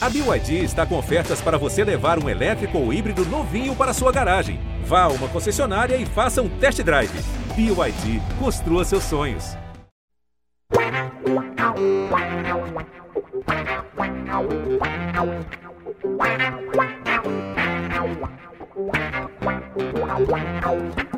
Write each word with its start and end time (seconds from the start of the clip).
A 0.00 0.08
BYD 0.08 0.62
está 0.62 0.86
com 0.86 0.96
ofertas 0.96 1.40
para 1.40 1.58
você 1.58 1.82
levar 1.82 2.22
um 2.22 2.28
elétrico 2.28 2.78
ou 2.78 2.92
híbrido 2.92 3.24
novinho 3.24 3.74
para 3.74 3.92
sua 3.92 4.12
garagem. 4.12 4.60
Vá 4.84 5.02
a 5.02 5.08
uma 5.08 5.26
concessionária 5.26 5.96
e 5.96 6.06
faça 6.06 6.40
um 6.40 6.48
test 6.48 6.80
drive. 6.84 7.10
BYD, 7.56 8.22
construa 8.38 8.84
seus 8.84 9.02
sonhos. 9.02 9.56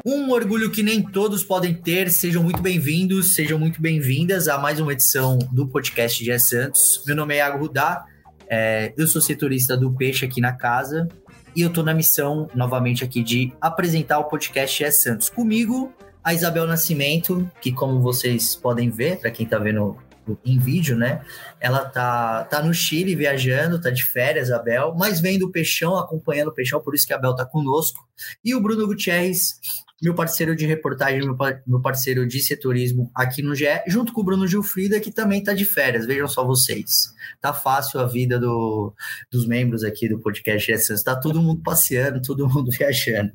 Um 0.06 0.30
orgulho 0.30 0.70
que 0.70 0.82
nem 0.82 1.02
todos 1.02 1.44
podem 1.44 1.74
ter. 1.74 2.10
Sejam 2.10 2.42
muito 2.42 2.62
bem-vindos, 2.62 3.34
sejam 3.34 3.58
muito 3.58 3.82
bem-vindas 3.82 4.48
a 4.48 4.56
mais 4.56 4.80
uma 4.80 4.94
edição 4.94 5.38
do 5.52 5.68
podcast 5.68 6.24
de 6.24 6.38
Santos. 6.38 7.02
Meu 7.06 7.14
nome 7.14 7.34
é 7.34 7.38
Iago 7.38 7.58
Rudá, 7.58 8.06
é, 8.50 8.92
eu 8.96 9.06
sou 9.06 9.22
setorista 9.22 9.76
do 9.76 9.92
Peixe 9.92 10.26
aqui 10.26 10.40
na 10.40 10.52
casa 10.52 11.08
e 11.54 11.62
eu 11.62 11.70
tô 11.70 11.84
na 11.84 11.94
missão, 11.94 12.50
novamente 12.54 13.04
aqui, 13.04 13.22
de 13.22 13.52
apresentar 13.60 14.18
o 14.18 14.24
podcast 14.24 14.82
É 14.82 14.90
Santos. 14.90 15.28
Comigo, 15.28 15.92
a 16.22 16.34
Isabel 16.34 16.66
Nascimento, 16.66 17.48
que 17.60 17.70
como 17.70 18.00
vocês 18.00 18.56
podem 18.56 18.90
ver, 18.90 19.18
para 19.20 19.30
quem 19.30 19.46
tá 19.46 19.56
vendo 19.58 19.96
em 20.44 20.58
vídeo, 20.58 20.96
né? 20.96 21.22
Ela 21.60 21.84
tá, 21.84 22.44
tá 22.44 22.62
no 22.62 22.74
Chile 22.74 23.14
viajando, 23.14 23.80
tá 23.80 23.90
de 23.90 24.04
férias, 24.04 24.50
a 24.50 24.58
Bel, 24.58 24.94
mas 24.96 25.20
vem 25.20 25.38
do 25.38 25.50
Peixão, 25.50 25.96
acompanhando 25.96 26.48
o 26.48 26.54
Peixão, 26.54 26.80
por 26.80 26.94
isso 26.94 27.06
que 27.06 27.12
a 27.12 27.18
Bel 27.18 27.34
tá 27.34 27.44
conosco. 27.44 28.04
E 28.44 28.54
o 28.54 28.60
Bruno 28.60 28.86
Gutierrez, 28.86 29.60
meu 30.00 30.14
parceiro 30.14 30.56
de 30.56 30.66
reportagem, 30.66 31.20
meu 31.66 31.80
parceiro 31.80 32.26
de 32.26 32.40
setorismo 32.40 33.10
aqui 33.14 33.42
no 33.42 33.54
GE, 33.54 33.66
junto 33.86 34.12
com 34.12 34.22
o 34.22 34.24
Bruno 34.24 34.46
Gilfrida, 34.46 34.98
que 34.98 35.12
também 35.12 35.42
tá 35.42 35.52
de 35.52 35.64
férias, 35.64 36.06
vejam 36.06 36.26
só 36.26 36.44
vocês. 36.44 37.12
Tá 37.40 37.52
fácil 37.52 38.00
a 38.00 38.06
vida 38.06 38.38
do, 38.38 38.94
dos 39.30 39.46
membros 39.46 39.84
aqui 39.84 40.08
do 40.08 40.18
podcast 40.18 40.72
GE 40.72 41.04
tá 41.04 41.14
todo 41.14 41.42
mundo 41.42 41.62
passeando, 41.62 42.22
todo 42.22 42.48
mundo 42.48 42.70
viajando. 42.76 43.32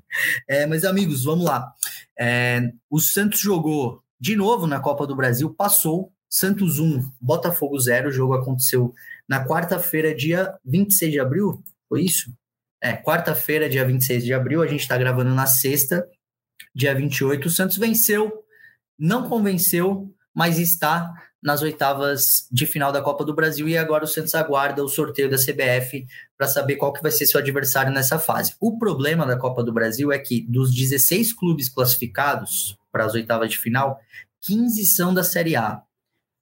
É, 0.48 0.66
mas 0.66 0.84
amigos, 0.84 1.24
vamos 1.24 1.46
lá. 1.46 1.72
É, 2.18 2.72
o 2.90 3.00
Santos 3.00 3.40
jogou 3.40 4.02
de 4.20 4.36
novo 4.36 4.66
na 4.66 4.80
Copa 4.80 5.06
do 5.06 5.16
Brasil, 5.16 5.54
passou 5.54 6.12
Santos 6.30 6.80
1, 6.80 7.12
Botafogo 7.22 7.80
0. 7.80 8.10
O 8.10 8.12
jogo 8.12 8.34
aconteceu 8.34 8.94
na 9.28 9.46
quarta-feira, 9.46 10.14
dia 10.14 10.54
26 10.66 11.12
de 11.12 11.20
abril. 11.20 11.64
Foi 11.88 12.02
isso? 12.02 12.32
É, 12.82 12.94
quarta-feira, 12.94 13.70
dia 13.70 13.86
26 13.86 14.24
de 14.24 14.34
abril. 14.34 14.62
A 14.62 14.68
gente 14.68 14.82
está 14.82 14.98
gravando 14.98 15.34
na 15.34 15.46
sexta, 15.46 16.08
dia 16.76 16.94
28. 16.94 17.48
O 17.48 17.50
Santos 17.50 17.78
venceu, 17.78 18.44
não 19.00 19.30
convenceu, 19.30 20.14
mas 20.34 20.60
está 20.60 21.14
nas 21.42 21.62
oitavas 21.62 22.48
de 22.52 22.66
final 22.66 22.92
da 22.92 23.02
Copa 23.02 23.24
do 23.24 23.34
Brasil 23.34 23.70
e 23.70 23.78
agora 23.78 24.04
o 24.04 24.08
Santos 24.08 24.34
aguarda 24.34 24.84
o 24.84 24.90
sorteio 24.90 25.30
da 25.30 25.38
CBF 25.38 26.06
para 26.36 26.48
saber 26.48 26.76
qual 26.76 26.92
que 26.92 27.04
vai 27.04 27.12
ser 27.12 27.28
seu 27.28 27.40
adversário 27.40 27.94
nessa 27.94 28.18
fase. 28.18 28.56
O 28.60 28.80
problema 28.80 29.28
da 29.28 29.38
Copa 29.38 29.64
do 29.64 29.72
Brasil 29.72 30.12
é 30.12 30.18
que 30.18 30.42
dos 30.42 30.74
16 30.74 31.34
clubes 31.34 31.70
classificados 31.70 32.76
para 32.92 33.06
as 33.06 33.14
oitavas 33.14 33.52
de 33.52 33.60
final, 33.60 34.00
15 34.42 34.86
são 34.88 35.14
da 35.14 35.24
Série 35.24 35.56
A. 35.56 35.82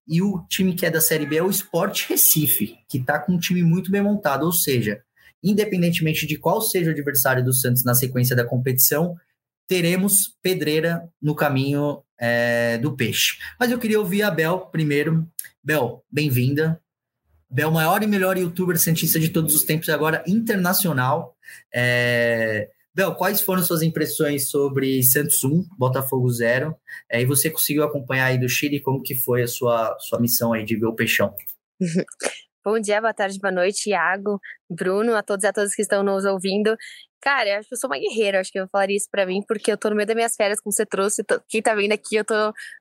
E 0.08 0.22
o 0.22 0.46
time 0.50 0.74
que 0.74 0.86
é 0.86 0.90
da 0.90 1.02
Série 1.02 1.26
B 1.26 1.38
é 1.38 1.44
o 1.44 1.50
Sport 1.50 2.08
Recife, 2.08 2.78
que 2.88 2.98
está 2.98 3.20
com 3.20 3.34
um 3.34 3.40
time 3.40 3.62
muito 3.62 3.92
bem 3.92 4.02
montado. 4.02 4.46
Ou 4.46 4.54
seja, 4.54 5.02
independentemente 5.44 6.26
de 6.26 6.38
qual 6.38 6.62
seja 6.62 6.90
o 6.90 6.94
adversário 6.94 7.44
do 7.44 7.54
Santos 7.54 7.84
na 7.84 7.94
sequência 7.94 8.36
da 8.36 8.46
competição, 8.46 9.16
teremos 9.68 10.36
pedreira 10.42 11.10
no 11.22 11.36
caminho 11.36 12.04
é, 12.20 12.78
do 12.78 12.96
peixe. 12.96 13.38
Mas 13.60 13.72
eu 13.72 13.80
queria 13.80 14.00
ouvir 14.00 14.24
a 14.24 14.32
Bel 14.32 14.68
primeiro. 14.68 15.28
Bel, 15.64 16.04
bem-vinda. 16.12 16.80
Bel, 17.50 17.72
maior 17.72 18.02
e 18.02 18.08
melhor 18.08 18.38
youtuber 18.38 18.78
cientista 18.80 19.20
de 19.20 19.30
todos 19.30 19.54
os 19.54 19.64
tempos, 19.64 19.90
agora 19.90 20.24
internacional. 20.28 21.36
É, 21.74 22.70
Bel, 22.96 23.16
quais 23.16 23.42
foram 23.42 23.64
suas 23.64 23.82
impressões 23.82 24.50
sobre 24.50 25.02
Santos 25.04 25.44
1, 25.44 25.68
Botafogo 25.78 26.30
0? 26.30 26.76
É, 27.10 27.22
e 27.22 27.26
você 27.26 27.50
conseguiu 27.50 27.84
acompanhar 27.84 28.26
aí 28.26 28.38
do 28.38 28.48
Chile, 28.48 28.80
como 28.80 29.02
que 29.02 29.16
foi 29.16 29.44
a 29.44 29.48
sua, 29.48 29.98
sua 30.00 30.20
missão 30.20 30.54
aí 30.54 30.64
de 30.64 30.76
ver 30.76 30.86
o 30.86 30.96
Peixão? 30.96 31.34
Bom 32.66 32.80
dia, 32.80 33.02
boa 33.02 33.14
tarde, 33.14 33.38
boa 33.40 33.52
noite, 33.52 33.90
Iago, 33.90 34.40
Bruno, 34.70 35.16
a 35.16 35.22
todos 35.22 35.44
e 35.44 35.48
a 35.48 35.52
todas 35.52 35.76
que 35.76 35.82
estão 35.82 36.02
nos 36.02 36.24
ouvindo. 36.24 36.78
Cara, 37.24 37.48
eu 37.48 37.60
acho 37.60 37.70
que 37.70 37.74
eu 37.74 37.80
sou 37.80 37.90
uma 37.90 37.98
guerreira, 37.98 38.42
acho 38.42 38.52
que 38.52 38.60
eu 38.60 38.68
falaria 38.68 38.98
isso 38.98 39.08
pra 39.10 39.26
mim, 39.26 39.42
porque 39.48 39.72
eu 39.72 39.78
tô 39.78 39.90
no 39.90 39.96
meio 39.96 40.06
das 40.06 40.14
minhas 40.14 40.36
férias, 40.36 40.60
como 40.60 40.74
você 40.74 40.86
trouxe. 40.86 41.24
Tô, 41.24 41.40
quem 41.48 41.62
tá 41.62 41.74
vendo 41.74 41.94
aqui, 41.94 42.18
eu 42.18 42.26
tô 42.26 42.36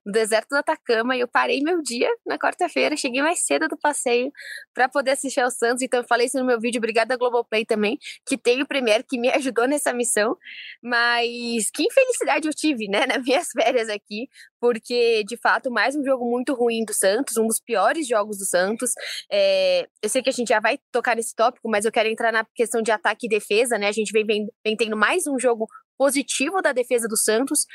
no 0.04 0.10
deserto 0.10 0.48
do 0.48 0.56
Atacama 0.56 1.14
e 1.14 1.20
eu 1.20 1.28
parei 1.28 1.60
meu 1.62 1.80
dia 1.80 2.08
na 2.26 2.36
quarta-feira, 2.36 2.96
cheguei 2.96 3.22
mais 3.22 3.46
cedo 3.46 3.68
do 3.68 3.78
passeio 3.78 4.32
para 4.74 4.88
poder 4.88 5.12
assistir 5.12 5.40
ao 5.40 5.48
Santos. 5.48 5.80
Então, 5.80 6.00
eu 6.00 6.04
falei 6.08 6.26
isso 6.26 6.36
no 6.40 6.44
meu 6.44 6.58
vídeo, 6.58 6.78
obrigada 6.78 7.16
Globoplay 7.16 7.64
também, 7.64 7.96
que 8.26 8.36
tem 8.36 8.60
o 8.62 8.66
Premier 8.66 9.04
que 9.08 9.16
me 9.16 9.30
ajudou 9.30 9.68
nessa 9.68 9.92
missão. 9.92 10.36
Mas 10.82 11.70
que 11.72 11.84
infelicidade 11.84 12.48
eu 12.48 12.52
tive, 12.52 12.88
né, 12.88 13.06
nas 13.06 13.22
minhas 13.22 13.46
férias 13.52 13.88
aqui, 13.88 14.28
porque 14.62 15.24
de 15.24 15.36
fato, 15.36 15.72
mais 15.72 15.96
um 15.96 16.04
jogo 16.04 16.24
muito 16.24 16.54
ruim 16.54 16.84
do 16.84 16.94
Santos, 16.94 17.36
um 17.36 17.48
dos 17.48 17.58
piores 17.58 18.06
jogos 18.06 18.38
do 18.38 18.44
Santos. 18.44 18.92
É, 19.28 19.88
eu 20.00 20.08
sei 20.08 20.22
que 20.22 20.30
a 20.30 20.32
gente 20.32 20.50
já 20.50 20.60
vai 20.60 20.78
tocar 20.92 21.16
nesse 21.16 21.34
tópico, 21.34 21.68
mas 21.68 21.84
eu 21.84 21.90
quero 21.90 22.08
entrar 22.08 22.32
na 22.32 22.46
questão 22.54 22.80
de 22.80 22.92
ataque 22.92 23.26
e 23.26 23.28
defesa, 23.28 23.76
né? 23.76 23.88
A 23.88 23.92
gente 23.92 24.12
vem 24.12 24.24
vem, 24.24 24.46
vem 24.64 24.76
tendo 24.76 24.96
mais 24.96 25.26
um 25.26 25.36
jogo 25.36 25.66
positivo 25.98 26.62
da 26.62 26.72
defesa 26.72 27.08
do 27.08 27.16
Santos, 27.16 27.66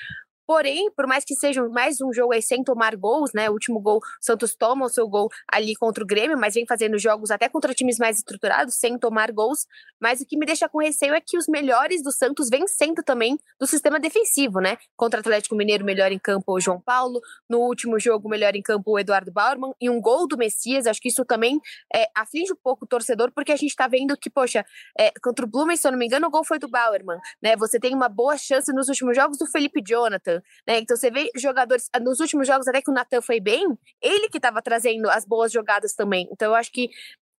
Porém, 0.47 0.89
por 0.95 1.05
mais 1.05 1.25
que 1.25 1.35
seja 1.35 1.67
mais 1.67 1.99
um 1.99 2.13
jogo 2.13 2.31
aí 2.31 2.41
sem 2.41 2.63
tomar 2.63 2.95
gols, 2.95 3.31
né? 3.33 3.49
O 3.49 3.53
último 3.53 3.81
gol, 3.81 3.97
o 3.97 4.01
Santos 4.21 4.55
toma 4.55 4.85
o 4.85 4.89
seu 4.89 5.05
gol 5.05 5.29
ali 5.51 5.75
contra 5.75 6.01
o 6.01 6.07
Grêmio, 6.07 6.37
mas 6.37 6.53
vem 6.53 6.65
fazendo 6.65 6.97
jogos 6.97 7.31
até 7.31 7.49
contra 7.49 7.73
times 7.73 7.97
mais 7.97 8.19
estruturados, 8.19 8.75
sem 8.75 8.97
tomar 8.97 9.29
gols. 9.33 9.67
Mas 9.99 10.21
o 10.21 10.25
que 10.25 10.37
me 10.37 10.45
deixa 10.45 10.69
com 10.69 10.77
receio 10.79 11.13
é 11.13 11.19
que 11.19 11.37
os 11.37 11.49
melhores 11.49 12.01
do 12.01 12.13
Santos 12.13 12.47
vencendo 12.49 13.03
também 13.03 13.37
do 13.59 13.67
sistema 13.67 13.99
defensivo, 13.99 14.61
né? 14.61 14.77
Contra 14.95 15.19
o 15.19 15.21
Atlético 15.21 15.53
Mineiro, 15.53 15.83
melhor 15.83 16.13
em 16.13 16.19
campo 16.19 16.53
o 16.53 16.61
João 16.61 16.79
Paulo. 16.79 17.19
No 17.49 17.59
último 17.59 17.99
jogo, 17.99 18.29
melhor 18.29 18.55
em 18.55 18.61
campo 18.61 18.91
o 18.91 18.99
Eduardo 18.99 19.33
Bauerman. 19.33 19.73
E 19.81 19.89
um 19.89 19.99
gol 19.99 20.25
do 20.29 20.37
Messias. 20.37 20.87
Acho 20.87 21.01
que 21.01 21.09
isso 21.09 21.25
também 21.25 21.59
é, 21.93 22.07
aflige 22.15 22.53
um 22.53 22.57
pouco 22.63 22.85
o 22.85 22.87
torcedor, 22.87 23.33
porque 23.33 23.51
a 23.51 23.57
gente 23.57 23.75
tá 23.75 23.85
vendo 23.89 24.15
que, 24.15 24.29
poxa, 24.29 24.65
é, 24.97 25.11
contra 25.21 25.45
o 25.45 25.49
Blumen, 25.49 25.75
se 25.75 25.85
eu 25.85 25.91
não 25.91 25.99
me 25.99 26.05
engano, 26.05 26.25
o 26.27 26.31
gol 26.31 26.45
foi 26.45 26.57
do 26.57 26.69
Bauerman, 26.69 27.19
né? 27.41 27.57
Você 27.57 27.77
tem 27.77 27.93
uma 27.93 28.07
boa 28.07 28.37
chance 28.37 28.71
nos 28.71 28.87
últimos 28.87 29.13
jogos 29.13 29.37
do 29.37 29.45
Felipe 29.45 29.83
Jonathan 29.85 30.36
né? 30.67 30.79
Então 30.79 30.95
você 30.95 31.11
vê 31.11 31.29
jogadores 31.35 31.89
ah, 31.93 31.99
nos 31.99 32.19
últimos 32.19 32.47
jogos 32.47 32.67
até 32.67 32.81
que 32.81 32.89
o 32.89 32.93
Natan 32.93 33.21
foi 33.21 33.39
bem, 33.39 33.65
ele 34.01 34.29
que 34.29 34.37
estava 34.37 34.61
trazendo 34.61 35.09
as 35.09 35.25
boas 35.25 35.51
jogadas 35.51 35.93
também. 35.93 36.27
Então 36.31 36.49
eu 36.49 36.55
acho 36.55 36.71
que 36.71 36.89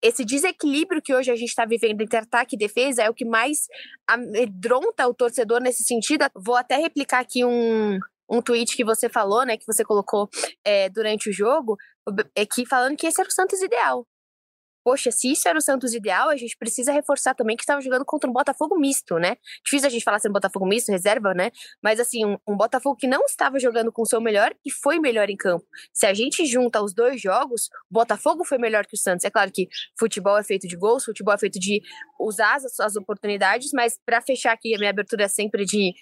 esse 0.02 0.24
desequilíbrio 0.24 1.02
que 1.02 1.14
hoje 1.14 1.30
a 1.30 1.36
gente 1.36 1.48
está 1.48 1.64
vivendo 1.64 2.00
entre 2.00 2.18
ataque 2.18 2.54
e 2.54 2.58
defesa 2.58 3.02
é 3.02 3.10
o 3.10 3.14
que 3.14 3.24
mais 3.24 3.66
amedronta 4.06 5.08
o 5.08 5.14
torcedor 5.14 5.60
nesse 5.60 5.82
sentido. 5.82 6.24
Vou 6.36 6.56
até 6.56 6.76
replicar 6.76 7.20
aqui 7.20 7.44
um, 7.44 7.98
um 8.30 8.40
tweet 8.40 8.76
que 8.76 8.84
você 8.84 9.08
falou, 9.08 9.44
né, 9.44 9.56
que 9.56 9.66
você 9.66 9.84
colocou 9.84 10.28
é, 10.64 10.88
durante 10.88 11.28
o 11.28 11.32
jogo, 11.32 11.76
é 12.34 12.46
que 12.46 12.64
falando 12.64 12.96
que 12.96 13.06
esse 13.06 13.20
era 13.20 13.28
o 13.28 13.32
Santos 13.32 13.60
ideal 13.60 14.06
poxa, 14.88 15.10
se 15.10 15.30
isso 15.30 15.46
era 15.46 15.58
o 15.58 15.60
Santos 15.60 15.92
ideal, 15.92 16.30
a 16.30 16.36
gente 16.36 16.56
precisa 16.56 16.90
reforçar 16.90 17.34
também 17.34 17.54
que 17.54 17.62
estava 17.62 17.78
jogando 17.78 18.06
contra 18.06 18.30
um 18.30 18.32
Botafogo 18.32 18.74
misto, 18.74 19.18
né? 19.18 19.36
Difícil 19.62 19.86
a 19.86 19.90
gente 19.90 20.02
falar 20.02 20.18
sendo 20.18 20.32
Botafogo 20.32 20.64
misto, 20.64 20.90
reserva, 20.90 21.34
né? 21.34 21.50
Mas 21.82 22.00
assim, 22.00 22.24
um, 22.24 22.38
um, 22.48 22.56
Botafogo 22.56 22.96
que 22.96 23.06
não 23.06 23.22
estava 23.26 23.58
jogando 23.58 23.92
com 23.92 24.00
o 24.00 24.06
seu 24.06 24.18
melhor 24.18 24.54
e 24.64 24.70
foi 24.70 24.98
melhor 24.98 25.28
em 25.28 25.36
campo. 25.36 25.66
Se 25.92 26.06
a 26.06 26.14
gente 26.14 26.46
junta 26.46 26.80
os 26.80 26.94
dois 26.94 27.20
jogos, 27.20 27.68
o 27.90 27.92
Botafogo 27.92 28.46
foi 28.46 28.56
melhor 28.56 28.86
que 28.86 28.94
o 28.94 28.98
Santos. 28.98 29.26
É 29.26 29.30
claro 29.30 29.50
que 29.52 29.68
futebol 29.98 30.38
é 30.38 30.42
feito 30.42 30.66
de 30.66 30.74
gols, 30.74 31.04
futebol 31.04 31.34
é 31.34 31.38
feito 31.38 31.58
de 31.60 31.82
usar 32.18 32.54
as, 32.54 32.80
as 32.80 32.96
oportunidades, 32.96 33.68
mas 33.74 33.98
para 34.06 34.22
fechar 34.22 34.54
aqui, 34.54 34.74
a 34.74 34.78
minha 34.78 34.90
abertura 34.90 35.24
é 35.24 35.28
sempre 35.28 35.66
de 35.66 35.92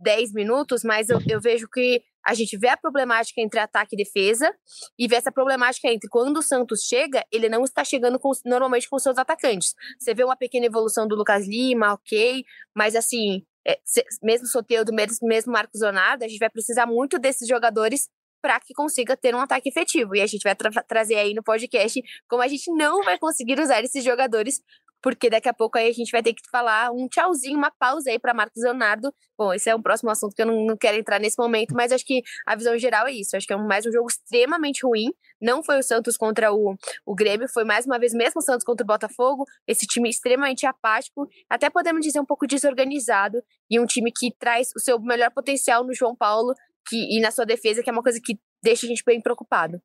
10 0.00 0.32
minutos, 0.32 0.82
mas 0.82 1.08
eu, 1.08 1.20
eu 1.28 1.40
vejo 1.40 1.68
que 1.68 2.02
a 2.26 2.34
gente 2.34 2.56
vê 2.56 2.68
a 2.68 2.76
problemática 2.76 3.40
entre 3.40 3.60
ataque 3.60 3.94
e 3.94 3.96
defesa 3.96 4.52
e 4.98 5.06
vê 5.06 5.16
essa 5.16 5.32
problemática 5.32 5.88
entre 5.88 6.08
quando 6.08 6.38
o 6.38 6.42
Santos 6.42 6.82
chega, 6.82 7.24
ele 7.30 7.48
não 7.48 7.64
está 7.64 7.84
chegando 7.84 8.18
com, 8.18 8.30
normalmente 8.44 8.88
com 8.88 8.98
seus 8.98 9.18
atacantes. 9.18 9.74
Você 9.98 10.14
vê 10.14 10.24
uma 10.24 10.36
pequena 10.36 10.66
evolução 10.66 11.06
do 11.06 11.14
Lucas 11.14 11.46
Lima, 11.46 11.92
ok, 11.92 12.44
mas 12.74 12.96
assim, 12.96 13.42
é, 13.66 13.78
mesmo 14.22 14.46
Soteudo, 14.46 14.92
mesmo, 14.92 15.26
mesmo 15.26 15.52
Marcos 15.52 15.80
Zonada, 15.80 16.24
a 16.24 16.28
gente 16.28 16.38
vai 16.38 16.50
precisar 16.50 16.86
muito 16.86 17.18
desses 17.18 17.46
jogadores 17.48 18.08
para 18.44 18.60
que 18.60 18.74
consiga 18.74 19.16
ter 19.16 19.34
um 19.34 19.40
ataque 19.40 19.70
efetivo. 19.70 20.14
E 20.14 20.20
a 20.20 20.26
gente 20.26 20.42
vai 20.42 20.54
tra 20.54 20.70
trazer 20.82 21.14
aí 21.14 21.32
no 21.32 21.42
podcast 21.42 21.98
como 22.28 22.42
a 22.42 22.46
gente 22.46 22.70
não 22.74 23.02
vai 23.02 23.18
conseguir 23.18 23.58
usar 23.58 23.82
esses 23.82 24.04
jogadores 24.04 24.60
porque 25.04 25.28
daqui 25.28 25.50
a 25.50 25.52
pouco 25.52 25.76
aí 25.76 25.86
a 25.86 25.92
gente 25.92 26.10
vai 26.10 26.22
ter 26.22 26.32
que 26.32 26.40
falar 26.50 26.90
um 26.90 27.06
tchauzinho, 27.06 27.58
uma 27.58 27.70
pausa 27.70 28.10
aí 28.10 28.18
para 28.18 28.32
Marcos 28.32 28.62
Leonardo. 28.62 29.12
Bom, 29.36 29.52
esse 29.52 29.68
é 29.68 29.76
um 29.76 29.82
próximo 29.82 30.08
assunto 30.08 30.34
que 30.34 30.40
eu 30.40 30.46
não, 30.46 30.64
não, 30.64 30.76
quero 30.78 30.96
entrar 30.96 31.20
nesse 31.20 31.36
momento, 31.38 31.74
mas 31.74 31.92
acho 31.92 32.06
que 32.06 32.22
a 32.46 32.56
visão 32.56 32.78
geral 32.78 33.06
é 33.06 33.12
isso. 33.12 33.36
Acho 33.36 33.46
que 33.46 33.52
é 33.52 33.56
mais 33.58 33.84
um 33.84 33.92
jogo 33.92 34.08
extremamente 34.08 34.80
ruim. 34.82 35.12
Não 35.38 35.62
foi 35.62 35.78
o 35.78 35.82
Santos 35.82 36.16
contra 36.16 36.54
o, 36.54 36.74
o 37.04 37.14
Grêmio, 37.14 37.46
foi 37.52 37.64
mais 37.64 37.84
uma 37.84 37.98
vez 37.98 38.14
mesmo 38.14 38.38
o 38.38 38.42
Santos 38.42 38.64
contra 38.64 38.82
o 38.82 38.86
Botafogo. 38.86 39.44
Esse 39.68 39.86
time 39.86 40.08
extremamente 40.08 40.64
apático, 40.64 41.28
até 41.50 41.68
podemos 41.68 42.00
dizer 42.00 42.18
um 42.18 42.24
pouco 42.24 42.46
desorganizado, 42.46 43.42
e 43.70 43.78
um 43.78 43.84
time 43.84 44.10
que 44.10 44.34
traz 44.38 44.68
o 44.74 44.80
seu 44.80 44.98
melhor 44.98 45.30
potencial 45.32 45.84
no 45.84 45.92
João 45.92 46.16
Paulo 46.16 46.54
que, 46.88 46.96
e 47.14 47.20
na 47.20 47.30
sua 47.30 47.44
defesa, 47.44 47.82
que 47.82 47.90
é 47.90 47.92
uma 47.92 48.02
coisa 48.02 48.18
que 48.24 48.38
deixa 48.62 48.86
a 48.86 48.88
gente 48.88 49.02
bem 49.04 49.20
preocupado. 49.20 49.82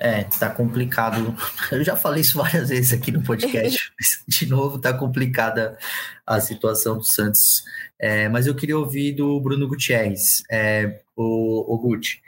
É, 0.00 0.22
tá 0.22 0.48
complicado. 0.48 1.36
Eu 1.72 1.82
já 1.82 1.96
falei 1.96 2.20
isso 2.20 2.38
várias 2.38 2.68
vezes 2.68 2.92
aqui 2.92 3.10
no 3.10 3.22
podcast. 3.22 3.92
De 4.28 4.46
novo, 4.46 4.78
tá 4.78 4.92
complicada 4.94 5.76
a 6.24 6.40
situação 6.40 6.98
do 6.98 7.04
Santos. 7.04 7.64
É, 7.98 8.28
mas 8.28 8.46
eu 8.46 8.54
queria 8.54 8.78
ouvir 8.78 9.12
do 9.12 9.40
Bruno 9.40 9.66
Gutierrez. 9.66 10.44
É, 10.48 11.00
o, 11.16 11.74
o 11.74 11.78
Guti, 11.78 12.22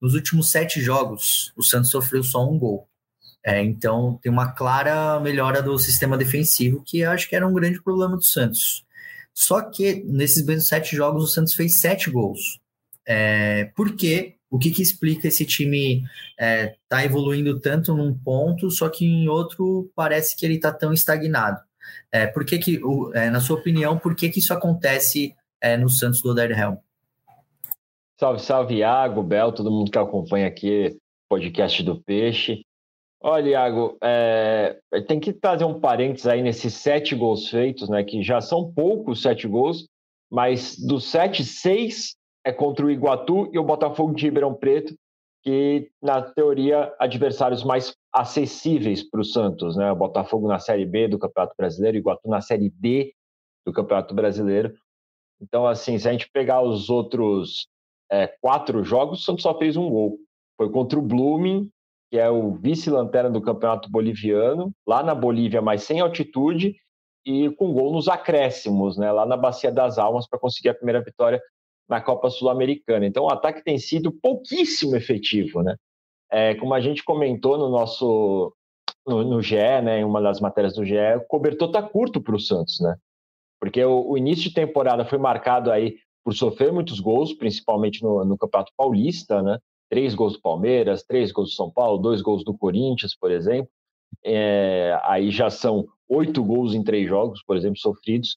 nos 0.00 0.14
últimos 0.14 0.52
sete 0.52 0.80
jogos, 0.80 1.52
o 1.56 1.62
Santos 1.64 1.90
sofreu 1.90 2.22
só 2.22 2.48
um 2.48 2.56
gol. 2.56 2.88
É, 3.44 3.62
então, 3.62 4.18
tem 4.22 4.30
uma 4.30 4.52
clara 4.52 5.18
melhora 5.20 5.62
do 5.62 5.76
sistema 5.78 6.16
defensivo, 6.16 6.82
que 6.84 7.04
acho 7.04 7.28
que 7.28 7.34
era 7.34 7.46
um 7.46 7.52
grande 7.52 7.82
problema 7.82 8.16
do 8.16 8.24
Santos. 8.24 8.84
Só 9.34 9.62
que 9.62 10.02
nesses 10.04 10.44
mesmos 10.44 10.68
sete 10.68 10.94
jogos, 10.96 11.24
o 11.24 11.26
Santos 11.26 11.54
fez 11.54 11.80
sete 11.80 12.10
gols. 12.10 12.60
É, 13.06 13.66
por 13.76 13.94
quê? 13.94 14.35
O 14.56 14.58
que, 14.58 14.70
que 14.70 14.80
explica 14.80 15.28
esse 15.28 15.44
time 15.44 16.02
é, 16.40 16.76
tá 16.88 17.04
evoluindo 17.04 17.60
tanto 17.60 17.94
num 17.94 18.16
ponto, 18.16 18.70
só 18.70 18.88
que 18.88 19.04
em 19.04 19.28
outro 19.28 19.90
parece 19.94 20.34
que 20.34 20.46
ele 20.46 20.54
está 20.54 20.72
tão 20.72 20.94
estagnado? 20.94 21.60
É, 22.10 22.26
por 22.26 22.42
que 22.42 22.58
que, 22.58 22.80
é, 23.12 23.28
na 23.28 23.38
sua 23.38 23.58
opinião, 23.58 23.98
por 23.98 24.16
que, 24.16 24.30
que 24.30 24.38
isso 24.38 24.54
acontece 24.54 25.36
é, 25.60 25.76
no 25.76 25.90
Santos 25.90 26.22
do 26.22 26.34
Helm? 26.40 26.76
Salve, 28.18 28.40
salve, 28.40 28.76
Iago, 28.76 29.22
Bel, 29.22 29.52
todo 29.52 29.70
mundo 29.70 29.90
que 29.90 29.98
acompanha 29.98 30.46
aqui 30.46 30.96
o 30.96 30.98
podcast 31.28 31.82
do 31.82 32.00
Peixe. 32.00 32.62
Olha, 33.20 33.50
Iago, 33.50 33.98
é, 34.02 34.80
tem 35.06 35.20
que 35.20 35.34
fazer 35.34 35.64
um 35.64 35.78
parênteses 35.78 36.26
aí 36.26 36.40
nesses 36.40 36.72
sete 36.72 37.14
gols 37.14 37.50
feitos, 37.50 37.90
né? 37.90 38.02
Que 38.02 38.22
já 38.22 38.40
são 38.40 38.72
poucos 38.72 39.20
sete 39.20 39.46
gols, 39.46 39.86
mas 40.30 40.78
dos 40.78 41.04
sete, 41.10 41.44
seis 41.44 42.16
é 42.46 42.52
contra 42.52 42.86
o 42.86 42.90
Iguatu 42.90 43.50
e 43.52 43.58
o 43.58 43.64
Botafogo 43.64 44.14
de 44.14 44.24
Ribeirão 44.26 44.54
Preto, 44.54 44.94
que, 45.42 45.90
na 46.00 46.22
teoria, 46.22 46.94
adversários 46.96 47.64
mais 47.64 47.92
acessíveis 48.12 49.02
para 49.02 49.20
o 49.20 49.24
Santos, 49.24 49.76
né? 49.76 49.90
O 49.90 49.96
Botafogo 49.96 50.46
na 50.46 50.60
Série 50.60 50.86
B 50.86 51.08
do 51.08 51.18
Campeonato 51.18 51.54
Brasileiro, 51.58 51.96
o 51.96 52.00
Iguatu 52.00 52.28
na 52.28 52.40
Série 52.40 52.70
D 52.70 53.12
do 53.66 53.72
Campeonato 53.72 54.14
Brasileiro. 54.14 54.72
Então, 55.42 55.66
assim, 55.66 55.98
se 55.98 56.08
a 56.08 56.12
gente 56.12 56.30
pegar 56.32 56.62
os 56.62 56.88
outros 56.88 57.66
é, 58.10 58.28
quatro 58.40 58.84
jogos, 58.84 59.20
o 59.20 59.22
Santos 59.22 59.42
só 59.42 59.58
fez 59.58 59.76
um 59.76 59.90
gol. 59.90 60.16
Foi 60.56 60.70
contra 60.70 61.00
o 61.00 61.02
Blooming, 61.02 61.68
que 62.12 62.18
é 62.18 62.30
o 62.30 62.52
vice-lanterna 62.52 63.28
do 63.28 63.42
Campeonato 63.42 63.90
Boliviano, 63.90 64.70
lá 64.86 65.02
na 65.02 65.16
Bolívia, 65.16 65.60
mas 65.60 65.82
sem 65.82 65.98
altitude, 65.98 66.76
e 67.24 67.50
com 67.50 67.72
gol 67.72 67.92
nos 67.92 68.06
acréscimos, 68.06 68.96
né? 68.96 69.10
Lá 69.10 69.26
na 69.26 69.36
Bacia 69.36 69.72
das 69.72 69.98
Almas, 69.98 70.28
para 70.28 70.38
conseguir 70.38 70.68
a 70.68 70.74
primeira 70.74 71.02
vitória 71.02 71.42
na 71.88 72.00
Copa 72.00 72.30
Sul-Americana. 72.30 73.06
Então, 73.06 73.24
o 73.24 73.30
ataque 73.30 73.62
tem 73.62 73.78
sido 73.78 74.12
pouquíssimo 74.12 74.96
efetivo, 74.96 75.62
né? 75.62 75.76
É, 76.30 76.54
como 76.56 76.74
a 76.74 76.80
gente 76.80 77.04
comentou 77.04 77.56
no 77.56 77.68
nosso 77.68 78.52
no, 79.06 79.22
no 79.22 79.40
GE, 79.40 79.54
né, 79.54 80.00
em 80.00 80.04
uma 80.04 80.20
das 80.20 80.40
matérias 80.40 80.74
do 80.74 80.84
GE, 80.84 80.96
o 81.16 81.26
cobertor 81.28 81.70
tá 81.70 81.80
curto 81.80 82.20
para 82.20 82.34
o 82.34 82.40
Santos, 82.40 82.80
né? 82.80 82.96
Porque 83.60 83.82
o, 83.84 84.10
o, 84.10 84.18
início 84.18 84.48
de 84.48 84.54
temporada 84.54 85.04
foi 85.04 85.18
marcado 85.18 85.70
aí 85.70 85.96
por 86.24 86.34
sofrer 86.34 86.72
muitos 86.72 86.98
gols, 86.98 87.32
principalmente 87.32 88.02
no, 88.02 88.24
no 88.24 88.36
Campeonato 88.36 88.72
Paulista, 88.76 89.40
né? 89.40 89.58
Três 89.88 90.14
gols 90.14 90.32
do 90.32 90.40
Palmeiras, 90.40 91.04
três 91.04 91.30
gols 91.30 91.50
do 91.50 91.54
São 91.54 91.70
Paulo, 91.70 91.98
dois 91.98 92.20
gols 92.20 92.44
do 92.44 92.56
Corinthians, 92.58 93.16
por 93.16 93.30
exemplo. 93.30 93.70
É, 94.24 94.98
aí 95.04 95.30
já 95.30 95.48
são 95.48 95.86
oito 96.08 96.42
gols 96.42 96.74
em 96.74 96.82
três 96.82 97.08
jogos, 97.08 97.42
por 97.46 97.56
exemplo, 97.56 97.78
sofridos 97.78 98.36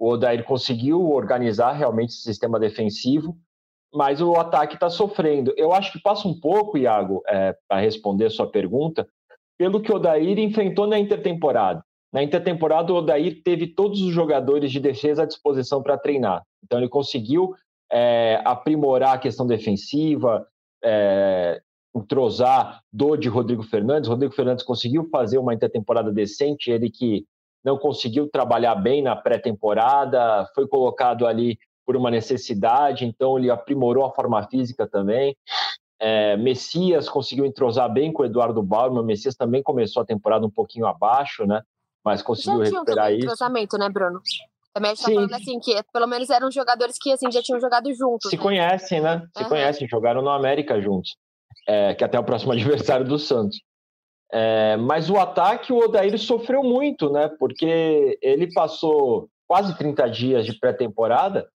o 0.00 0.12
Odair 0.12 0.42
conseguiu 0.44 1.10
organizar 1.10 1.72
realmente 1.72 2.08
esse 2.08 2.22
sistema 2.22 2.58
defensivo, 2.58 3.36
mas 3.92 4.22
o 4.22 4.34
ataque 4.34 4.74
está 4.74 4.88
sofrendo. 4.88 5.52
Eu 5.58 5.74
acho 5.74 5.92
que 5.92 6.00
passa 6.00 6.26
um 6.26 6.40
pouco, 6.40 6.78
Iago, 6.78 7.22
é, 7.28 7.54
para 7.68 7.82
responder 7.82 8.24
a 8.24 8.30
sua 8.30 8.50
pergunta, 8.50 9.06
pelo 9.58 9.78
que 9.82 9.92
o 9.92 9.96
Odair 9.96 10.38
enfrentou 10.38 10.86
na 10.86 10.98
intertemporada. 10.98 11.84
Na 12.10 12.22
intertemporada, 12.22 12.90
o 12.90 12.96
Odair 12.96 13.42
teve 13.44 13.66
todos 13.66 14.00
os 14.00 14.10
jogadores 14.10 14.72
de 14.72 14.80
defesa 14.80 15.24
à 15.24 15.26
disposição 15.26 15.82
para 15.82 15.98
treinar. 15.98 16.42
Então, 16.64 16.78
ele 16.78 16.88
conseguiu 16.88 17.54
é, 17.92 18.40
aprimorar 18.42 19.16
a 19.16 19.18
questão 19.18 19.46
defensiva, 19.46 20.46
é, 20.82 21.60
entrosar 21.94 22.80
do 22.90 23.16
de 23.16 23.28
Rodrigo 23.28 23.62
Fernandes. 23.62 24.08
Rodrigo 24.08 24.32
Fernandes 24.32 24.64
conseguiu 24.64 25.08
fazer 25.10 25.36
uma 25.36 25.52
intertemporada 25.52 26.10
decente, 26.10 26.70
ele 26.70 26.88
que 26.88 27.26
não 27.64 27.78
conseguiu 27.78 28.28
trabalhar 28.28 28.74
bem 28.74 29.02
na 29.02 29.14
pré-temporada, 29.14 30.48
foi 30.54 30.66
colocado 30.66 31.26
ali 31.26 31.58
por 31.84 31.96
uma 31.96 32.10
necessidade, 32.10 33.04
então 33.04 33.38
ele 33.38 33.50
aprimorou 33.50 34.04
a 34.04 34.12
forma 34.12 34.42
física 34.48 34.86
também. 34.86 35.36
É, 35.98 36.36
Messias 36.36 37.08
conseguiu 37.08 37.44
entrosar 37.44 37.92
bem 37.92 38.12
com 38.12 38.22
o 38.22 38.26
Eduardo 38.26 38.62
Bauer, 38.62 38.92
o 38.92 39.02
Messias 39.02 39.34
também 39.34 39.62
começou 39.62 40.02
a 40.02 40.06
temporada 40.06 40.46
um 40.46 40.50
pouquinho 40.50 40.86
abaixo, 40.86 41.44
né? 41.46 41.62
Mas 42.02 42.22
conseguiu 42.22 42.64
já 42.64 42.70
recuperar 42.70 43.06
um 43.06 43.10
isso. 43.10 43.24
entrosamento, 43.24 43.76
né, 43.76 43.88
Bruno? 43.90 44.20
Também 44.72 44.92
a 44.92 44.94
gente 44.94 45.04
tá 45.04 45.12
falando 45.12 45.34
assim, 45.34 45.58
que 45.58 45.82
pelo 45.92 46.06
menos 46.06 46.30
eram 46.30 46.50
jogadores 46.50 46.96
que 46.98 47.12
assim, 47.12 47.30
já 47.30 47.42
tinham 47.42 47.60
jogado 47.60 47.92
juntos. 47.92 48.30
Se 48.30 48.36
né? 48.36 48.42
conhecem, 48.42 49.00
né? 49.00 49.26
Se 49.36 49.42
uhum. 49.42 49.48
conhecem, 49.48 49.88
jogaram 49.88 50.22
no 50.22 50.30
América 50.30 50.80
juntos. 50.80 51.16
É, 51.68 51.94
que 51.94 52.04
até 52.04 52.18
o 52.18 52.24
próximo 52.24 52.52
adversário 52.52 53.04
do 53.04 53.18
Santos. 53.18 53.58
É, 54.32 54.76
mas 54.76 55.10
o 55.10 55.18
ataque, 55.18 55.72
o 55.72 55.78
Odair 55.78 56.16
sofreu 56.18 56.62
muito, 56.62 57.10
né? 57.10 57.28
Porque 57.38 58.18
ele 58.22 58.52
passou 58.52 59.28
quase 59.48 59.76
30 59.76 60.08
dias 60.08 60.46
de 60.46 60.58
pré-temporada 60.58 61.48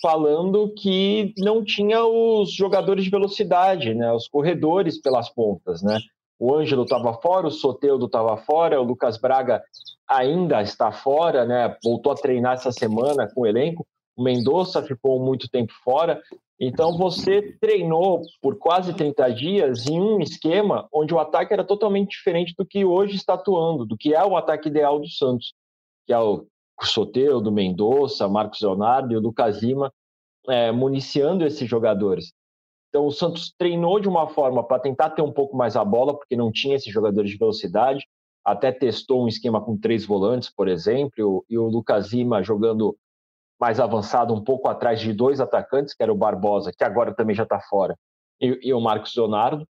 falando 0.00 0.72
que 0.74 1.32
não 1.38 1.64
tinha 1.64 2.04
os 2.04 2.52
jogadores 2.52 3.04
de 3.04 3.10
velocidade, 3.10 3.94
né? 3.94 4.12
Os 4.12 4.28
corredores 4.28 5.00
pelas 5.00 5.28
pontas, 5.28 5.82
né? 5.82 5.98
O 6.38 6.54
Ângelo 6.54 6.82
estava 6.82 7.14
fora, 7.14 7.46
o 7.46 7.50
Soteudo 7.50 8.06
estava 8.06 8.36
fora, 8.36 8.80
o 8.80 8.84
Lucas 8.84 9.16
Braga 9.16 9.62
ainda 10.08 10.62
está 10.62 10.92
fora, 10.92 11.44
né? 11.44 11.76
Voltou 11.82 12.12
a 12.12 12.16
treinar 12.16 12.54
essa 12.54 12.72
semana 12.72 13.28
com 13.32 13.42
o 13.42 13.46
elenco. 13.46 13.86
O 14.16 14.22
Mendonça 14.22 14.82
ficou 14.82 15.18
muito 15.20 15.48
tempo 15.48 15.72
fora. 15.82 16.20
Então 16.58 16.96
você 16.96 17.56
treinou 17.60 18.22
por 18.40 18.56
quase 18.58 18.94
30 18.94 19.28
dias 19.34 19.86
em 19.86 20.00
um 20.00 20.20
esquema 20.20 20.88
onde 20.92 21.12
o 21.12 21.18
ataque 21.18 21.52
era 21.52 21.64
totalmente 21.64 22.10
diferente 22.10 22.54
do 22.56 22.64
que 22.64 22.84
hoje 22.84 23.16
está 23.16 23.34
atuando, 23.34 23.84
do 23.84 23.96
que 23.96 24.14
é 24.14 24.24
o 24.24 24.36
ataque 24.36 24.68
ideal 24.68 25.00
do 25.00 25.08
Santos, 25.08 25.52
que 26.06 26.12
é 26.12 26.18
o 26.18 26.46
Soteu, 26.82 27.40
do 27.40 27.50
Mendonça, 27.50 28.28
Marcos 28.28 28.60
Leonardo 28.60 29.12
e 29.12 29.16
o 29.16 29.20
Lucas 29.20 29.62
Lima, 29.62 29.92
é, 30.48 30.70
municiando 30.70 31.44
esses 31.44 31.68
jogadores. 31.68 32.32
Então 32.88 33.06
o 33.06 33.12
Santos 33.12 33.52
treinou 33.58 33.98
de 33.98 34.08
uma 34.08 34.28
forma 34.28 34.62
para 34.62 34.78
tentar 34.78 35.10
ter 35.10 35.22
um 35.22 35.32
pouco 35.32 35.56
mais 35.56 35.74
a 35.74 35.84
bola, 35.84 36.16
porque 36.16 36.36
não 36.36 36.52
tinha 36.52 36.76
esses 36.76 36.92
jogadores 36.92 37.30
de 37.30 37.36
velocidade, 37.36 38.06
até 38.44 38.70
testou 38.70 39.24
um 39.24 39.28
esquema 39.28 39.60
com 39.60 39.76
três 39.76 40.04
volantes, 40.06 40.52
por 40.54 40.68
exemplo, 40.68 41.44
e 41.48 41.58
o 41.58 41.66
Lucas 41.66 42.12
Lima 42.12 42.42
jogando 42.42 42.96
mais 43.60 43.80
avançado, 43.80 44.34
um 44.34 44.42
pouco 44.42 44.68
atrás 44.68 45.00
de 45.00 45.12
dois 45.12 45.40
atacantes, 45.40 45.94
que 45.94 46.02
era 46.02 46.12
o 46.12 46.16
Barbosa, 46.16 46.72
que 46.76 46.84
agora 46.84 47.14
também 47.14 47.34
já 47.34 47.44
está 47.44 47.60
fora, 47.60 47.96
e, 48.40 48.68
e, 48.68 48.74
o 48.74 48.80
Marcos 48.80 49.14
Leonardo. 49.16 49.66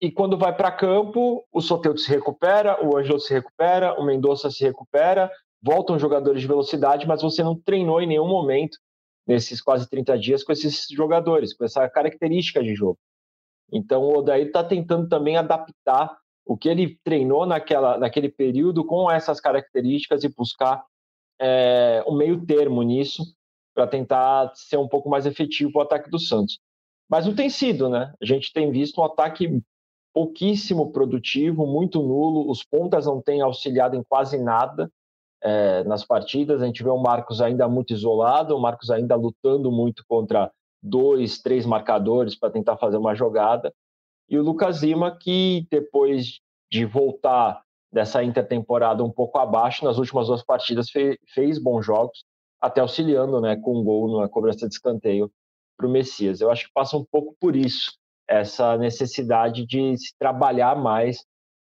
E 0.00 0.10
quando 0.10 0.36
vai 0.36 0.54
para 0.54 0.70
campo, 0.70 1.44
o 1.50 1.60
Soteldo 1.60 1.98
se 1.98 2.10
recupera, 2.10 2.84
o 2.84 2.96
Ângelo 2.96 3.18
se 3.18 3.32
recupera, 3.32 3.98
o 3.98 4.04
Mendonça 4.04 4.50
se 4.50 4.62
recupera, 4.62 5.30
voltam 5.62 5.98
jogadores 5.98 6.42
de 6.42 6.46
velocidade, 6.46 7.06
mas 7.06 7.22
você 7.22 7.42
não 7.42 7.58
treinou 7.58 8.00
em 8.00 8.06
nenhum 8.06 8.28
momento 8.28 8.78
nesses 9.26 9.60
quase 9.60 9.88
30 9.88 10.18
dias 10.18 10.44
com 10.44 10.52
esses 10.52 10.86
jogadores, 10.90 11.54
com 11.54 11.64
essa 11.64 11.88
característica 11.88 12.62
de 12.62 12.74
jogo. 12.74 12.98
Então 13.72 14.02
o 14.02 14.18
Odair 14.18 14.46
está 14.46 14.62
tentando 14.62 15.08
também 15.08 15.36
adaptar 15.36 16.16
o 16.44 16.56
que 16.56 16.68
ele 16.68 16.96
treinou 17.02 17.44
naquela, 17.44 17.98
naquele 17.98 18.28
período 18.28 18.84
com 18.84 19.10
essas 19.10 19.40
características 19.40 20.22
e 20.22 20.28
buscar 20.28 20.84
é, 21.40 22.04
um 22.06 22.16
meio 22.16 22.44
termo 22.44 22.82
nisso 22.82 23.22
para 23.74 23.86
tentar 23.86 24.52
ser 24.54 24.78
um 24.78 24.88
pouco 24.88 25.08
mais 25.08 25.26
efetivo 25.26 25.78
o 25.78 25.82
ataque 25.82 26.10
do 26.10 26.18
Santos. 26.18 26.58
Mas 27.08 27.26
não 27.26 27.34
tem 27.34 27.50
sido, 27.50 27.88
né? 27.88 28.12
A 28.20 28.24
gente 28.24 28.52
tem 28.52 28.70
visto 28.70 29.00
um 29.00 29.04
ataque 29.04 29.62
pouquíssimo 30.12 30.90
produtivo, 30.92 31.66
muito 31.66 32.02
nulo, 32.02 32.50
os 32.50 32.64
pontas 32.64 33.04
não 33.04 33.20
têm 33.20 33.42
auxiliado 33.42 33.94
em 33.94 34.02
quase 34.02 34.38
nada 34.38 34.90
é, 35.42 35.84
nas 35.84 36.04
partidas, 36.04 36.62
a 36.62 36.66
gente 36.66 36.82
vê 36.82 36.88
o 36.88 36.96
Marcos 36.96 37.42
ainda 37.42 37.68
muito 37.68 37.92
isolado, 37.92 38.56
o 38.56 38.60
Marcos 38.60 38.90
ainda 38.90 39.14
lutando 39.14 39.70
muito 39.70 40.02
contra 40.08 40.50
dois, 40.82 41.38
três 41.42 41.66
marcadores 41.66 42.34
para 42.34 42.50
tentar 42.50 42.78
fazer 42.78 42.96
uma 42.96 43.14
jogada, 43.14 43.72
e 44.28 44.38
o 44.38 44.42
Lucas 44.42 44.82
Lima 44.82 45.16
que 45.16 45.66
depois 45.70 46.40
de 46.70 46.84
voltar 46.84 47.62
dessa 47.96 48.22
intertemporada 48.22 49.02
um 49.02 49.10
pouco 49.10 49.38
abaixo. 49.38 49.82
Nas 49.82 49.96
últimas 49.96 50.26
duas 50.26 50.44
partidas 50.44 50.90
fez, 50.90 51.16
fez 51.32 51.58
bons 51.58 51.80
jogos, 51.86 52.26
até 52.60 52.82
auxiliando 52.82 53.40
né, 53.40 53.56
com 53.56 53.80
um 53.80 53.82
gol 53.82 54.20
na 54.20 54.28
cobrança 54.28 54.68
de 54.68 54.74
escanteio 54.74 55.32
para 55.78 55.86
o 55.86 55.90
Messias. 55.90 56.42
Eu 56.42 56.50
acho 56.50 56.66
que 56.66 56.72
passa 56.74 56.94
um 56.94 57.04
pouco 57.10 57.34
por 57.40 57.56
isso, 57.56 57.92
essa 58.28 58.76
necessidade 58.76 59.64
de 59.64 59.96
se 59.96 60.14
trabalhar 60.18 60.76
mais 60.76 61.24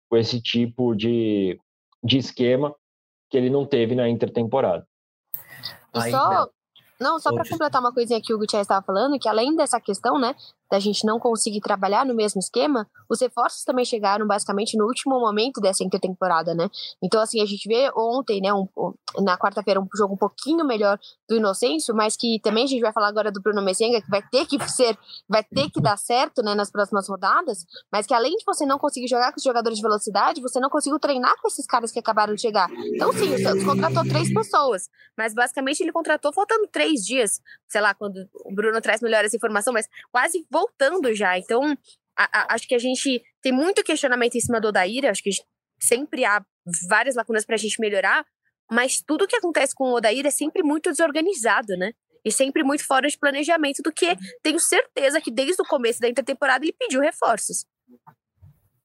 com 0.08 0.18
esse 0.18 0.40
tipo 0.40 0.94
de, 0.94 1.60
de 2.04 2.20
esquema 2.20 2.76
que 3.28 3.36
ele 3.36 3.50
não 3.50 3.66
teve 3.66 3.96
na 3.96 4.08
intertemporada. 4.08 4.86
E 5.96 6.12
só, 6.12 6.48
não, 7.02 7.18
só 7.18 7.34
para 7.34 7.50
completar 7.50 7.82
uma 7.82 7.94
coisinha 7.94 8.22
que 8.22 8.36
o 8.36 8.38
Gutierrez 8.38 8.66
estava 8.66 8.86
falando, 8.86 9.18
que 9.18 9.28
além 9.28 9.56
dessa 9.56 9.82
questão, 9.82 10.20
né, 10.20 10.36
da 10.70 10.80
gente 10.80 11.06
não 11.06 11.20
conseguir 11.20 11.62
trabalhar 11.62 12.06
no 12.06 12.14
mesmo 12.14 12.40
esquema, 12.40 12.88
os 13.10 13.20
reforços 13.20 13.64
também 13.64 13.84
chegaram 13.86 14.28
basicamente 14.28 14.78
no 14.78 14.86
último 14.86 15.20
momento 15.20 15.60
dessa 15.60 15.84
intertemporada, 15.84 16.54
né? 16.54 16.70
Então, 17.02 17.22
assim, 17.22 17.42
a 17.42 17.46
gente 17.46 17.68
vê 17.68 17.92
ontem, 17.96 18.42
né, 18.42 18.54
um, 18.54 18.68
na 19.22 19.38
quarta-feira, 19.38 19.80
um 19.80 19.88
jogo 19.96 20.14
um 20.14 20.18
pouquinho 20.18 20.66
melhor 20.66 21.00
do 21.28 21.36
Inocêncio, 21.36 21.96
mas 21.96 22.16
que 22.16 22.40
também 22.44 22.66
a 22.66 22.68
gente 22.68 22.82
vai 22.82 22.94
falar 22.94 23.08
agora 23.08 23.32
do 23.32 23.42
Bruno 23.42 23.62
Messenga, 23.62 24.02
que 24.02 24.10
vai 24.10 24.22
ter 24.22 24.46
que 24.46 24.58
ser, 24.70 24.98
vai 25.28 25.44
ter 25.44 25.70
que 25.70 25.82
dar 25.82 25.98
certo, 25.98 26.44
né, 26.44 26.54
nas 26.54 26.72
próximas 26.72 27.08
rodadas, 27.08 27.66
mas 27.92 28.06
que 28.06 28.14
além 28.14 28.36
de 28.36 28.46
você 28.46 28.66
não 28.66 28.78
conseguir 28.78 29.08
jogar 29.08 29.32
com 29.32 29.38
os 29.38 29.44
jogadores 29.44 29.78
de 29.78 29.82
velocidade, 29.82 30.42
você 30.42 30.60
não 30.60 30.70
conseguiu 30.70 31.00
treinar 31.00 31.34
com 31.42 31.48
esses 31.48 31.66
caras 31.66 31.92
que 31.92 32.00
acabaram 32.00 32.36
de 32.36 32.42
chegar. 32.42 32.70
Então, 32.94 33.12
sim, 33.14 33.34
o 33.34 33.40
Santos 33.40 33.64
contratou 33.64 34.04
três 34.04 34.34
pessoas, 34.34 34.90
mas 35.18 35.34
basicamente 35.34 35.82
ele 35.82 35.92
contratou 35.92 36.32
faltando 36.32 36.68
três 36.68 37.02
dias, 37.06 37.42
sei 37.68 37.82
lá, 37.82 37.94
quando 37.94 38.18
o 38.46 38.54
Bruno 38.54 38.80
traz 38.82 39.02
melhor 39.02 39.24
essa 39.26 39.36
informação, 39.36 39.74
mas 39.74 39.88
quase 40.12 40.46
voltando 40.60 41.14
já. 41.14 41.38
Então, 41.38 41.78
a, 42.18 42.42
a, 42.42 42.56
acho 42.56 42.68
que 42.68 42.76
a 42.76 42.80
gente 42.80 43.22
tem 43.42 43.52
muito 43.52 43.84
questionamento 43.84 44.36
em 44.36 44.42
cima 44.42 44.60
do 44.60 44.68
Odair, 44.68 45.06
acho 45.06 45.24
que 45.24 45.30
sempre 45.82 46.26
há 46.26 46.44
várias 46.90 47.16
lacunas 47.16 47.46
para 47.46 47.56
a 47.56 47.58
gente 47.58 47.80
melhorar, 47.80 48.26
mas 48.70 49.02
tudo 49.06 49.28
que 49.28 49.36
acontece 49.36 49.74
com 49.74 49.86
o 49.86 49.96
Odair 49.96 50.26
é 50.26 50.32
sempre 50.32 50.62
muito 50.62 50.90
desorganizado, 50.90 51.76
né? 51.78 51.92
E 52.26 52.32
sempre 52.32 52.64
muito 52.64 52.86
fora 52.86 53.08
de 53.08 53.18
planejamento, 53.18 53.82
do 53.82 53.92
que 53.92 54.16
tenho 54.44 54.60
certeza 54.60 55.22
que 55.22 55.32
desde 55.32 55.62
o 55.62 55.66
começo 55.66 56.02
da 56.02 56.10
intertemporada 56.10 56.66
ele 56.66 56.76
pediu 56.78 57.00
reforços. 57.00 57.66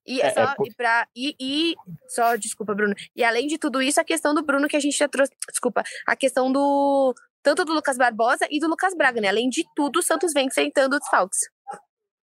E, 0.06 0.20
é, 0.20 0.30
só, 0.30 0.40
é 0.42 0.54
por... 0.54 0.66
pra, 0.76 1.08
e, 1.16 1.34
e, 1.40 1.74
só, 2.08 2.36
desculpa, 2.36 2.74
Bruno. 2.74 2.94
E 3.16 3.24
além 3.24 3.46
de 3.46 3.58
tudo 3.58 3.82
isso, 3.82 4.00
a 4.00 4.04
questão 4.04 4.34
do 4.34 4.44
Bruno 4.44 4.68
que 4.68 4.76
a 4.76 4.80
gente 4.80 4.96
já 4.96 5.08
trouxe. 5.08 5.32
Desculpa, 5.50 5.82
a 6.06 6.14
questão 6.14 6.52
do. 6.52 7.14
Tanto 7.42 7.64
do 7.64 7.74
Lucas 7.74 7.98
Barbosa 7.98 8.46
e 8.50 8.58
do 8.58 8.68
Lucas 8.68 8.94
Braga, 8.94 9.20
né? 9.20 9.28
Além 9.28 9.50
de 9.50 9.64
tudo, 9.74 9.98
o 9.98 10.02
Santos 10.02 10.32
vem 10.32 10.48
sentando 10.48 10.96
os 10.96 11.08
faltos. 11.08 11.38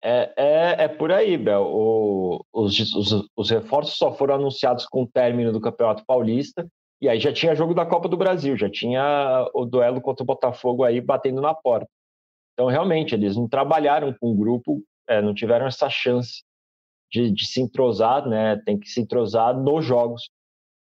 É, 0.02 0.34
é, 0.38 0.84
é 0.86 0.88
por 0.88 1.12
aí, 1.12 1.38
Bel. 1.38 1.64
O, 1.64 2.46
os, 2.54 2.80
os, 2.96 3.30
os 3.36 3.50
reforços 3.50 3.98
só 3.98 4.14
foram 4.14 4.36
anunciados 4.36 4.86
com 4.86 5.04
o 5.04 5.08
término 5.08 5.52
do 5.52 5.62
Campeonato 5.62 6.06
Paulista. 6.06 6.68
E 7.02 7.08
aí 7.08 7.20
já 7.20 7.32
tinha 7.32 7.56
jogo 7.56 7.74
da 7.74 7.86
Copa 7.86 8.10
do 8.10 8.18
Brasil, 8.18 8.58
já 8.58 8.70
tinha 8.70 9.50
o 9.54 9.66
duelo 9.66 10.02
contra 10.02 10.24
o 10.24 10.26
Botafogo 10.26 10.84
aí 10.84 11.00
batendo 11.00 11.42
na 11.42 11.54
porta. 11.54 11.90
Então, 12.54 12.68
realmente, 12.68 13.16
eles 13.16 13.38
não 13.38 13.48
trabalharam 13.48 14.14
com 14.20 14.32
o 14.32 14.36
grupo, 14.36 14.84
é, 15.08 15.22
não 15.22 15.34
tiveram 15.34 15.66
essa 15.66 15.90
chance 15.90 16.44
de, 17.10 17.32
de, 17.32 17.48
se 17.48 17.62
entrosar, 17.62 18.28
né? 18.28 18.58
Tem 18.66 18.78
que 18.78 18.90
se 18.90 19.00
entrosar 19.00 19.58
nos 19.58 19.86
jogos 19.86 20.30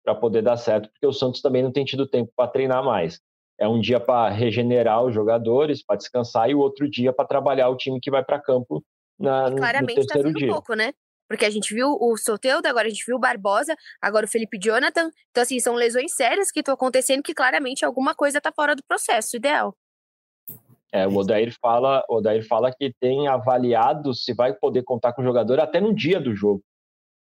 para 0.04 0.14
poder 0.14 0.42
dar 0.42 0.58
certo, 0.58 0.90
porque 0.92 1.08
o 1.08 1.14
Santos 1.14 1.42
também 1.42 1.64
não 1.64 1.72
tem 1.72 1.86
tido 1.86 2.08
tempo 2.08 2.32
para 2.36 2.50
treinar 2.50 2.84
mais. 2.84 3.22
É 3.58 3.68
um 3.68 3.80
dia 3.80 4.00
para 4.00 4.30
regenerar 4.30 5.04
os 5.04 5.14
jogadores, 5.14 5.84
para 5.84 5.96
descansar, 5.96 6.50
e 6.50 6.56
o 6.56 6.60
outro 6.60 6.90
dia 6.90 7.14
para 7.14 7.28
trabalhar 7.28 7.70
o 7.70 7.78
time 7.78 8.00
que 8.02 8.12
vai 8.12 8.24
para 8.24 8.42
campo 8.42 8.84
na, 9.22 9.50
e 9.50 9.56
claramente 9.56 10.08
tá 10.08 10.22
tá 10.22 10.30
dia. 10.30 10.48
pouco, 10.48 10.74
né? 10.74 10.94
Porque 11.28 11.46
a 11.46 11.50
gente 11.50 11.74
viu 11.74 11.98
o 12.00 12.18
Soteudo, 12.18 12.68
agora 12.68 12.88
a 12.88 12.90
gente 12.90 13.06
viu 13.06 13.16
o 13.16 13.20
Barbosa, 13.20 13.74
agora 14.02 14.26
o 14.26 14.30
Felipe 14.30 14.60
Jonathan. 14.62 15.10
Então, 15.30 15.44
assim, 15.44 15.62
são 15.62 15.76
lesões 15.76 16.14
sérias 16.14 16.52
que 16.52 16.60
estão 16.60 16.74
acontecendo 16.74 17.24
que 17.24 17.34
claramente 17.34 17.86
alguma 17.86 18.14
coisa 18.14 18.40
está 18.40 18.52
fora 18.52 18.76
do 18.76 18.84
processo 18.84 19.38
ideal. 19.38 19.74
É, 20.92 21.08
o 21.08 21.16
Odair 21.16 21.56
fala, 21.62 22.04
o 22.10 22.18
Odair 22.18 22.46
fala 22.46 22.70
que 22.78 22.94
tem 23.00 23.30
avaliado 23.30 24.14
se 24.14 24.34
vai 24.34 24.54
poder 24.54 24.84
contar 24.84 25.14
com 25.14 25.22
o 25.22 25.26
jogador 25.26 25.58
até 25.62 25.80
no 25.80 25.96
dia 25.96 26.20
do 26.20 26.36
jogo. 26.36 26.62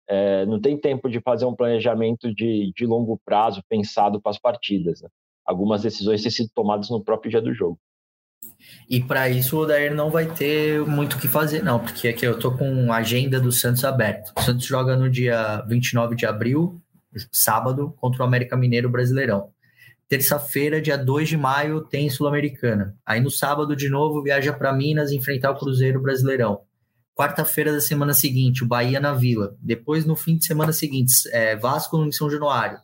É, 0.07 0.45
não 0.45 0.61
tem 0.61 0.79
tempo 0.79 1.09
de 1.09 1.19
fazer 1.19 1.45
um 1.45 1.53
planejamento 1.53 2.33
de, 2.33 2.71
de 2.73 2.85
longo 2.85 3.19
prazo 3.25 3.61
pensado 3.67 4.21
para 4.21 4.29
as 4.29 4.39
partidas. 4.39 5.01
Né? 5.01 5.09
Algumas 5.45 5.81
decisões 5.81 6.21
têm 6.21 6.31
sido 6.31 6.49
tomadas 6.55 6.89
no 6.89 7.03
próprio 7.03 7.29
dia 7.29 7.41
do 7.41 7.53
jogo. 7.53 7.77
E 8.89 9.01
para 9.03 9.29
isso 9.29 9.57
o 9.57 9.61
Odair 9.61 9.93
não 9.93 10.09
vai 10.09 10.25
ter 10.25 10.81
muito 10.85 11.17
o 11.17 11.19
que 11.19 11.27
fazer, 11.27 11.61
não, 11.61 11.79
porque 11.79 12.07
aqui 12.07 12.25
eu 12.25 12.39
tô 12.39 12.51
com 12.51 12.91
a 12.91 12.97
agenda 12.97 13.39
do 13.39 13.51
Santos 13.51 13.83
aberto. 13.83 14.31
O 14.37 14.41
Santos 14.41 14.65
joga 14.65 14.95
no 14.95 15.09
dia 15.09 15.61
29 15.67 16.15
de 16.15 16.25
abril, 16.25 16.81
sábado, 17.31 17.93
contra 17.97 18.23
o 18.23 18.25
América 18.25 18.55
Mineiro 18.55 18.89
Brasileirão. 18.89 19.49
Terça-feira, 20.07 20.81
dia 20.81 20.97
2 20.97 21.27
de 21.27 21.35
maio, 21.35 21.81
tem 21.81 22.09
Sul-Americana. 22.09 22.95
Aí 23.05 23.19
no 23.19 23.29
sábado, 23.29 23.75
de 23.75 23.89
novo, 23.89 24.23
viaja 24.23 24.53
para 24.53 24.71
Minas 24.71 25.11
enfrentar 25.11 25.51
o 25.51 25.59
Cruzeiro 25.59 26.01
Brasileirão. 26.01 26.61
Quarta-feira 27.13 27.73
da 27.73 27.81
semana 27.81 28.13
seguinte, 28.13 28.63
o 28.63 28.67
Bahia 28.67 29.01
na 29.01 29.11
Vila. 29.11 29.57
Depois, 29.59 30.05
no 30.05 30.15
fim 30.15 30.37
de 30.37 30.45
semana 30.45 30.71
seguinte, 30.71 31.13
é, 31.33 31.57
Vasco 31.57 31.97
em 32.05 32.11
São 32.11 32.29
Januário. 32.29 32.79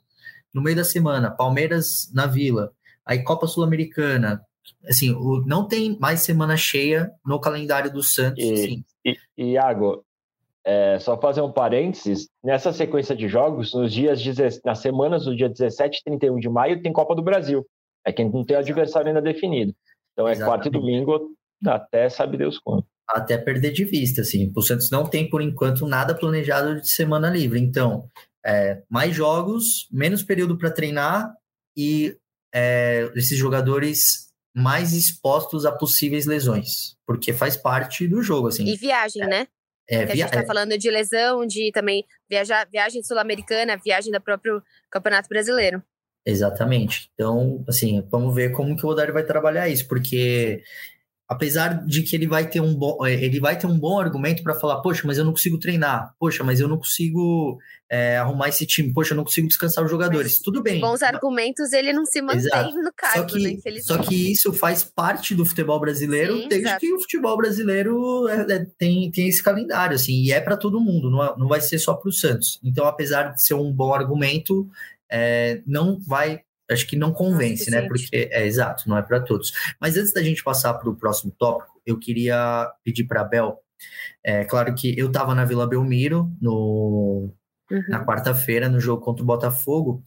No 0.53 0.62
meio 0.62 0.75
da 0.75 0.83
semana, 0.83 1.31
Palmeiras 1.31 2.12
na 2.13 2.25
Vila. 2.25 2.72
Aí 3.05 3.24
Copa 3.24 3.48
Sul-Americana. 3.48 4.41
Assim, 4.88 5.12
o, 5.12 5.43
não 5.46 5.67
tem 5.67 5.98
mais 6.00 6.22
semana 6.22 6.58
cheia 6.58 7.12
no 7.25 7.39
calendário 7.39 7.91
do 7.91 8.03
Santos. 8.03 8.43
E, 8.43 8.53
assim. 8.53 8.84
e, 9.38 9.51
Iago, 9.51 10.03
é, 10.65 10.98
só 11.00 11.20
fazer 11.20 11.41
um 11.41 11.51
parênteses, 11.51 12.29
nessa 12.43 12.72
sequência 12.72 13.15
de 13.15 13.27
jogos, 13.27 13.74
nos 13.74 13.91
dias 13.91 14.22
nas 14.63 14.79
semanas 14.79 15.25
do 15.25 15.36
dia 15.36 15.50
17 15.50 16.00
e 16.00 16.03
31 16.03 16.39
de 16.39 16.50
maio, 16.50 16.82
tem 16.82 16.93
Copa 16.93 17.15
do 17.15 17.22
Brasil. 17.22 17.65
É 18.05 18.12
quem 18.12 18.29
não 18.29 18.43
tem 18.43 18.58
adversário 18.58 19.08
ainda 19.08 19.22
definido. 19.22 19.74
Então 20.13 20.27
é 20.27 20.36
quarto 20.36 20.67
e 20.67 20.72
domingo, 20.72 21.32
até 21.65 22.10
sabe 22.10 22.38
Deus 22.38 22.60
quando. 22.60 22.86
Até 23.10 23.38
perder 23.38 23.72
de 23.72 23.84
vista, 23.84 24.22
assim. 24.22 24.51
O 24.55 24.62
Santos 24.62 24.89
não 24.89 25.05
tem, 25.05 25.29
por 25.29 25.41
enquanto, 25.41 25.86
nada 25.86 26.15
planejado 26.15 26.79
de 26.79 26.89
semana 26.89 27.29
livre. 27.29 27.60
Então, 27.60 28.10
é, 28.46 28.82
mais 28.89 29.15
jogos, 29.15 29.88
menos 29.91 30.24
período 30.24 30.58
para 30.58 30.72
treinar 30.72 31.34
e 31.75 32.15
é, 32.53 33.12
esses 33.15 33.38
jogadores 33.38 34.32
mais 34.55 34.93
expostos 34.93 35.65
a 35.65 35.72
possíveis 35.72 36.25
lesões, 36.25 36.95
porque 37.05 37.33
faz 37.33 37.57
parte 37.57 38.07
do 38.07 38.22
jogo, 38.22 38.48
assim. 38.48 38.65
E 38.65 38.75
viagem, 38.75 39.24
é, 39.24 39.27
né? 39.27 39.48
É, 39.89 40.05
via... 40.05 40.13
A 40.13 40.15
gente 40.15 40.25
está 40.27 40.45
falando 40.45 40.77
de 40.77 40.89
lesão, 40.89 41.45
de 41.45 41.72
também 41.72 42.05
viajar, 42.29 42.67
viagem 42.72 43.03
sul-americana, 43.03 43.79
viagem 43.83 44.12
do 44.12 44.22
próprio 44.22 44.62
Campeonato 44.89 45.27
Brasileiro. 45.27 45.83
Exatamente. 46.25 47.10
Então, 47.13 47.63
assim, 47.67 48.01
vamos 48.10 48.33
ver 48.33 48.51
como 48.51 48.77
que 48.77 48.86
o 48.86 48.89
Odário 48.89 49.13
vai 49.13 49.24
trabalhar 49.24 49.67
isso, 49.67 49.88
porque 49.88 50.63
apesar 51.27 51.85
de 51.85 52.03
que 52.03 52.15
ele 52.15 52.27
vai 52.27 52.47
ter 52.47 52.59
um 52.59 52.75
bom, 52.75 53.05
é, 53.05 53.13
ele 53.13 53.39
vai 53.39 53.57
ter 53.57 53.65
um 53.65 53.79
bom 53.79 53.99
argumento 53.99 54.43
para 54.43 54.53
falar, 54.53 54.81
poxa, 54.81 55.03
mas 55.05 55.17
eu 55.17 55.25
não 55.25 55.31
consigo 55.31 55.57
treinar, 55.57 56.13
poxa, 56.19 56.43
mas 56.43 56.59
eu 56.59 56.67
não 56.67 56.77
consigo 56.77 57.57
é, 57.89 58.17
arrumar 58.17 58.49
esse 58.49 58.65
time, 58.65 58.93
poxa, 58.93 59.13
eu 59.13 59.17
não 59.17 59.23
consigo 59.23 59.47
descansar 59.47 59.83
os 59.83 59.89
jogadores. 59.89 60.33
Mas, 60.33 60.39
Tudo 60.39 60.61
bem. 60.61 60.81
Bons 60.81 61.01
argumentos, 61.01 61.71
ele 61.71 61.93
não 61.93 62.05
se 62.05 62.21
mantém 62.21 62.39
exato. 62.39 62.75
no 62.75 62.91
cargo, 62.93 63.29
só 63.29 63.37
que, 63.37 63.43
né? 63.43 63.81
Só 63.81 63.97
que 63.99 64.31
isso 64.31 64.51
faz 64.53 64.83
parte 64.83 65.33
do 65.33 65.45
futebol 65.45 65.79
brasileiro 65.79 66.33
Sim, 66.41 66.47
desde 66.49 66.67
exato. 66.67 66.79
que 66.81 66.93
o 66.93 66.99
futebol 66.99 67.37
brasileiro 67.37 68.27
é, 68.27 68.41
é, 68.41 68.65
tem, 68.77 69.09
tem 69.09 69.27
esse 69.27 69.41
calendário, 69.41 69.95
assim, 69.95 70.23
e 70.23 70.31
é 70.31 70.41
para 70.41 70.57
todo 70.57 70.81
mundo, 70.81 71.09
não, 71.09 71.23
é, 71.23 71.33
não 71.37 71.47
vai 71.47 71.61
ser 71.61 71.79
só 71.79 71.93
para 71.93 72.09
o 72.09 72.13
Santos. 72.13 72.59
Então, 72.63 72.85
apesar 72.85 73.33
de 73.33 73.43
ser 73.43 73.53
um 73.53 73.71
bom 73.71 73.93
argumento, 73.93 74.67
não 75.67 75.99
vai 75.99 76.41
acho 76.70 76.88
que 76.88 76.96
não 76.96 77.13
convence, 77.13 77.70
né? 77.70 77.88
Porque 77.88 78.08
é 78.12 78.46
exato, 78.46 78.88
não 78.88 78.98
é 78.98 79.01
para 79.01 79.20
todos. 79.20 79.51
Mas 79.79 79.98
antes 79.98 80.13
da 80.13 80.24
gente 80.24 80.43
passar 80.43 80.74
para 80.75 80.89
o 80.89 80.96
próximo 80.96 81.32
tópico, 81.38 81.82
eu 81.86 81.98
queria 82.00 82.72
pedir 82.84 83.03
para 83.05 83.22
a 83.22 83.25
Bel. 83.25 83.60
É 84.24 84.46
claro 84.46 84.74
que 84.74 84.98
eu 84.98 85.08
estava 85.08 85.36
na 85.36 85.46
Vila 85.46 85.67
Belmiro 85.67 86.32
no, 86.41 87.29
uhum. 87.70 87.84
na 87.89 88.05
quarta-feira 88.05 88.70
no 88.70 88.79
jogo 88.79 89.03
contra 89.03 89.24
o 89.24 89.27
Botafogo. 89.27 90.03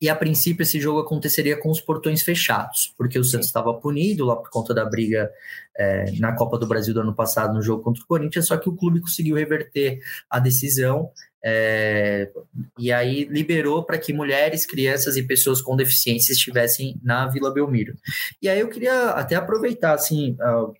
E 0.00 0.08
a 0.08 0.16
princípio 0.16 0.62
esse 0.62 0.80
jogo 0.80 1.00
aconteceria 1.00 1.60
com 1.60 1.70
os 1.70 1.78
portões 1.80 2.22
fechados, 2.22 2.94
porque 2.96 3.18
o 3.18 3.24
Santos 3.24 3.48
estava 3.48 3.74
punido 3.74 4.24
lá 4.24 4.34
por 4.34 4.48
conta 4.48 4.72
da 4.72 4.82
briga 4.82 5.30
é, 5.76 6.10
na 6.12 6.34
Copa 6.34 6.56
do 6.56 6.66
Brasil 6.66 6.94
do 6.94 7.00
ano 7.00 7.14
passado 7.14 7.52
no 7.52 7.60
jogo 7.60 7.82
contra 7.82 8.02
o 8.02 8.06
Corinthians, 8.06 8.46
só 8.46 8.56
que 8.56 8.66
o 8.66 8.74
clube 8.74 9.00
conseguiu 9.00 9.36
reverter 9.36 10.00
a 10.30 10.38
decisão 10.38 11.10
é, 11.42 12.30
e 12.78 12.92
aí 12.92 13.24
liberou 13.24 13.84
para 13.84 13.98
que 13.98 14.12
mulheres, 14.12 14.66
crianças 14.66 15.16
e 15.16 15.22
pessoas 15.22 15.62
com 15.62 15.76
deficiência 15.76 16.32
estivessem 16.32 16.98
na 17.02 17.26
Vila 17.26 17.52
Belmiro. 17.52 17.96
E 18.42 18.48
aí 18.48 18.60
eu 18.60 18.68
queria 18.68 19.10
até 19.10 19.36
aproveitar 19.36 19.94
assim 19.94 20.36
uh, 20.40 20.72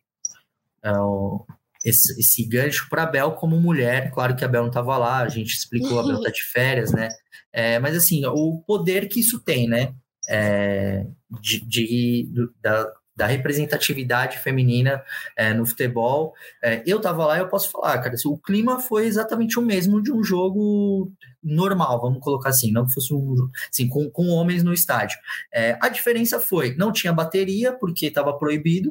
uh, 0.91 1.47
esse, 1.85 2.19
esse, 2.21 2.45
gancho 2.45 2.89
para 2.91 3.05
a 3.05 3.07
Bel 3.07 3.33
como 3.33 3.59
mulher. 3.59 4.11
Claro 4.13 4.37
que 4.37 4.45
a 4.45 4.49
Bel 4.49 4.63
não 4.63 4.69
estava 4.69 4.99
lá, 4.99 5.19
a 5.19 5.29
gente 5.29 5.55
explicou, 5.55 5.99
a 5.99 6.03
Bel 6.03 6.19
está 6.19 6.31
de 6.31 6.43
férias, 6.43 6.93
né? 6.93 7.09
É, 7.53 7.79
mas 7.79 7.97
assim, 7.97 8.25
o 8.27 8.63
poder 8.67 9.09
que 9.09 9.21
isso 9.21 9.41
tem, 9.41 9.67
né? 9.67 9.95
É, 10.29 11.07
de, 11.41 11.61
de 11.67 12.29
da, 12.63 12.93
da 13.21 13.27
representatividade 13.27 14.39
feminina 14.39 15.05
é, 15.37 15.53
no 15.53 15.67
futebol. 15.67 16.33
É, 16.65 16.83
eu 16.87 16.99
tava 16.99 17.27
lá 17.27 17.37
e 17.37 17.41
eu 17.41 17.49
posso 17.49 17.71
falar, 17.71 17.99
cara, 17.99 18.15
assim, 18.15 18.27
o 18.27 18.39
clima 18.39 18.81
foi 18.81 19.05
exatamente 19.05 19.59
o 19.59 19.63
mesmo 19.63 20.03
de 20.03 20.11
um 20.11 20.25
jogo 20.25 21.13
normal, 21.43 22.01
vamos 22.01 22.21
colocar 22.21 22.49
assim, 22.49 22.73
não 22.73 22.87
que 22.87 22.95
fosse 22.95 23.13
um 23.13 23.51
assim, 23.71 23.91
com, 23.91 24.09
com 24.09 24.29
homens 24.29 24.63
no 24.63 24.73
estádio. 24.73 25.19
É, 25.53 25.77
a 25.83 25.91
diferença 25.91 26.41
foi, 26.41 26.75
não 26.77 26.91
tinha 26.91 27.13
bateria, 27.13 27.75
porque 27.75 28.07
estava 28.07 28.33
proibido, 28.33 28.91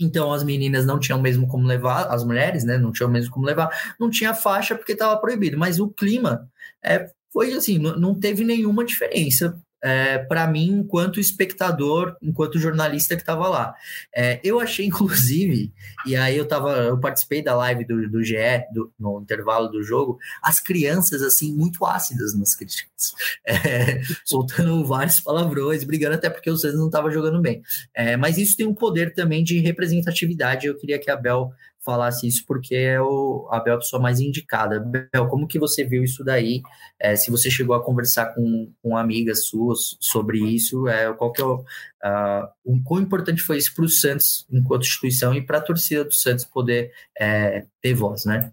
então 0.00 0.32
as 0.32 0.42
meninas 0.42 0.86
não 0.86 0.98
tinham 0.98 1.20
mesmo 1.20 1.46
como 1.46 1.66
levar, 1.66 2.06
as 2.06 2.24
mulheres, 2.24 2.64
né, 2.64 2.78
não 2.78 2.90
tinham 2.90 3.10
mesmo 3.10 3.30
como 3.30 3.44
levar, 3.44 3.68
não 4.00 4.08
tinha 4.08 4.32
faixa 4.32 4.74
porque 4.74 4.92
estava 4.92 5.14
proibido, 5.20 5.58
mas 5.58 5.78
o 5.78 5.90
clima 5.90 6.50
é, 6.82 7.10
foi 7.30 7.52
assim, 7.52 7.78
não, 7.78 7.98
não 7.98 8.14
teve 8.18 8.44
nenhuma 8.44 8.82
diferença 8.82 9.62
é, 9.82 10.18
para 10.18 10.46
mim, 10.46 10.80
enquanto 10.80 11.20
espectador, 11.20 12.16
enquanto 12.20 12.58
jornalista 12.58 13.14
que 13.14 13.22
estava 13.22 13.48
lá. 13.48 13.74
É, 14.14 14.40
eu 14.42 14.60
achei, 14.60 14.86
inclusive, 14.86 15.72
e 16.04 16.16
aí 16.16 16.36
eu 16.36 16.46
tava, 16.46 16.72
eu 16.72 16.98
participei 16.98 17.42
da 17.42 17.54
live 17.54 17.84
do, 17.84 18.08
do 18.08 18.22
GE 18.22 18.36
do, 18.72 18.92
no 18.98 19.20
intervalo 19.20 19.68
do 19.68 19.82
jogo, 19.82 20.18
as 20.42 20.60
crianças, 20.60 21.22
assim, 21.22 21.54
muito 21.54 21.84
ácidas 21.84 22.36
nas 22.36 22.54
críticas, 22.54 23.14
é, 23.46 24.00
soltando 24.24 24.84
vários 24.84 25.20
palavrões, 25.20 25.84
brigando 25.84 26.14
até 26.14 26.30
porque 26.30 26.50
o 26.50 26.56
Santos 26.56 26.78
não 26.78 26.86
estava 26.86 27.10
jogando 27.10 27.40
bem. 27.40 27.62
É, 27.94 28.16
mas 28.16 28.38
isso 28.38 28.56
tem 28.56 28.66
um 28.66 28.74
poder 28.74 29.14
também 29.14 29.44
de 29.44 29.58
representatividade. 29.58 30.66
Eu 30.66 30.76
queria 30.76 30.98
que 30.98 31.10
a 31.10 31.16
Bel 31.16 31.52
falasse 31.86 32.26
isso 32.26 32.44
porque 32.46 32.74
é 32.74 33.00
o, 33.00 33.48
a 33.50 33.60
Bel 33.60 33.74
é 33.74 33.76
a 33.76 33.78
pessoa 33.78 34.02
mais 34.02 34.20
indicada. 34.20 34.80
Bel, 34.80 35.28
como 35.28 35.46
que 35.46 35.58
você 35.58 35.84
viu 35.84 36.02
isso 36.02 36.24
daí? 36.24 36.60
É, 37.00 37.14
se 37.16 37.30
você 37.30 37.50
chegou 37.50 37.76
a 37.76 37.82
conversar 37.82 38.34
com, 38.34 38.70
com 38.82 38.96
amigas 38.96 39.46
suas 39.46 39.96
sobre 40.00 40.38
isso, 40.38 40.88
é, 40.88 41.12
qual 41.14 41.32
que 41.32 41.40
é 41.40 41.44
o, 41.44 41.60
uh, 41.60 42.48
o 42.64 42.82
quão 42.82 43.00
importante 43.00 43.40
foi 43.40 43.56
isso 43.56 43.74
para 43.74 43.84
o 43.84 43.88
Santos 43.88 44.46
enquanto 44.52 44.82
instituição 44.82 45.32
e 45.32 45.40
para 45.40 45.58
a 45.58 45.62
torcida 45.62 46.04
do 46.04 46.12
Santos 46.12 46.44
poder 46.44 46.90
é, 47.18 47.64
ter 47.80 47.94
voz, 47.94 48.24
né? 48.24 48.52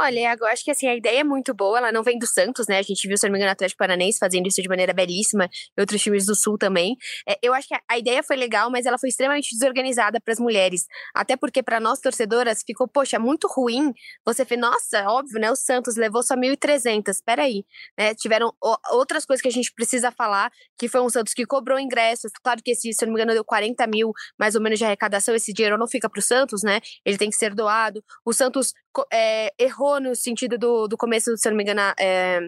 Olha, 0.00 0.36
eu 0.38 0.46
acho 0.46 0.62
que 0.62 0.70
assim, 0.70 0.86
a 0.86 0.94
ideia 0.94 1.22
é 1.22 1.24
muito 1.24 1.52
boa, 1.52 1.78
ela 1.78 1.90
não 1.90 2.04
vem 2.04 2.16
do 2.20 2.26
Santos, 2.26 2.68
né? 2.68 2.78
A 2.78 2.82
gente 2.82 3.08
viu, 3.08 3.16
se 3.16 3.26
não 3.26 3.32
me 3.32 3.38
engano, 3.38 3.50
o 3.50 3.52
Atlético 3.52 3.78
Paranense 3.78 4.16
fazendo 4.16 4.46
isso 4.46 4.62
de 4.62 4.68
maneira 4.68 4.92
belíssima, 4.92 5.50
e 5.76 5.80
outros 5.80 6.00
times 6.00 6.24
do 6.24 6.36
Sul 6.36 6.56
também. 6.56 6.96
É, 7.28 7.36
eu 7.42 7.52
acho 7.52 7.66
que 7.66 7.74
a, 7.74 7.98
ideia 7.98 8.22
foi 8.22 8.36
legal, 8.36 8.70
mas 8.70 8.86
ela 8.86 8.96
foi 8.96 9.08
extremamente 9.08 9.48
desorganizada 9.58 10.20
para 10.20 10.32
as 10.32 10.38
mulheres. 10.38 10.86
Até 11.12 11.36
porque, 11.36 11.64
para 11.64 11.80
nós 11.80 11.98
torcedoras, 11.98 12.62
ficou, 12.64 12.86
poxa, 12.86 13.18
muito 13.18 13.48
ruim. 13.48 13.92
Você 14.24 14.44
vê, 14.44 14.56
nossa, 14.56 15.02
óbvio, 15.08 15.40
né? 15.40 15.50
O 15.50 15.56
Santos 15.56 15.96
levou 15.96 16.22
só 16.22 16.36
1.300. 16.36 17.16
Peraí, 17.26 17.64
né? 17.98 18.14
Tiveram 18.14 18.52
outras 18.92 19.26
coisas 19.26 19.42
que 19.42 19.48
a 19.48 19.52
gente 19.52 19.72
precisa 19.74 20.12
falar, 20.12 20.52
que 20.78 20.88
foi 20.88 21.00
um 21.00 21.10
Santos 21.10 21.34
que 21.34 21.44
cobrou 21.44 21.76
ingressos. 21.76 22.30
Claro 22.40 22.62
que 22.62 22.70
esse, 22.70 22.92
se 22.92 23.04
não 23.04 23.12
me 23.12 23.18
engano, 23.18 23.32
deu 23.32 23.44
40 23.44 23.84
mil 23.88 24.12
mais 24.38 24.54
ou 24.54 24.60
menos 24.60 24.78
de 24.78 24.84
arrecadação. 24.84 25.34
Esse 25.34 25.52
dinheiro 25.52 25.76
não 25.76 25.88
fica 25.88 26.08
para 26.08 26.20
o 26.20 26.22
Santos, 26.22 26.62
né? 26.62 26.80
Ele 27.04 27.18
tem 27.18 27.30
que 27.30 27.36
ser 27.36 27.52
doado. 27.52 28.00
O 28.24 28.32
Santos 28.32 28.72
é, 29.12 29.52
errou 29.58 30.00
no 30.00 30.14
sentido 30.14 30.58
do, 30.58 30.88
do 30.88 30.96
começo, 30.96 31.36
se 31.36 31.48
eu 31.48 31.52
não 31.52 31.56
me 31.56 31.62
engano, 31.62 31.80
é, 31.98 32.40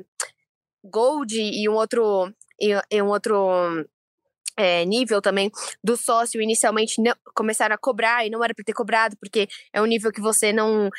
Gold 0.85 1.35
e 1.35 1.69
um 1.69 1.75
outro, 1.75 2.33
e, 2.61 2.71
e 2.91 3.03
um 3.03 3.09
outro 3.09 3.87
é, 4.57 4.85
nível 4.85 5.23
também 5.23 5.51
do 5.83 5.97
sócio 5.97 6.41
inicialmente 6.41 7.01
não, 7.01 7.15
começaram 7.35 7.75
a 7.75 7.79
cobrar 7.79 8.27
e 8.27 8.31
não 8.31 8.43
era 8.45 8.55
para 8.55 8.65
ter 8.65 8.73
cobrado, 8.73 9.17
porque 9.19 9.49
é 9.73 9.81
um 9.81 9.87
nível 9.87 10.13
que 10.13 10.21
você 10.21 10.53
não 10.53 10.91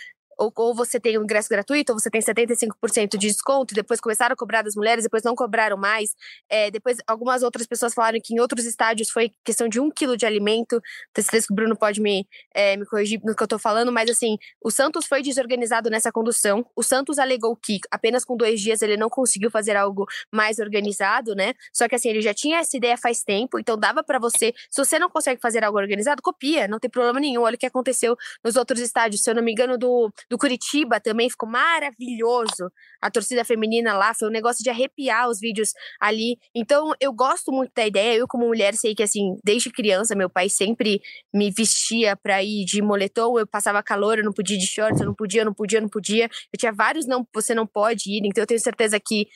ou, 0.42 0.52
ou 0.56 0.74
você 0.74 1.00
tem 1.00 1.18
o 1.18 1.22
um 1.22 1.24
ingresso 1.24 1.48
gratuito, 1.48 1.94
ou 1.94 2.00
você 2.00 2.10
tem 2.10 2.20
75% 2.20 3.18
de 3.18 3.28
desconto, 3.28 3.74
e 3.74 3.76
depois 3.76 4.02
começaram 4.02 4.34
a 4.34 4.36
cobrar 4.36 4.64
das 4.64 4.76
mulheres, 4.76 5.04
depois 5.04 5.22
não 5.24 5.36
cobraram 5.36 5.78
mais. 5.78 6.16
É, 6.50 6.72
depois, 6.72 6.98
algumas 7.06 7.44
outras 7.44 7.68
pessoas 7.68 7.94
falaram 7.94 8.20
que 8.24 8.34
em 8.34 8.40
outros 8.40 8.66
estádios 8.66 9.12
foi 9.12 9.32
questão 9.44 9.68
de 9.68 9.80
um 9.80 9.92
quilo 9.92 10.18
de 10.18 10.26
alimento. 10.26 10.82
Tenho 11.14 11.26
certeza 11.26 11.48
que 11.48 11.54
o 11.54 11.56
Bruno 11.56 11.78
pode 11.78 12.02
me, 12.02 12.28
é, 12.56 12.76
me 12.76 12.86
corrigir 12.88 13.22
no 13.24 13.36
que 13.36 13.44
eu 13.44 13.48
tô 13.48 13.60
falando, 13.60 13.92
mas 13.92 14.10
assim, 14.10 14.38
o 14.64 14.72
Santos 14.72 15.06
foi 15.06 15.22
desorganizado 15.22 15.90
nessa 15.90 16.12
condução. 16.12 16.66
O 16.76 16.82
Santos 16.82 17.20
alegou 17.20 17.56
que 17.56 17.80
apenas 17.92 18.26
com 18.26 18.36
dois 18.36 18.60
dias 18.60 18.82
ele 18.82 18.98
não 18.98 19.10
conseguiu 19.10 19.52
fazer 19.52 19.76
algo 19.76 20.08
mais 20.32 20.58
organizado, 20.58 21.36
né? 21.36 21.54
Só 21.72 21.88
que 21.88 21.94
assim, 21.94 22.10
ele 22.10 22.22
já 22.22 22.34
tinha 22.34 22.60
essa 22.60 22.76
ideia 22.76 22.98
faz 22.98 23.22
tempo, 23.24 23.60
então 23.60 23.78
dava 23.78 24.04
para 24.04 24.18
você. 24.18 24.54
Se 24.72 24.84
você 24.84 24.98
não 24.98 25.10
consegue 25.10 25.40
fazer 25.40 25.64
algo 25.64 25.78
organizado, 25.78 26.22
copia, 26.22 26.68
não 26.68 26.80
tem 26.80 26.90
problema 26.90 27.20
nenhum. 27.20 27.44
Olha 27.44 27.56
o 27.56 27.60
que 27.60 27.66
aconteceu 27.66 28.18
nos 28.44 28.56
outros 28.56 28.80
estádios. 28.80 29.22
Se 29.22 29.30
eu 29.30 29.36
não 29.36 29.44
me 29.44 29.52
engano, 29.52 29.78
do, 29.78 30.12
do 30.32 30.38
Curitiba 30.38 30.98
também 30.98 31.30
ficou 31.30 31.48
maravilhoso. 31.48 32.72
A 33.02 33.12
torcida 33.12 33.44
feminina 33.44 33.94
lá 33.94 34.14
foi 34.14 34.30
um 34.30 34.32
negócio 34.32 34.64
de 34.64 34.70
arrepiar 34.70 35.28
os 35.28 35.42
vídeos 35.42 35.74
ali. 36.00 36.38
Então, 36.56 36.94
eu 37.02 37.12
gosto 37.12 37.52
muito 37.52 37.74
da 37.76 37.86
ideia. 37.86 38.16
Eu, 38.16 38.26
como 38.26 38.48
mulher, 38.48 38.74
sei 38.76 38.96
que, 38.96 39.04
assim, 39.04 39.36
desde 39.44 39.70
criança, 39.70 40.16
meu 40.16 40.30
pai 40.30 40.48
sempre 40.48 41.02
me 41.34 41.52
vestia 41.52 42.16
para 42.16 42.42
ir 42.42 42.64
de 42.64 42.82
moletom. 42.82 43.38
Eu 43.38 43.46
passava 43.46 43.84
calor, 43.84 44.20
eu 44.20 44.24
não 44.24 44.32
podia 44.32 44.56
ir 44.56 44.60
de 44.60 44.68
shorts, 44.68 45.02
eu 45.02 45.06
não 45.06 45.14
podia, 45.14 45.42
eu 45.42 45.46
não 45.46 45.54
podia, 45.54 45.80
eu 45.80 45.82
não 45.82 45.90
podia. 45.90 46.30
Eu 46.54 46.58
tinha 46.58 46.72
vários 46.72 47.06
não, 47.06 47.28
você 47.36 47.54
não 47.54 47.68
pode 47.68 48.10
ir. 48.10 48.22
Então, 48.24 48.42
eu 48.42 48.48
tenho 48.48 48.60
certeza 48.62 48.98
que 49.06 49.28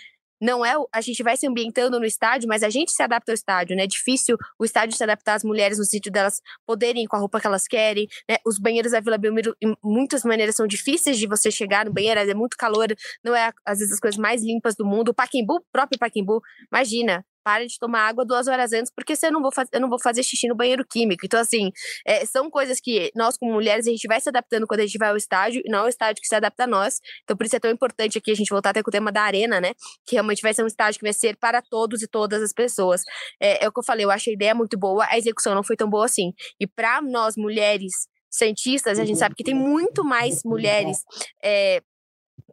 não 0.41 0.65
é 0.65 0.73
a 0.93 1.01
gente 1.01 1.23
vai 1.23 1.37
se 1.37 1.47
ambientando 1.47 1.99
no 1.99 2.05
estádio, 2.05 2.47
mas 2.47 2.63
a 2.63 2.69
gente 2.69 2.91
se 2.91 3.01
adapta 3.01 3.31
ao 3.31 3.33
estádio, 3.33 3.75
né? 3.75 3.83
É 3.83 3.87
difícil 3.87 4.37
o 4.59 4.65
estádio 4.65 4.95
se 4.95 5.03
adaptar 5.03 5.35
às 5.35 5.43
mulheres 5.43 5.77
no 5.77 5.85
sítio 5.85 6.11
delas 6.11 6.41
poderem 6.65 7.03
ir 7.03 7.07
com 7.07 7.15
a 7.15 7.19
roupa 7.19 7.39
que 7.39 7.47
elas 7.47 7.67
querem, 7.67 8.07
né? 8.29 8.37
Os 8.45 8.59
banheiros 8.59 8.91
da 8.91 8.99
Vila 8.99 9.17
Belmiro, 9.17 9.55
em 9.61 9.75
muitas 9.83 10.23
maneiras, 10.23 10.55
são 10.55 10.67
difíceis 10.67 11.17
de 11.17 11.27
você 11.27 11.49
chegar 11.51 11.85
no 11.85 11.93
banheiro, 11.93 12.19
é 12.19 12.33
muito 12.33 12.57
calor, 12.57 12.87
não 13.23 13.35
é 13.35 13.51
às 13.65 13.79
vezes 13.79 13.93
as 13.93 13.99
coisas 13.99 14.17
mais 14.17 14.43
limpas 14.43 14.75
do 14.75 14.85
mundo. 14.85 15.09
O 15.09 15.13
Paquembu, 15.13 15.63
próprio 15.71 15.99
Paquembu, 15.99 16.41
imagina, 16.71 17.25
para 17.45 17.67
de 17.67 17.77
tomar 17.77 18.07
água 18.07 18.25
duas 18.25 18.47
horas 18.47 18.73
antes, 18.73 18.91
porque 18.91 19.15
você 19.15 19.29
não 19.29 19.39
vou 19.39 19.51
eu 19.71 19.79
não 19.79 19.87
vou 19.87 20.01
fazer 20.01 20.23
xixi 20.23 20.47
no 20.47 20.55
banheiro 20.55 20.83
químico. 20.83 21.23
Então, 21.23 21.39
assim, 21.39 21.71
é, 22.03 22.25
são 22.25 22.49
coisas 22.49 22.79
que 22.81 23.11
nós, 23.15 23.37
como 23.37 23.53
mulheres, 23.53 23.85
a 23.85 23.91
gente 23.91 24.07
vai 24.07 24.19
se 24.19 24.27
adaptando 24.29 24.65
quando 24.65 24.79
a 24.79 24.85
gente 24.85 24.97
vai 24.97 25.09
ao 25.09 25.15
estádio, 25.15 25.61
e 25.63 25.69
não 25.69 25.79
é 25.79 25.83
o 25.83 25.87
estádio 25.87 26.21
que 26.21 26.27
se 26.27 26.35
adapta 26.35 26.63
a 26.63 26.67
nós. 26.67 26.99
Então, 27.23 27.37
por 27.37 27.45
isso 27.45 27.55
é 27.55 27.59
tão 27.59 27.69
importante 27.69 28.17
aqui 28.17 28.31
a 28.31 28.35
gente 28.35 28.49
voltar 28.49 28.71
até 28.71 28.81
com 28.81 28.89
o 28.89 28.91
tema 28.91 29.11
da 29.11 29.21
arena, 29.21 29.61
né? 29.61 29.73
Que 30.07 30.15
realmente 30.15 30.41
vai 30.41 30.53
ser 30.53 30.63
um 30.63 30.67
estádio 30.67 30.99
que 30.99 31.05
vai 31.05 31.13
ser 31.13 31.37
para 31.37 31.61
todos 31.61 32.01
e 32.01 32.07
todas 32.07 32.41
as 32.41 32.51
pessoas. 32.51 33.01
É, 33.39 33.63
é 33.63 33.67
o 33.67 33.71
que 33.71 33.79
eu 33.79 33.83
falei, 33.83 34.05
eu 34.05 34.11
acho 34.11 34.29
a 34.31 34.33
ideia 34.33 34.55
muito 34.55 34.77
boa, 34.77 35.05
a 35.07 35.17
execução 35.17 35.53
não 35.53 35.63
foi 35.63 35.75
tão 35.75 35.89
boa 35.89 36.05
assim. 36.05 36.33
E 36.59 36.65
para 36.65 36.99
nós, 37.01 37.35
mulheres 37.37 38.07
cientistas, 38.31 38.99
a 38.99 39.05
gente 39.05 39.19
sabe 39.19 39.35
que 39.35 39.43
tem 39.43 39.53
muito 39.53 40.03
mais 40.03 40.41
mulheres. 40.43 41.03
É, 41.43 41.81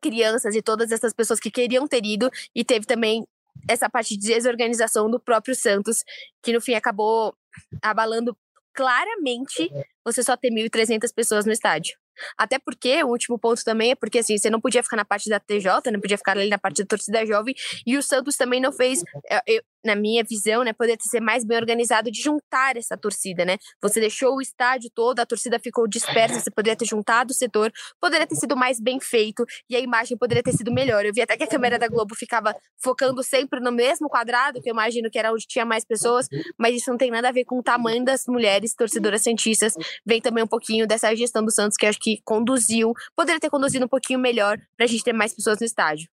crianças 0.02 0.54
e 0.56 0.60
todas 0.60 0.90
essas 0.90 1.12
pessoas 1.12 1.38
que 1.38 1.50
queriam 1.50 1.86
ter 1.86 2.04
ido 2.04 2.28
e 2.54 2.64
teve 2.64 2.84
também 2.84 3.24
essa 3.68 3.88
parte 3.88 4.16
de 4.16 4.28
desorganização 4.28 5.10
do 5.10 5.20
próprio 5.20 5.54
Santos, 5.54 5.98
que 6.42 6.52
no 6.52 6.60
fim 6.60 6.74
acabou 6.74 7.34
abalando 7.80 8.36
claramente 8.74 9.70
você 10.04 10.22
só 10.22 10.36
ter 10.36 10.50
1.300 10.50 11.12
pessoas 11.14 11.44
no 11.44 11.52
estádio. 11.52 11.96
Até 12.36 12.58
porque, 12.58 13.02
o 13.02 13.08
último 13.08 13.38
ponto 13.38 13.62
também 13.64 13.92
é 13.92 13.94
porque, 13.94 14.18
assim, 14.18 14.36
você 14.36 14.50
não 14.50 14.60
podia 14.60 14.82
ficar 14.82 14.96
na 14.96 15.04
parte 15.04 15.28
da 15.28 15.40
TJ, 15.40 15.90
não 15.90 16.00
podia 16.00 16.18
ficar 16.18 16.36
ali 16.36 16.48
na 16.48 16.58
parte 16.58 16.82
da 16.82 16.86
torcida 16.86 17.24
jovem, 17.24 17.54
e 17.86 17.96
o 17.96 18.02
Santos 18.02 18.36
também 18.36 18.60
não 18.60 18.72
fez, 18.72 19.02
é, 19.30 19.40
eu, 19.46 19.62
na 19.84 19.94
minha 19.96 20.22
visão, 20.22 20.62
né, 20.62 20.72
poderia 20.72 20.96
ser 21.00 21.20
mais 21.20 21.44
bem 21.44 21.56
organizado 21.56 22.10
de 22.10 22.20
juntar 22.20 22.76
essa 22.76 22.96
torcida, 22.96 23.44
né? 23.44 23.56
Você 23.82 24.00
deixou 24.00 24.36
o 24.36 24.40
estádio 24.40 24.90
todo, 24.94 25.20
a 25.20 25.26
torcida 25.26 25.58
ficou 25.58 25.86
dispersa, 25.88 26.40
você 26.40 26.50
poderia 26.50 26.76
ter 26.76 26.86
juntado 26.86 27.32
o 27.32 27.34
setor, 27.34 27.72
poderia 28.00 28.26
ter 28.26 28.36
sido 28.36 28.56
mais 28.56 28.80
bem 28.80 29.00
feito 29.00 29.44
e 29.68 29.76
a 29.76 29.80
imagem 29.80 30.16
poderia 30.16 30.42
ter 30.42 30.52
sido 30.52 30.72
melhor. 30.72 31.04
Eu 31.04 31.12
vi 31.12 31.22
até 31.22 31.36
que 31.36 31.44
a 31.44 31.46
câmera 31.46 31.78
da 31.78 31.88
Globo 31.88 32.14
ficava 32.14 32.54
focando 32.82 33.22
sempre 33.22 33.60
no 33.60 33.72
mesmo 33.72 34.08
quadrado, 34.08 34.60
que 34.60 34.68
eu 34.68 34.72
imagino 34.72 35.10
que 35.10 35.18
era 35.18 35.32
onde 35.32 35.46
tinha 35.46 35.64
mais 35.64 35.84
pessoas, 35.84 36.28
mas 36.58 36.76
isso 36.76 36.90
não 36.90 36.96
tem 36.96 37.10
nada 37.10 37.28
a 37.28 37.32
ver 37.32 37.44
com 37.44 37.58
o 37.58 37.62
tamanho 37.62 38.04
das 38.04 38.24
mulheres 38.26 38.74
torcedoras 38.74 39.22
santistas. 39.22 39.74
Vem 40.06 40.20
também 40.20 40.44
um 40.44 40.48
pouquinho 40.48 40.86
dessa 40.86 41.14
gestão 41.14 41.44
do 41.44 41.50
Santos 41.50 41.76
que 41.76 41.86
acho 41.86 41.98
que 42.00 42.20
conduziu, 42.24 42.92
poderia 43.16 43.40
ter 43.40 43.50
conduzido 43.50 43.84
um 43.84 43.88
pouquinho 43.88 44.18
melhor 44.18 44.58
para 44.76 44.84
a 44.84 44.88
gente 44.88 45.02
ter 45.02 45.12
mais 45.12 45.34
pessoas 45.34 45.58
no 45.60 45.66
estádio. 45.66 46.08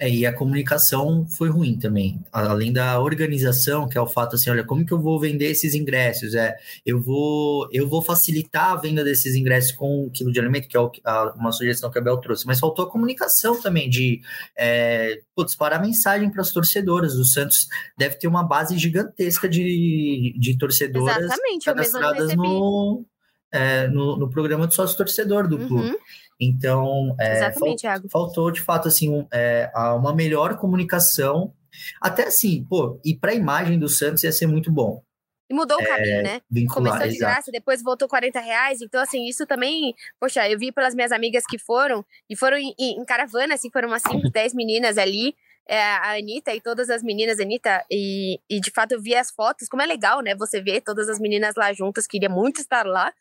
É, 0.00 0.08
e 0.08 0.24
a 0.24 0.32
comunicação 0.32 1.26
foi 1.28 1.50
ruim 1.50 1.78
também, 1.78 2.24
além 2.32 2.72
da 2.72 2.98
organização, 2.98 3.86
que 3.86 3.98
é 3.98 4.00
o 4.00 4.06
fato 4.06 4.34
assim, 4.34 4.48
olha, 4.48 4.64
como 4.64 4.84
que 4.84 4.92
eu 4.92 4.98
vou 4.98 5.20
vender 5.20 5.50
esses 5.50 5.74
ingressos? 5.74 6.34
É, 6.34 6.56
eu 6.86 6.98
vou, 7.02 7.68
eu 7.70 7.86
vou 7.86 8.00
facilitar 8.00 8.72
a 8.72 8.76
venda 8.76 9.04
desses 9.04 9.34
ingressos 9.34 9.72
com 9.72 10.06
um 10.06 10.08
quilo 10.08 10.32
de 10.32 10.40
alimento, 10.40 10.68
que 10.68 10.76
é 10.76 10.80
o, 10.80 10.90
a, 11.04 11.34
uma 11.36 11.52
sugestão 11.52 11.90
que 11.90 11.98
a 11.98 12.00
Bel 12.00 12.16
trouxe, 12.16 12.46
mas 12.46 12.58
faltou 12.58 12.86
a 12.86 12.90
comunicação 12.90 13.60
também 13.60 13.90
de 13.90 14.22
é, 14.56 15.20
pô, 15.36 15.44
disparar 15.44 15.82
mensagem 15.82 16.30
para 16.30 16.40
as 16.40 16.50
torcedoras. 16.50 17.16
O 17.16 17.24
Santos 17.26 17.68
deve 17.98 18.14
ter 18.16 18.26
uma 18.26 18.42
base 18.42 18.78
gigantesca 18.78 19.50
de, 19.50 20.34
de 20.38 20.56
torcedoras 20.56 21.24
Exatamente, 21.24 21.66
cadastradas 21.66 22.34
no, 22.34 23.04
é, 23.52 23.88
no, 23.88 24.16
no, 24.16 24.30
programa 24.30 24.66
de 24.66 24.74
sócio 24.74 24.96
torcedor 24.96 25.48
do 25.48 25.58
clube. 25.58 25.90
Uhum. 25.90 25.96
Então, 26.40 27.14
é, 27.18 27.52
fal 27.52 27.76
faltou 28.10 28.50
de 28.50 28.60
fato 28.60 28.88
assim 28.88 29.26
é, 29.32 29.70
uma 29.96 30.14
melhor 30.14 30.56
comunicação. 30.56 31.52
Até 32.00 32.26
assim, 32.26 32.64
pô, 32.64 33.00
e 33.04 33.14
para 33.14 33.32
a 33.32 33.34
imagem 33.34 33.78
do 33.78 33.88
Santos 33.88 34.24
ia 34.24 34.32
ser 34.32 34.46
muito 34.46 34.70
bom. 34.70 35.02
E 35.50 35.54
mudou 35.54 35.76
o 35.76 35.84
caminho, 35.84 36.20
é, 36.20 36.22
né? 36.22 36.40
Vincular, 36.48 36.92
Começou 36.92 37.08
de 37.08 37.16
exato. 37.16 37.32
graça, 37.32 37.50
depois 37.50 37.82
voltou 37.82 38.06
40 38.06 38.38
reais. 38.38 38.80
Então, 38.80 39.02
assim, 39.02 39.26
isso 39.26 39.44
também. 39.44 39.92
Poxa, 40.20 40.48
eu 40.48 40.56
vi 40.56 40.70
pelas 40.70 40.94
minhas 40.94 41.10
amigas 41.10 41.42
que 41.44 41.58
foram, 41.58 42.04
e 42.28 42.36
foram 42.36 42.56
em, 42.56 42.72
em 42.78 43.04
caravana, 43.04 43.54
assim, 43.54 43.68
foram 43.68 43.88
umas 43.88 44.02
5, 44.02 44.30
10 44.30 44.54
meninas 44.54 44.96
ali. 44.96 45.34
É, 45.68 45.80
a 45.80 46.16
Anitta 46.16 46.52
e 46.54 46.60
todas 46.60 46.90
as 46.90 47.02
meninas, 47.02 47.38
Anitta, 47.38 47.84
e, 47.90 48.40
e 48.50 48.60
de 48.60 48.70
fato 48.72 48.92
eu 48.92 49.00
vi 49.00 49.14
as 49.14 49.30
fotos, 49.30 49.68
como 49.68 49.82
é 49.82 49.86
legal, 49.86 50.20
né? 50.20 50.34
Você 50.34 50.60
vê 50.60 50.80
todas 50.80 51.08
as 51.08 51.20
meninas 51.20 51.54
lá 51.56 51.72
juntas, 51.72 52.06
queria 52.06 52.28
muito 52.28 52.60
estar 52.60 52.84
lá. 52.84 53.12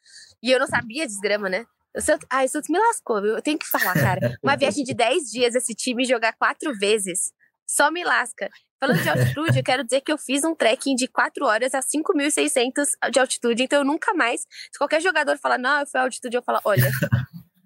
E 0.42 0.52
eu 0.52 0.60
não 0.60 0.66
sabia 0.68 1.06
desgrama, 1.06 1.48
né? 1.48 1.66
O 1.96 2.02
Santos, 2.02 2.28
ai, 2.30 2.46
o 2.46 2.50
Santos 2.50 2.70
me 2.70 2.80
lascou, 2.80 3.22
viu? 3.22 3.36
Eu 3.36 3.42
tenho 3.42 3.58
que 3.58 3.68
falar, 3.68 3.94
cara. 3.94 4.38
Uma 4.42 4.56
viagem 4.56 4.84
de 4.84 4.94
10 4.94 5.24
dias, 5.32 5.56
esse 5.56 5.74
time 5.74 6.06
jogar 6.06 6.34
quatro 6.34 6.74
vezes, 6.78 7.32
só 7.68 7.92
me 7.92 8.04
lasca. 8.04 8.50
Falando 8.80 9.02
de 9.02 9.10
altitude, 9.10 9.58
eu 9.58 9.64
quero 9.64 9.84
dizer 9.84 10.02
que 10.02 10.12
eu 10.12 10.18
fiz 10.18 10.44
um 10.44 10.56
trekking 10.56 10.96
de 10.96 11.08
4 11.08 11.46
horas 11.46 11.74
a 11.74 11.82
5.600 11.82 13.12
de 13.12 13.20
altitude, 13.20 13.64
então 13.64 13.80
eu 13.80 13.86
nunca 13.86 14.14
mais, 14.14 14.42
se 14.42 14.78
qualquer 14.78 15.02
jogador 15.02 15.38
falar, 15.38 15.58
não, 15.58 15.82
eu 15.82 15.86
fui 15.86 16.00
à 16.00 16.04
altitude, 16.04 16.38
eu 16.38 16.42
falo, 16.42 16.62
olha, 16.64 16.90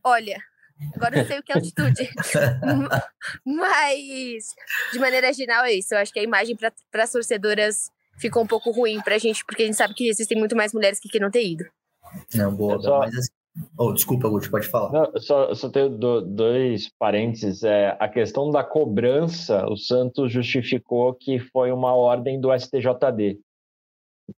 olha, 0.04 0.42
Agora 0.96 1.20
eu 1.20 1.26
sei 1.26 1.40
o 1.40 1.44
que 1.44 1.52
é 1.52 1.56
altitude. 1.56 2.10
Mas, 3.46 4.46
de 4.92 5.00
maneira 5.00 5.32
geral, 5.34 5.66
é 5.66 5.74
isso. 5.74 5.94
Eu 5.94 6.00
acho 6.00 6.12
que 6.12 6.20
a 6.20 6.24
imagem 6.24 6.56
para 6.56 7.04
as 7.04 7.12
torcedoras 7.12 7.90
ficou 8.18 8.44
um 8.44 8.48
pouco 8.48 8.72
ruim 8.72 9.02
para 9.02 9.16
a 9.16 9.18
gente, 9.18 9.44
porque 9.46 9.64
a 9.64 9.66
gente 9.66 9.78
sabe 9.78 9.94
que 9.94 10.08
existem 10.08 10.38
muito 10.38 10.56
mais 10.56 10.74
mulheres 10.74 11.00
que 11.00 11.20
não 11.20 11.32
ter 11.32 11.46
ido. 11.46 11.66
Não, 12.36 12.54
boa. 12.54 12.82
Só... 12.82 13.00
Mas 13.00 13.16
assim, 13.16 13.32
Oh, 13.78 13.94
desculpa, 13.94 14.28
Guti, 14.30 14.50
pode 14.50 14.68
falar. 14.68 14.92
Não, 14.92 15.22
só, 15.22 15.54
só 15.54 15.70
tenho 15.70 15.90
dois 15.90 16.90
parênteses. 16.98 17.64
É, 17.64 17.96
a 18.00 18.10
questão 18.10 18.50
da 18.50 18.64
cobrança, 18.64 19.66
o 19.68 19.78
Santos 19.78 20.32
justificou 20.32 21.14
que 21.14 21.40
foi 21.40 21.72
uma 21.72 21.94
ordem 21.94 22.40
do 22.42 22.52
STJD, 22.52 23.40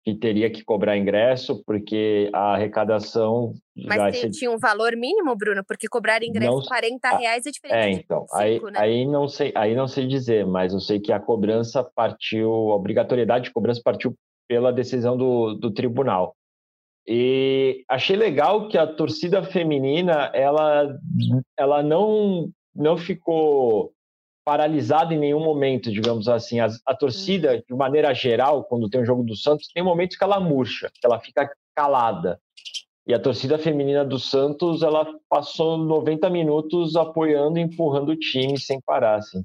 que 0.04 0.14
teria 0.14 0.50
que 0.50 0.64
cobrar 0.64 0.96
ingresso, 0.96 1.62
porque 1.64 2.28
a 2.32 2.54
arrecadação. 2.54 3.52
Mas 3.86 4.20
tem, 4.20 4.30
tinha 4.30 4.50
um 4.50 4.58
valor 4.58 4.96
mínimo, 4.96 5.36
Bruno? 5.36 5.64
Porque 5.64 5.88
cobrar 5.88 6.22
ingresso 6.22 6.56
não, 6.56 6.62
40 6.62 7.16
reais 7.18 7.46
é 7.46 7.50
diferente. 7.50 7.76
É, 7.76 7.90
então. 7.90 8.20
Cinco, 8.22 8.36
aí, 8.36 8.60
né? 8.60 8.78
aí, 8.78 9.06
não 9.06 9.28
sei, 9.28 9.52
aí 9.54 9.74
não 9.74 9.86
sei 9.86 10.06
dizer, 10.06 10.46
mas 10.46 10.72
eu 10.72 10.80
sei 10.80 10.98
que 11.00 11.12
a 11.12 11.20
cobrança 11.20 11.84
partiu, 11.84 12.50
a 12.50 12.76
obrigatoriedade 12.76 13.44
de 13.44 13.52
cobrança 13.52 13.80
partiu 13.84 14.14
pela 14.48 14.72
decisão 14.72 15.16
do, 15.16 15.54
do 15.54 15.72
tribunal. 15.72 16.34
E 17.06 17.84
achei 17.88 18.16
legal 18.16 18.68
que 18.68 18.76
a 18.76 18.86
torcida 18.86 19.42
feminina 19.44 20.30
ela, 20.34 20.88
ela 21.56 21.82
não, 21.82 22.50
não 22.74 22.96
ficou 22.96 23.92
paralisada 24.46 25.12
em 25.12 25.18
nenhum 25.18 25.40
momento, 25.40 25.90
digamos 25.90 26.28
assim. 26.28 26.60
A, 26.60 26.68
a 26.86 26.94
torcida, 26.94 27.52
uhum. 27.52 27.62
de 27.68 27.74
maneira 27.74 28.14
geral, 28.14 28.62
quando 28.64 28.88
tem 28.88 29.00
um 29.00 29.04
jogo 29.04 29.24
do 29.24 29.36
Santos, 29.36 29.68
tem 29.74 29.82
momentos 29.82 30.16
que 30.16 30.22
ela 30.22 30.38
murcha, 30.38 30.88
que 30.94 31.04
ela 31.04 31.18
fica 31.18 31.50
calada. 31.74 32.40
E 33.06 33.12
a 33.12 33.18
torcida 33.18 33.58
feminina 33.58 34.04
do 34.04 34.18
Santos, 34.18 34.82
ela 34.82 35.06
passou 35.28 35.76
90 35.76 36.30
minutos 36.30 36.94
apoiando 36.96 37.58
e 37.58 37.62
empurrando 37.62 38.10
o 38.10 38.16
time 38.16 38.58
sem 38.58 38.80
parar, 38.80 39.16
assim 39.16 39.42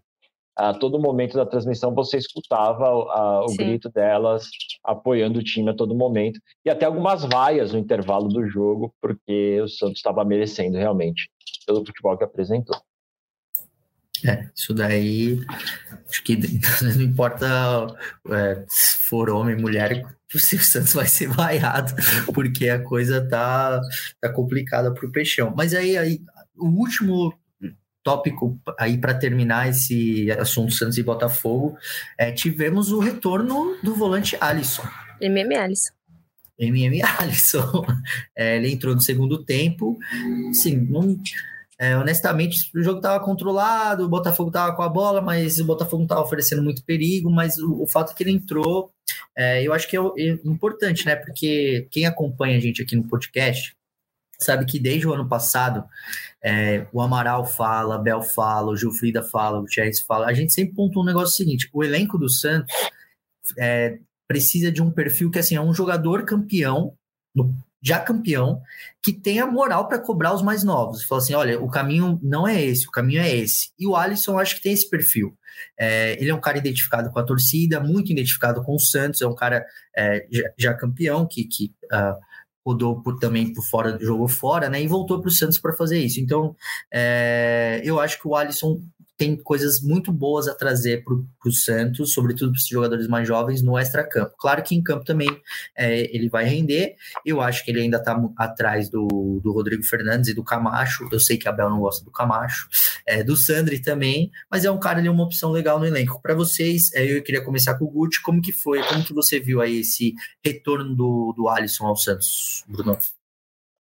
a 0.55 0.73
todo 0.73 0.99
momento 0.99 1.35
da 1.35 1.45
transmissão 1.45 1.93
você 1.93 2.17
escutava 2.17 2.85
a, 2.85 3.45
o 3.45 3.49
Sim. 3.49 3.57
grito 3.57 3.89
delas 3.89 4.47
apoiando 4.83 5.39
o 5.39 5.43
time 5.43 5.69
a 5.69 5.73
todo 5.73 5.95
momento 5.95 6.39
e 6.65 6.69
até 6.69 6.85
algumas 6.85 7.23
vaias 7.25 7.73
no 7.73 7.79
intervalo 7.79 8.27
do 8.27 8.45
jogo 8.47 8.93
porque 9.01 9.61
o 9.61 9.67
Santos 9.67 9.97
estava 9.97 10.23
merecendo 10.25 10.77
realmente 10.77 11.29
pelo 11.65 11.85
futebol 11.85 12.17
que 12.17 12.23
apresentou. 12.23 12.75
É, 14.25 14.49
isso 14.55 14.73
daí 14.73 15.43
acho 16.07 16.23
que 16.23 16.37
não 16.83 17.01
importa 17.01 17.87
é, 18.29 18.63
se 18.67 18.97
for 18.97 19.29
homem, 19.29 19.55
mulher, 19.55 20.05
o 20.33 20.39
Santos 20.39 20.93
vai 20.93 21.07
ser 21.07 21.27
vaiado, 21.33 21.93
porque 22.33 22.69
a 22.69 22.81
coisa 22.81 23.27
tá, 23.27 23.81
tá 24.19 24.29
complicada 24.31 24.93
para 24.93 25.05
o 25.05 25.11
Peixão. 25.11 25.53
Mas 25.55 25.73
aí, 25.73 25.97
aí 25.97 26.21
o 26.55 26.67
último 26.67 27.33
tópico 28.03 28.59
aí 28.79 28.97
para 28.97 29.13
terminar 29.13 29.69
esse 29.69 30.31
assunto 30.31 30.73
Santos 30.73 30.97
e 30.97 31.03
Botafogo, 31.03 31.77
é, 32.17 32.31
tivemos 32.31 32.91
o 32.91 32.99
retorno 32.99 33.77
do 33.83 33.93
volante 33.93 34.37
Alisson. 34.39 34.83
MM 35.19 35.55
Alisson. 35.55 35.93
MM 36.59 37.01
Alisson. 37.01 37.85
É, 38.35 38.57
ele 38.57 38.71
entrou 38.71 38.95
no 38.95 39.01
segundo 39.01 39.43
tempo. 39.43 39.99
Sim, 40.53 40.87
não, 40.89 41.17
é, 41.81 41.97
honestamente, 41.97 42.69
o 42.75 42.83
jogo 42.83 42.97
estava 42.97 43.19
controlado, 43.25 44.05
o 44.05 44.07
Botafogo 44.07 44.49
estava 44.49 44.75
com 44.75 44.83
a 44.83 44.87
bola, 44.87 45.19
mas 45.19 45.57
o 45.57 45.65
Botafogo 45.65 45.97
não 45.97 46.05
estava 46.05 46.21
oferecendo 46.21 46.61
muito 46.61 46.83
perigo. 46.83 47.27
Mas 47.31 47.57
o, 47.57 47.81
o 47.81 47.87
fato 47.87 48.11
é 48.11 48.13
que 48.13 48.21
ele 48.21 48.29
entrou, 48.29 48.91
é, 49.35 49.65
eu 49.65 49.73
acho 49.73 49.87
que 49.87 49.97
é, 49.97 49.99
é 49.99 50.29
importante, 50.45 51.07
né? 51.07 51.15
Porque 51.15 51.87
quem 51.89 52.05
acompanha 52.05 52.55
a 52.55 52.59
gente 52.59 52.83
aqui 52.83 52.95
no 52.95 53.07
podcast 53.07 53.75
sabe 54.39 54.65
que 54.65 54.77
desde 54.77 55.07
o 55.07 55.13
ano 55.13 55.27
passado 55.27 55.83
é, 56.43 56.85
o 56.93 57.01
Amaral 57.01 57.47
fala, 57.47 57.97
Bel 57.97 58.21
fala, 58.21 58.71
o 58.71 58.77
Gilfrida 58.77 59.23
fala, 59.23 59.59
o 59.59 59.65
Thierry 59.65 59.91
fala. 60.05 60.27
A 60.27 60.33
gente 60.33 60.53
sempre 60.53 60.75
pontua 60.75 61.01
um 61.01 61.07
negócio 61.07 61.35
seguinte: 61.35 61.67
o 61.73 61.83
elenco 61.83 62.15
do 62.15 62.29
Santos 62.29 62.71
é, 63.57 63.97
precisa 64.27 64.71
de 64.71 64.83
um 64.83 64.91
perfil 64.91 65.31
que 65.31 65.39
assim 65.39 65.55
é 65.55 65.61
um 65.61 65.73
jogador 65.73 66.25
campeão, 66.25 66.93
já 67.81 67.99
campeão, 67.99 68.61
que 69.01 69.11
tenha 69.11 69.47
moral 69.47 69.87
para 69.87 69.99
cobrar 69.99 70.33
os 70.33 70.41
mais 70.41 70.63
novos. 70.63 71.03
Fala 71.03 71.21
assim: 71.21 71.33
olha, 71.33 71.59
o 71.59 71.69
caminho 71.69 72.19
não 72.21 72.47
é 72.47 72.61
esse, 72.63 72.87
o 72.87 72.91
caminho 72.91 73.21
é 73.21 73.35
esse. 73.35 73.71
E 73.79 73.87
o 73.87 73.95
Alisson 73.95 74.37
acho 74.37 74.55
que 74.55 74.61
tem 74.61 74.73
esse 74.73 74.89
perfil. 74.89 75.35
É, 75.77 76.13
ele 76.21 76.29
é 76.29 76.35
um 76.35 76.41
cara 76.41 76.57
identificado 76.57 77.11
com 77.11 77.19
a 77.19 77.23
torcida, 77.23 77.79
muito 77.79 78.11
identificado 78.11 78.63
com 78.63 78.75
o 78.75 78.79
Santos, 78.79 79.21
é 79.21 79.27
um 79.27 79.35
cara 79.35 79.65
é, 79.95 80.25
já, 80.31 80.43
já, 80.57 80.73
campeão 80.73 81.27
que, 81.27 81.43
que 81.43 81.73
uh, 81.91 82.15
rodou 82.65 83.01
por, 83.01 83.19
também 83.19 83.53
por 83.53 83.63
fora, 83.63 83.97
jogou 83.99 84.27
fora, 84.27 84.69
né? 84.69 84.81
E 84.81 84.87
voltou 84.87 85.19
para 85.19 85.27
o 85.27 85.31
Santos 85.31 85.59
para 85.59 85.73
fazer 85.73 85.99
isso. 85.99 86.19
Então, 86.19 86.55
é, 86.91 87.81
eu 87.83 87.99
acho 87.99 88.19
que 88.19 88.27
o 88.27 88.35
Alisson 88.35 88.81
tem 89.21 89.35
coisas 89.35 89.79
muito 89.79 90.11
boas 90.11 90.47
a 90.47 90.55
trazer 90.55 91.03
para 91.03 91.13
o 91.13 91.51
Santos, 91.51 92.11
sobretudo 92.11 92.53
para 92.53 92.57
os 92.57 92.65
jogadores 92.65 93.07
mais 93.07 93.27
jovens, 93.27 93.61
no 93.61 93.77
extra-campo. 93.77 94.33
Claro 94.35 94.63
que 94.63 94.73
em 94.73 94.81
campo 94.81 95.05
também 95.05 95.29
é, 95.77 96.09
ele 96.11 96.27
vai 96.27 96.43
render. 96.43 96.95
Eu 97.23 97.39
acho 97.39 97.63
que 97.63 97.69
ele 97.69 97.81
ainda 97.81 97.97
está 97.97 98.19
atrás 98.35 98.89
do, 98.89 99.39
do 99.43 99.51
Rodrigo 99.51 99.83
Fernandes 99.83 100.29
e 100.29 100.33
do 100.33 100.43
Camacho. 100.43 101.07
Eu 101.11 101.19
sei 101.19 101.37
que 101.37 101.47
a 101.47 101.51
Bel 101.51 101.69
não 101.69 101.81
gosta 101.81 102.03
do 102.03 102.09
Camacho, 102.09 102.67
é, 103.05 103.23
do 103.23 103.37
Sandri 103.37 103.79
também, 103.79 104.31
mas 104.49 104.65
é 104.65 104.71
um 104.71 104.79
cara 104.79 104.97
ali, 104.97 105.07
uma 105.07 105.23
opção 105.23 105.51
legal 105.51 105.77
no 105.77 105.85
elenco. 105.85 106.19
Para 106.19 106.33
vocês, 106.33 106.91
é, 106.95 107.15
eu 107.15 107.21
queria 107.21 107.45
começar 107.45 107.77
com 107.77 107.85
o 107.85 107.91
Guti. 107.91 108.23
Como 108.23 108.41
que 108.41 108.51
foi? 108.51 108.81
Como 108.81 109.03
que 109.03 109.13
você 109.13 109.39
viu 109.39 109.61
aí 109.61 109.81
esse 109.81 110.15
retorno 110.43 110.95
do, 110.95 111.31
do 111.37 111.47
Alisson 111.47 111.85
ao 111.85 111.95
Santos, 111.95 112.65
Bruno? 112.67 112.97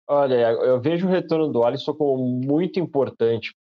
Olha, 0.09 0.53
eu 0.53 0.81
vejo 0.81 1.07
o 1.07 1.11
retorno 1.11 1.53
do 1.53 1.63
Alisson 1.63 1.93
como 1.93 2.25
muito 2.25 2.81
importante 2.81 3.53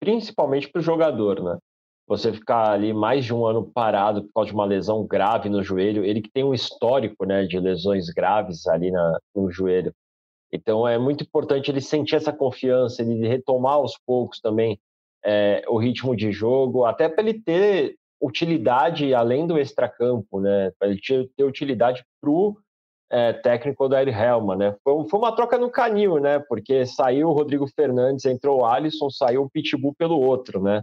principalmente 0.00 0.68
para 0.68 0.80
o 0.80 0.82
jogador, 0.82 1.42
né? 1.42 1.58
Você 2.06 2.32
ficar 2.32 2.70
ali 2.70 2.92
mais 2.92 3.24
de 3.24 3.34
um 3.34 3.44
ano 3.44 3.70
parado 3.70 4.22
por 4.24 4.32
causa 4.32 4.48
de 4.48 4.54
uma 4.54 4.64
lesão 4.64 5.06
grave 5.06 5.50
no 5.50 5.62
joelho, 5.62 6.04
ele 6.04 6.22
que 6.22 6.30
tem 6.30 6.42
um 6.42 6.54
histórico, 6.54 7.26
né, 7.26 7.44
de 7.44 7.60
lesões 7.60 8.08
graves 8.08 8.66
ali 8.66 8.90
na, 8.90 9.18
no 9.34 9.50
joelho. 9.50 9.92
Então 10.50 10.88
é 10.88 10.96
muito 10.96 11.22
importante 11.22 11.70
ele 11.70 11.82
sentir 11.82 12.16
essa 12.16 12.32
confiança, 12.32 13.02
ele 13.02 13.28
retomar 13.28 13.74
aos 13.74 13.98
poucos 14.06 14.40
também 14.40 14.80
é, 15.22 15.62
o 15.68 15.76
ritmo 15.76 16.16
de 16.16 16.32
jogo, 16.32 16.84
até 16.84 17.08
para 17.08 17.22
ele 17.22 17.40
ter 17.40 17.96
utilidade 18.20 19.14
além 19.14 19.46
do 19.46 19.58
extracampo, 19.58 20.40
né? 20.40 20.72
Para 20.78 20.88
ele 20.88 21.00
ter, 21.36 21.44
utilidade 21.44 22.04
para 22.20 22.30
o 22.30 22.56
é, 23.10 23.32
técnico 23.32 23.88
da 23.88 24.02
Helma, 24.02 24.54
né? 24.54 24.76
Foi, 24.84 25.08
foi, 25.08 25.18
uma 25.18 25.34
troca 25.34 25.58
no 25.58 25.70
canil, 25.70 26.18
né? 26.18 26.38
Porque 26.38 26.84
saiu 26.86 27.28
o 27.28 27.32
Rodrigo 27.32 27.66
Fernandes, 27.66 28.24
entrou 28.24 28.60
o 28.60 28.64
Alisson, 28.66 29.08
saiu 29.10 29.42
o 29.42 29.50
Pitbull 29.50 29.94
pelo 29.94 30.20
outro, 30.20 30.62
né? 30.62 30.82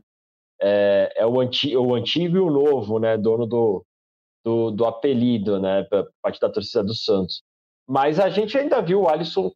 É, 0.62 1.14
é 1.18 1.26
o, 1.26 1.40
anti, 1.40 1.76
o 1.76 1.94
antigo 1.94 2.38
e 2.38 2.40
o 2.40 2.50
novo, 2.50 3.00
né? 3.00 3.18
Dono 3.18 3.46
do, 3.46 3.86
do, 4.44 4.72
do 4.72 4.86
apelido, 4.86 5.60
né? 5.60 5.86
Parte 6.22 6.40
da 6.40 6.50
torcida 6.50 6.84
do 6.84 6.96
Santos. 6.96 7.44
Mas 7.88 8.20
a 8.20 8.30
gente 8.30 8.58
ainda 8.58 8.82
viu 8.82 9.02
o 9.02 9.10
Alisson 9.10 9.52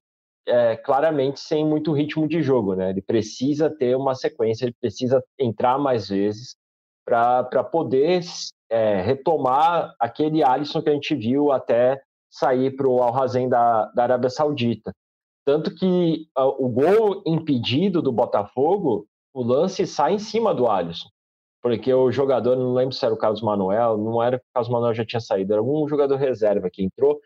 é, 0.47 0.75
claramente 0.75 1.39
sem 1.39 1.65
muito 1.65 1.91
ritmo 1.91 2.27
de 2.27 2.41
jogo, 2.41 2.75
né? 2.75 2.91
Ele 2.91 3.01
precisa 3.01 3.69
ter 3.69 3.95
uma 3.95 4.13
sequência, 4.13 4.65
ele 4.65 4.75
precisa 4.79 5.23
entrar 5.39 5.79
mais 5.79 6.10
vezes 6.10 6.55
para 7.05 7.63
poder 7.63 8.21
é, 8.69 9.01
retomar 9.01 9.95
aquele 9.99 10.43
Alisson 10.43 10.82
que 10.82 10.89
a 10.89 10.93
gente 10.93 11.15
viu 11.15 11.51
até 11.51 11.99
sair 12.29 12.75
para 12.75 12.87
o 12.87 13.01
Al-Hazen 13.01 13.49
da, 13.49 13.85
da 13.87 14.03
Arábia 14.03 14.29
Saudita. 14.29 14.93
Tanto 15.45 15.73
que 15.73 16.27
uh, 16.37 16.63
o 16.63 16.69
gol 16.69 17.23
impedido 17.25 18.01
do 18.01 18.11
Botafogo, 18.11 19.07
o 19.33 19.41
lance 19.41 19.87
sai 19.87 20.13
em 20.13 20.19
cima 20.19 20.53
do 20.53 20.67
Alisson. 20.67 21.09
Porque 21.61 21.93
o 21.93 22.11
jogador, 22.11 22.55
não 22.55 22.73
lembro 22.73 22.93
se 22.93 23.03
era 23.03 23.13
o 23.13 23.17
Carlos 23.17 23.41
Manuel, 23.41 23.97
não 23.97 24.21
era 24.21 24.37
que 24.37 24.45
o 24.45 24.53
Carlos 24.53 24.71
Manuel 24.71 24.93
já 24.93 25.05
tinha 25.05 25.19
saído, 25.19 25.51
era 25.51 25.61
algum 25.61 25.87
jogador 25.87 26.15
reserva 26.15 26.69
que 26.71 26.83
entrou, 26.83 27.19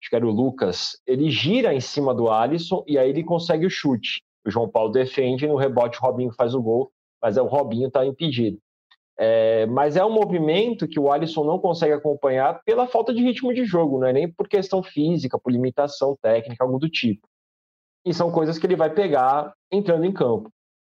acho 0.00 0.10
que 0.10 0.16
era 0.16 0.26
o 0.26 0.30
Lucas. 0.30 1.00
Ele 1.06 1.30
gira 1.30 1.72
em 1.72 1.80
cima 1.80 2.14
do 2.14 2.30
Alisson 2.30 2.84
e 2.86 2.98
aí 2.98 3.08
ele 3.08 3.24
consegue 3.24 3.64
o 3.64 3.70
chute. 3.70 4.22
O 4.46 4.50
João 4.50 4.68
Paulo 4.68 4.92
defende, 4.92 5.46
no 5.46 5.56
rebote 5.56 5.98
o 5.98 6.02
Robinho 6.02 6.32
faz 6.32 6.54
o 6.54 6.62
gol, 6.62 6.90
mas 7.22 7.36
é 7.36 7.42
o 7.42 7.46
Robinho 7.46 7.88
está 7.88 8.04
impedido. 8.04 8.58
É, 9.20 9.66
mas 9.66 9.96
é 9.96 10.04
um 10.04 10.12
movimento 10.12 10.86
que 10.86 11.00
o 11.00 11.10
Alisson 11.10 11.44
não 11.44 11.58
consegue 11.58 11.92
acompanhar 11.92 12.62
pela 12.64 12.86
falta 12.86 13.12
de 13.12 13.20
ritmo 13.20 13.52
de 13.52 13.64
jogo, 13.64 13.98
não 13.98 14.06
é 14.06 14.12
nem 14.12 14.30
por 14.30 14.48
questão 14.48 14.80
física, 14.80 15.38
por 15.38 15.50
limitação 15.50 16.16
técnica, 16.22 16.62
algo 16.62 16.78
do 16.78 16.88
tipo. 16.88 17.26
E 18.06 18.14
são 18.14 18.30
coisas 18.30 18.58
que 18.58 18.66
ele 18.66 18.76
vai 18.76 18.94
pegar 18.94 19.52
entrando 19.72 20.04
em 20.04 20.12
campo. 20.12 20.48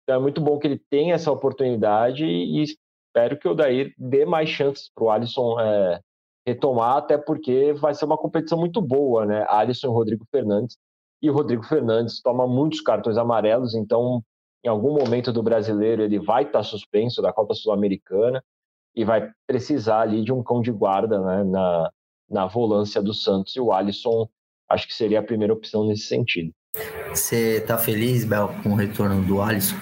Então 0.04 0.16
é 0.16 0.18
muito 0.20 0.40
bom 0.40 0.58
que 0.58 0.68
ele 0.68 0.80
tenha 0.88 1.14
essa 1.14 1.32
oportunidade 1.32 2.24
e 2.24 2.62
espero 2.62 3.38
que 3.38 3.48
o 3.48 3.54
Daí 3.54 3.92
dê 3.98 4.24
mais 4.24 4.48
chances 4.48 4.88
para 4.94 5.04
o 5.04 5.10
Alisson 5.10 5.58
é, 5.60 6.00
retomar, 6.46 6.98
até 6.98 7.18
porque 7.18 7.72
vai 7.72 7.94
ser 7.94 8.04
uma 8.04 8.16
competição 8.16 8.58
muito 8.58 8.80
boa, 8.80 9.26
né? 9.26 9.44
Alisson 9.48 9.88
e 9.88 9.90
Rodrigo 9.90 10.24
Fernandes. 10.30 10.76
E 11.20 11.28
o 11.28 11.34
Rodrigo 11.34 11.64
Fernandes 11.64 12.20
toma 12.20 12.46
muitos 12.46 12.80
cartões 12.80 13.16
amarelos, 13.16 13.74
então 13.74 14.22
em 14.64 14.68
algum 14.68 14.94
momento 14.94 15.32
do 15.32 15.42
brasileiro 15.42 16.02
ele 16.02 16.18
vai 16.18 16.44
estar 16.44 16.62
suspenso 16.62 17.20
da 17.20 17.32
Copa 17.32 17.54
Sul-Americana 17.54 18.42
e 18.94 19.04
vai 19.04 19.30
precisar 19.46 20.02
ali 20.02 20.22
de 20.22 20.32
um 20.32 20.42
cão 20.42 20.60
de 20.60 20.70
guarda 20.70 21.20
né, 21.20 21.44
na, 21.44 21.90
na 22.30 22.46
volância 22.46 23.02
do 23.02 23.12
Santos 23.12 23.56
e 23.56 23.60
o 23.60 23.72
Alisson 23.72 24.28
acho 24.68 24.86
que 24.86 24.94
seria 24.94 25.20
a 25.20 25.22
primeira 25.22 25.52
opção 25.52 25.86
nesse 25.86 26.06
sentido. 26.06 26.52
Você 27.10 27.60
tá 27.60 27.76
feliz, 27.76 28.24
Bel, 28.24 28.48
com 28.62 28.70
o 28.70 28.74
retorno 28.74 29.22
do 29.26 29.40
Alisson? 29.42 29.76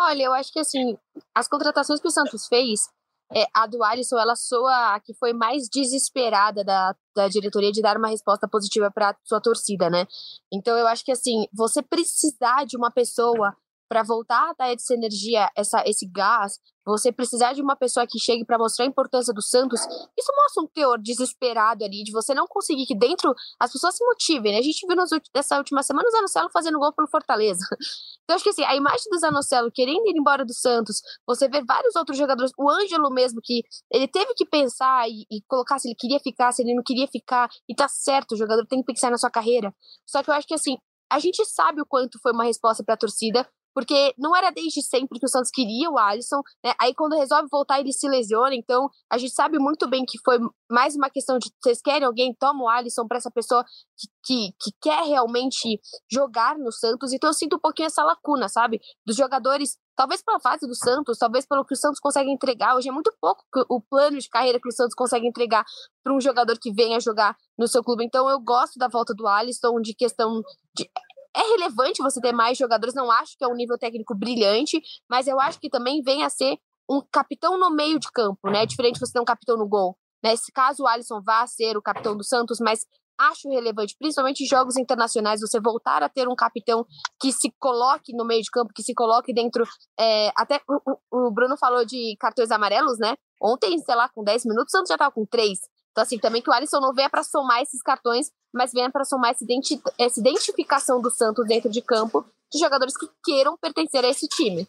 Olha, 0.00 0.24
eu 0.24 0.32
acho 0.32 0.52
que 0.52 0.58
assim, 0.58 0.96
as 1.34 1.48
contratações 1.48 2.00
que 2.00 2.06
o 2.06 2.10
Santos 2.10 2.46
fez, 2.46 2.88
é, 3.34 3.46
a 3.54 3.66
do 3.66 3.82
Alisson, 3.82 4.18
ela 4.18 4.36
soa 4.36 4.94
a 4.94 5.00
que 5.00 5.14
foi 5.14 5.32
mais 5.32 5.68
desesperada 5.68 6.62
da, 6.64 6.94
da 7.14 7.28
diretoria 7.28 7.72
de 7.72 7.82
dar 7.82 7.96
uma 7.96 8.08
resposta 8.08 8.48
positiva 8.48 8.90
para 8.90 9.16
sua 9.24 9.40
torcida, 9.40 9.88
né? 9.88 10.06
Então 10.52 10.76
eu 10.76 10.86
acho 10.86 11.04
que 11.04 11.12
assim, 11.12 11.46
você 11.52 11.82
precisar 11.82 12.64
de 12.64 12.76
uma 12.76 12.90
pessoa 12.90 13.56
para 13.92 14.02
voltar 14.02 14.48
a 14.48 14.54
dar 14.54 14.72
essa 14.72 14.94
energia, 14.94 15.50
essa, 15.54 15.82
esse 15.86 16.06
gás, 16.10 16.58
você 16.82 17.12
precisar 17.12 17.52
de 17.52 17.60
uma 17.60 17.76
pessoa 17.76 18.06
que 18.06 18.18
chegue 18.18 18.42
para 18.42 18.56
mostrar 18.56 18.86
a 18.86 18.88
importância 18.88 19.34
do 19.34 19.42
Santos, 19.42 19.82
isso 20.18 20.32
mostra 20.34 20.62
um 20.62 20.66
teor 20.66 20.98
desesperado 20.98 21.84
ali, 21.84 22.02
de 22.02 22.10
você 22.10 22.32
não 22.32 22.46
conseguir 22.46 22.86
que 22.86 22.96
dentro 22.96 23.34
as 23.60 23.70
pessoas 23.70 23.94
se 23.94 24.02
motivem, 24.02 24.52
né? 24.52 24.58
A 24.60 24.62
gente 24.62 24.86
viu 24.86 24.96
nessa 25.34 25.58
última 25.58 25.82
semana 25.82 26.08
o 26.08 26.10
Zanocelo 26.10 26.48
fazendo 26.50 26.78
gol 26.78 26.90
pelo 26.94 27.06
Fortaleza. 27.08 27.60
Então, 28.24 28.36
acho 28.36 28.44
que 28.44 28.50
assim, 28.50 28.62
a 28.62 28.76
imagem 28.76 29.10
do 29.10 29.18
Zanocelo 29.18 29.68
querendo 29.74 30.06
ir 30.06 30.16
embora 30.16 30.44
do 30.44 30.54
Santos, 30.54 31.02
você 31.26 31.48
vê 31.48 31.60
vários 31.64 31.96
outros 31.96 32.16
jogadores, 32.16 32.52
o 32.56 32.70
Ângelo 32.70 33.10
mesmo, 33.10 33.40
que 33.42 33.62
ele 33.92 34.06
teve 34.06 34.32
que 34.34 34.46
pensar 34.46 35.08
e, 35.08 35.26
e 35.28 35.42
colocar 35.48 35.80
se 35.80 35.88
ele 35.88 35.96
queria 35.98 36.20
ficar, 36.20 36.52
se 36.52 36.62
ele 36.62 36.72
não 36.72 36.84
queria 36.84 37.08
ficar, 37.08 37.50
e 37.68 37.74
tá 37.74 37.88
certo, 37.88 38.32
o 38.32 38.36
jogador 38.36 38.64
tem 38.64 38.78
que 38.78 38.92
pensar 38.92 39.10
na 39.10 39.18
sua 39.18 39.28
carreira. 39.28 39.74
Só 40.06 40.22
que 40.22 40.30
eu 40.30 40.34
acho 40.34 40.46
que 40.46 40.54
assim, 40.54 40.76
a 41.10 41.18
gente 41.18 41.44
sabe 41.44 41.82
o 41.82 41.86
quanto 41.86 42.18
foi 42.22 42.32
uma 42.32 42.44
resposta 42.44 42.82
para 42.82 42.94
a 42.94 42.96
torcida, 42.96 43.46
porque 43.74 44.14
não 44.18 44.34
era 44.36 44.50
desde 44.50 44.82
sempre 44.82 45.18
que 45.18 45.26
o 45.26 45.28
Santos 45.28 45.50
queria 45.50 45.90
o 45.90 45.98
Alisson, 45.98 46.40
né? 46.64 46.72
Aí 46.80 46.94
quando 46.94 47.16
resolve 47.16 47.48
voltar, 47.50 47.80
ele 47.80 47.92
se 47.92 48.08
lesiona. 48.08 48.54
Então, 48.54 48.88
a 49.10 49.18
gente 49.18 49.32
sabe 49.32 49.58
muito 49.58 49.88
bem 49.88 50.04
que 50.06 50.18
foi 50.24 50.38
mais 50.70 50.94
uma 50.96 51.10
questão 51.10 51.38
de 51.38 51.50
vocês 51.62 51.80
querem 51.82 52.06
alguém, 52.06 52.34
toma 52.38 52.64
o 52.64 52.68
Alisson 52.68 53.06
para 53.06 53.18
essa 53.18 53.30
pessoa 53.30 53.64
que, 53.96 54.08
que, 54.24 54.52
que, 54.60 54.70
quer 54.80 55.04
realmente 55.04 55.80
jogar 56.10 56.56
no 56.58 56.72
Santos. 56.72 57.12
Então, 57.12 57.30
eu 57.30 57.34
sinto 57.34 57.56
um 57.56 57.60
pouquinho 57.60 57.86
essa 57.86 58.02
lacuna, 58.02 58.48
sabe? 58.48 58.80
Dos 59.06 59.16
jogadores, 59.16 59.76
talvez 59.96 60.22
pela 60.22 60.40
fase 60.40 60.66
do 60.66 60.74
Santos, 60.74 61.18
talvez 61.18 61.46
pelo 61.46 61.64
que 61.64 61.74
o 61.74 61.76
Santos 61.76 62.00
consegue 62.00 62.30
entregar. 62.30 62.74
Hoje 62.76 62.88
é 62.88 62.92
muito 62.92 63.12
pouco 63.20 63.44
o 63.68 63.80
plano 63.80 64.18
de 64.18 64.28
carreira 64.28 64.60
que 64.60 64.68
o 64.68 64.72
Santos 64.72 64.94
consegue 64.94 65.26
entregar 65.26 65.64
para 66.02 66.14
um 66.14 66.20
jogador 66.20 66.58
que 66.58 66.72
venha 66.72 67.00
jogar 67.00 67.36
no 67.58 67.68
seu 67.68 67.82
clube. 67.82 68.04
Então, 68.04 68.28
eu 68.28 68.40
gosto 68.40 68.78
da 68.78 68.88
volta 68.88 69.14
do 69.14 69.26
Alisson, 69.26 69.80
de 69.80 69.94
questão 69.94 70.42
de 70.74 70.90
é 71.34 71.40
relevante 71.40 72.02
você 72.02 72.20
ter 72.20 72.32
mais 72.32 72.58
jogadores, 72.58 72.94
não 72.94 73.10
acho 73.10 73.36
que 73.36 73.44
é 73.44 73.48
um 73.48 73.54
nível 73.54 73.78
técnico 73.78 74.14
brilhante, 74.14 74.80
mas 75.08 75.26
eu 75.26 75.40
acho 75.40 75.58
que 75.58 75.70
também 75.70 76.02
vem 76.02 76.22
a 76.22 76.30
ser 76.30 76.58
um 76.90 77.00
capitão 77.10 77.58
no 77.58 77.70
meio 77.70 77.98
de 77.98 78.10
campo, 78.12 78.50
né? 78.50 78.62
É 78.62 78.66
diferente 78.66 79.00
você 79.00 79.12
ter 79.12 79.20
um 79.20 79.24
capitão 79.24 79.56
no 79.56 79.68
gol. 79.68 79.96
Né? 80.22 80.36
Se 80.36 80.52
caso 80.52 80.82
o 80.82 80.86
Alisson 80.86 81.20
vá 81.24 81.46
ser 81.46 81.76
o 81.76 81.82
capitão 81.82 82.16
do 82.16 82.24
Santos, 82.24 82.58
mas 82.60 82.80
acho 83.18 83.48
relevante, 83.48 83.96
principalmente 83.98 84.42
em 84.42 84.46
jogos 84.46 84.76
internacionais, 84.76 85.40
você 85.40 85.60
voltar 85.60 86.02
a 86.02 86.08
ter 86.08 86.28
um 86.28 86.34
capitão 86.34 86.84
que 87.20 87.32
se 87.32 87.52
coloque 87.58 88.14
no 88.14 88.24
meio 88.24 88.42
de 88.42 88.50
campo, 88.50 88.72
que 88.74 88.82
se 88.82 88.94
coloque 88.94 89.32
dentro. 89.32 89.64
É, 89.98 90.32
até 90.36 90.60
o, 90.68 91.26
o, 91.26 91.30
Bruno 91.30 91.56
falou 91.56 91.84
de 91.84 92.16
cartões 92.18 92.50
amarelos, 92.50 92.98
né? 92.98 93.14
Ontem, 93.40 93.78
sei 93.78 93.94
lá, 93.94 94.08
com 94.08 94.22
10 94.24 94.44
minutos, 94.44 94.72
o 94.72 94.76
Santos 94.76 94.88
já 94.88 94.94
estava 94.94 95.12
com 95.12 95.26
3. 95.26 95.58
Então, 95.92 96.02
assim, 96.02 96.18
também 96.18 96.42
que 96.42 96.48
o 96.48 96.52
Alisson 96.52 96.80
não 96.80 96.94
venha 96.94 97.10
para 97.10 97.22
somar 97.22 97.60
esses 97.60 97.82
cartões, 97.82 98.30
mas 98.52 98.72
venha 98.72 98.90
para 98.90 99.04
somar 99.04 99.30
essa, 99.30 99.44
identi 99.44 99.80
essa 99.98 100.18
identificação 100.18 101.00
do 101.00 101.10
Santos 101.10 101.46
dentro 101.46 101.70
de 101.70 101.82
campo 101.82 102.24
de 102.52 102.58
jogadores 102.58 102.96
que 102.96 103.06
queiram 103.22 103.56
pertencer 103.58 104.04
a 104.04 104.08
esse 104.08 104.26
time. 104.26 104.66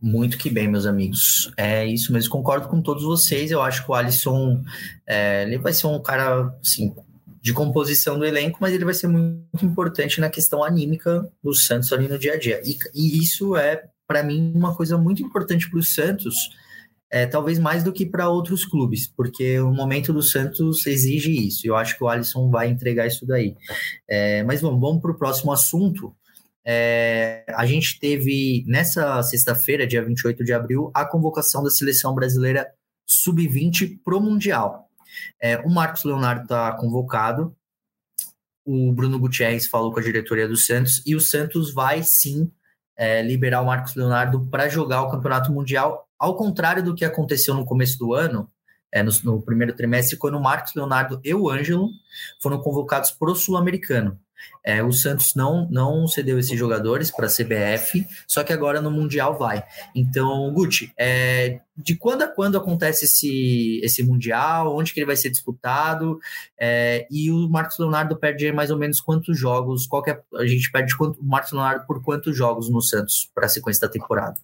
Muito 0.00 0.38
que 0.38 0.50
bem, 0.50 0.66
meus 0.66 0.86
amigos. 0.86 1.52
É 1.56 1.86
isso 1.86 2.12
mesmo, 2.12 2.30
concordo 2.30 2.68
com 2.68 2.80
todos 2.80 3.04
vocês. 3.04 3.50
Eu 3.50 3.62
acho 3.62 3.84
que 3.84 3.90
o 3.90 3.94
Alisson 3.94 4.62
é, 5.06 5.42
ele 5.42 5.58
vai 5.58 5.72
ser 5.72 5.86
um 5.86 6.00
cara 6.00 6.56
assim, 6.60 6.94
de 7.40 7.52
composição 7.52 8.18
do 8.18 8.24
elenco, 8.24 8.58
mas 8.60 8.72
ele 8.72 8.84
vai 8.84 8.94
ser 8.94 9.08
muito 9.08 9.64
importante 9.64 10.20
na 10.20 10.30
questão 10.30 10.64
anímica 10.64 11.30
do 11.42 11.54
Santos 11.54 11.92
ali 11.92 12.08
no 12.08 12.18
dia 12.18 12.34
a 12.34 12.38
dia. 12.38 12.60
E, 12.64 12.78
e 12.94 13.18
isso 13.18 13.54
é, 13.54 13.84
para 14.06 14.22
mim, 14.22 14.52
uma 14.54 14.74
coisa 14.74 14.96
muito 14.96 15.22
importante 15.22 15.68
para 15.68 15.78
o 15.78 15.82
Santos 15.82 16.34
é, 17.12 17.26
talvez 17.26 17.58
mais 17.58 17.84
do 17.84 17.92
que 17.92 18.06
para 18.06 18.30
outros 18.30 18.64
clubes, 18.64 19.06
porque 19.06 19.60
o 19.60 19.70
momento 19.70 20.14
do 20.14 20.22
Santos 20.22 20.86
exige 20.86 21.30
isso. 21.30 21.66
Eu 21.66 21.76
acho 21.76 21.96
que 21.98 22.02
o 22.02 22.08
Alisson 22.08 22.50
vai 22.50 22.70
entregar 22.70 23.06
isso 23.06 23.26
daí. 23.26 23.54
É, 24.08 24.42
mas 24.44 24.62
vamos, 24.62 24.80
vamos 24.80 25.02
para 25.02 25.10
o 25.10 25.18
próximo 25.18 25.52
assunto. 25.52 26.16
É, 26.64 27.44
a 27.50 27.66
gente 27.66 28.00
teve 28.00 28.64
nessa 28.66 29.22
sexta-feira, 29.22 29.86
dia 29.86 30.02
28 30.02 30.42
de 30.42 30.54
abril, 30.54 30.90
a 30.94 31.04
convocação 31.04 31.62
da 31.62 31.68
seleção 31.68 32.14
brasileira 32.14 32.66
sub-20 33.06 33.98
para 34.02 34.16
o 34.16 34.20
Mundial. 34.20 34.88
É, 35.38 35.58
o 35.58 35.68
Marcos 35.68 36.04
Leonardo 36.04 36.44
está 36.44 36.72
convocado, 36.72 37.54
o 38.64 38.90
Bruno 38.90 39.18
Gutierrez 39.18 39.66
falou 39.66 39.92
com 39.92 40.00
a 40.00 40.02
diretoria 40.02 40.48
do 40.48 40.56
Santos, 40.56 41.02
e 41.04 41.14
o 41.14 41.20
Santos 41.20 41.74
vai 41.74 42.02
sim 42.02 42.50
é, 43.02 43.20
liberar 43.20 43.62
o 43.62 43.66
Marcos 43.66 43.96
Leonardo 43.96 44.46
para 44.46 44.68
jogar 44.68 45.02
o 45.02 45.10
Campeonato 45.10 45.50
Mundial 45.50 46.06
ao 46.16 46.36
contrário 46.36 46.84
do 46.84 46.94
que 46.94 47.04
aconteceu 47.04 47.52
no 47.52 47.64
começo 47.64 47.98
do 47.98 48.14
ano, 48.14 48.48
é, 48.92 49.02
no, 49.02 49.10
no, 49.24 49.42
primeiro 49.42 49.74
trimestre, 49.74 50.16
quando 50.16 50.36
o 50.36 50.40
Marcos 50.40 50.72
Leonardo 50.76 51.20
e 51.24 51.34
o 51.34 51.50
Ângelo 51.50 51.88
foram 52.40 52.60
convocados 52.60 53.10
para 53.10 53.28
o 53.28 53.34
Sul-Americano. 53.34 54.20
É, 54.64 54.82
o 54.82 54.92
Santos 54.92 55.34
não, 55.34 55.68
não 55.70 56.06
cedeu 56.06 56.38
esses 56.38 56.56
jogadores 56.58 57.10
para 57.10 57.26
a 57.26 57.28
CBF, 57.28 58.06
só 58.28 58.44
que 58.44 58.52
agora 58.52 58.80
no 58.80 58.90
Mundial 58.90 59.36
vai. 59.36 59.62
Então, 59.94 60.52
Guti, 60.52 60.92
é, 60.96 61.60
de 61.76 61.96
quando 61.96 62.22
a 62.22 62.28
quando 62.28 62.56
acontece 62.56 63.06
esse, 63.06 63.80
esse 63.82 64.04
Mundial? 64.04 64.76
Onde 64.76 64.94
que 64.94 65.00
ele 65.00 65.06
vai 65.06 65.16
ser 65.16 65.30
disputado? 65.30 66.18
É, 66.58 67.06
e 67.10 67.30
o 67.30 67.48
Marcos 67.48 67.78
Leonardo 67.78 68.16
perde 68.16 68.52
mais 68.52 68.70
ou 68.70 68.78
menos 68.78 69.00
quantos 69.00 69.38
jogos? 69.38 69.86
Qual 69.86 70.02
é, 70.06 70.20
a 70.36 70.46
gente 70.46 70.70
perde 70.70 70.96
quanto, 70.96 71.20
o 71.20 71.24
Marcos 71.24 71.52
Leonardo 71.52 71.86
por 71.86 72.02
quantos 72.02 72.36
jogos 72.36 72.70
no 72.70 72.80
Santos 72.80 73.28
para 73.34 73.46
a 73.46 73.48
sequência 73.48 73.86
da 73.86 73.92
temporada? 73.92 74.36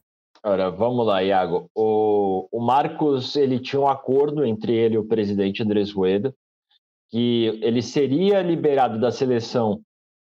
Ora, 0.43 0.71
vamos 0.71 1.07
lá, 1.07 1.23
Iago. 1.23 1.71
O, 1.75 2.49
o 2.51 2.61
Marcos 2.61 3.37
ele 3.37 3.59
tinha 3.59 3.81
um 3.81 3.89
acordo 3.89 4.45
entre 4.45 4.73
ele 4.73 4.95
e 4.95 4.99
o 4.99 5.07
presidente 5.07 5.63
Andrés 5.63 5.93
Rueda 5.93 6.35
que 7.11 7.59
ele 7.63 7.83
seria 7.83 8.43
liberado 8.43 9.01
da 9.01 9.11
seleção 9.11 9.81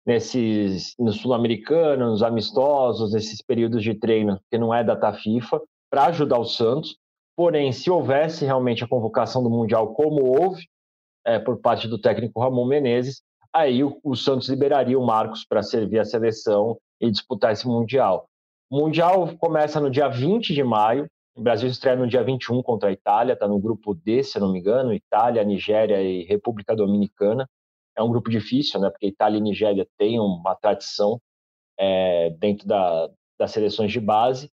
nesses 0.05 0.93
nos 0.99 1.17
sul-americanos, 1.17 2.11
nos 2.11 2.23
amistosos, 2.23 3.13
nesses 3.13 3.41
períodos 3.41 3.83
de 3.83 3.95
treino 3.95 4.39
que 4.49 4.57
não 4.57 4.73
é 4.73 4.83
data 4.83 5.11
FIFA, 5.13 5.61
para 5.89 6.05
ajudar 6.05 6.37
o 6.37 6.45
Santos. 6.45 6.97
Porém, 7.35 7.71
se 7.71 7.89
houvesse 7.89 8.45
realmente 8.45 8.83
a 8.83 8.87
convocação 8.87 9.43
do 9.43 9.49
mundial, 9.49 9.93
como 9.93 10.23
houve 10.23 10.67
é, 11.25 11.39
por 11.39 11.57
parte 11.59 11.87
do 11.87 11.99
técnico 11.99 12.39
Ramon 12.39 12.65
Menezes, 12.65 13.21
aí 13.51 13.83
o, 13.83 13.99
o 14.03 14.15
Santos 14.15 14.47
liberaria 14.47 14.97
o 14.97 15.05
Marcos 15.05 15.45
para 15.45 15.63
servir 15.63 15.99
a 15.99 16.05
seleção 16.05 16.77
e 17.01 17.09
disputar 17.09 17.51
esse 17.51 17.67
mundial. 17.67 18.27
O 18.69 18.79
Mundial 18.79 19.35
começa 19.37 19.79
no 19.79 19.89
dia 19.89 20.07
20 20.07 20.53
de 20.53 20.63
maio. 20.63 21.07
O 21.35 21.41
Brasil 21.41 21.69
estreia 21.69 21.97
no 21.97 22.07
dia 22.07 22.23
21 22.23 22.63
contra 22.63 22.89
a 22.89 22.91
Itália, 22.91 23.33
está 23.33 23.47
no 23.47 23.59
grupo 23.59 23.93
D, 23.93 24.23
se 24.23 24.39
não 24.39 24.51
me 24.51 24.59
engano, 24.59 24.93
Itália, 24.93 25.43
Nigéria 25.43 26.01
e 26.01 26.23
República 26.23 26.75
Dominicana. 26.75 27.47
É 27.97 28.03
um 28.03 28.09
grupo 28.09 28.29
difícil, 28.29 28.79
né? 28.79 28.89
Porque 28.89 29.07
Itália 29.07 29.37
e 29.37 29.41
Nigéria 29.41 29.87
têm 29.97 30.19
uma 30.19 30.55
tradição 30.55 31.21
é, 31.77 32.29
dentro 32.31 32.67
da, 32.67 33.09
das 33.39 33.51
seleções 33.51 33.91
de 33.91 33.99
base. 33.99 34.51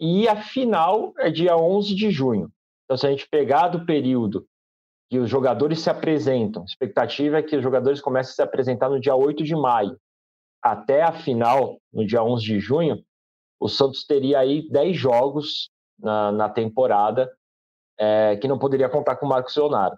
E 0.00 0.28
a 0.28 0.36
final 0.36 1.12
é 1.18 1.30
dia 1.30 1.56
11 1.56 1.94
de 1.94 2.10
junho. 2.10 2.50
Então, 2.84 2.96
se 2.96 3.06
a 3.06 3.10
gente 3.10 3.28
pegar 3.28 3.68
do 3.68 3.86
período 3.86 4.46
que 5.10 5.18
os 5.18 5.30
jogadores 5.30 5.80
se 5.80 5.88
apresentam, 5.88 6.62
a 6.62 6.66
expectativa 6.66 7.38
é 7.38 7.42
que 7.42 7.56
os 7.56 7.62
jogadores 7.62 8.00
comecem 8.00 8.32
a 8.32 8.34
se 8.34 8.42
apresentar 8.42 8.88
no 8.88 9.00
dia 9.00 9.14
8 9.14 9.44
de 9.44 9.54
maio, 9.54 9.98
até 10.62 11.02
a 11.02 11.12
final, 11.12 11.78
no 11.92 12.06
dia 12.06 12.22
11 12.22 12.44
de 12.44 12.58
junho, 12.58 13.04
o 13.60 13.68
Santos 13.68 14.04
teria 14.04 14.40
aí 14.40 14.68
10 14.68 14.96
jogos 14.96 15.70
na, 15.98 16.32
na 16.32 16.48
temporada 16.48 17.30
é, 17.98 18.36
que 18.36 18.48
não 18.48 18.58
poderia 18.58 18.88
contar 18.88 19.16
com 19.16 19.26
o 19.26 19.28
Marcos 19.28 19.56
Leonardo. 19.56 19.96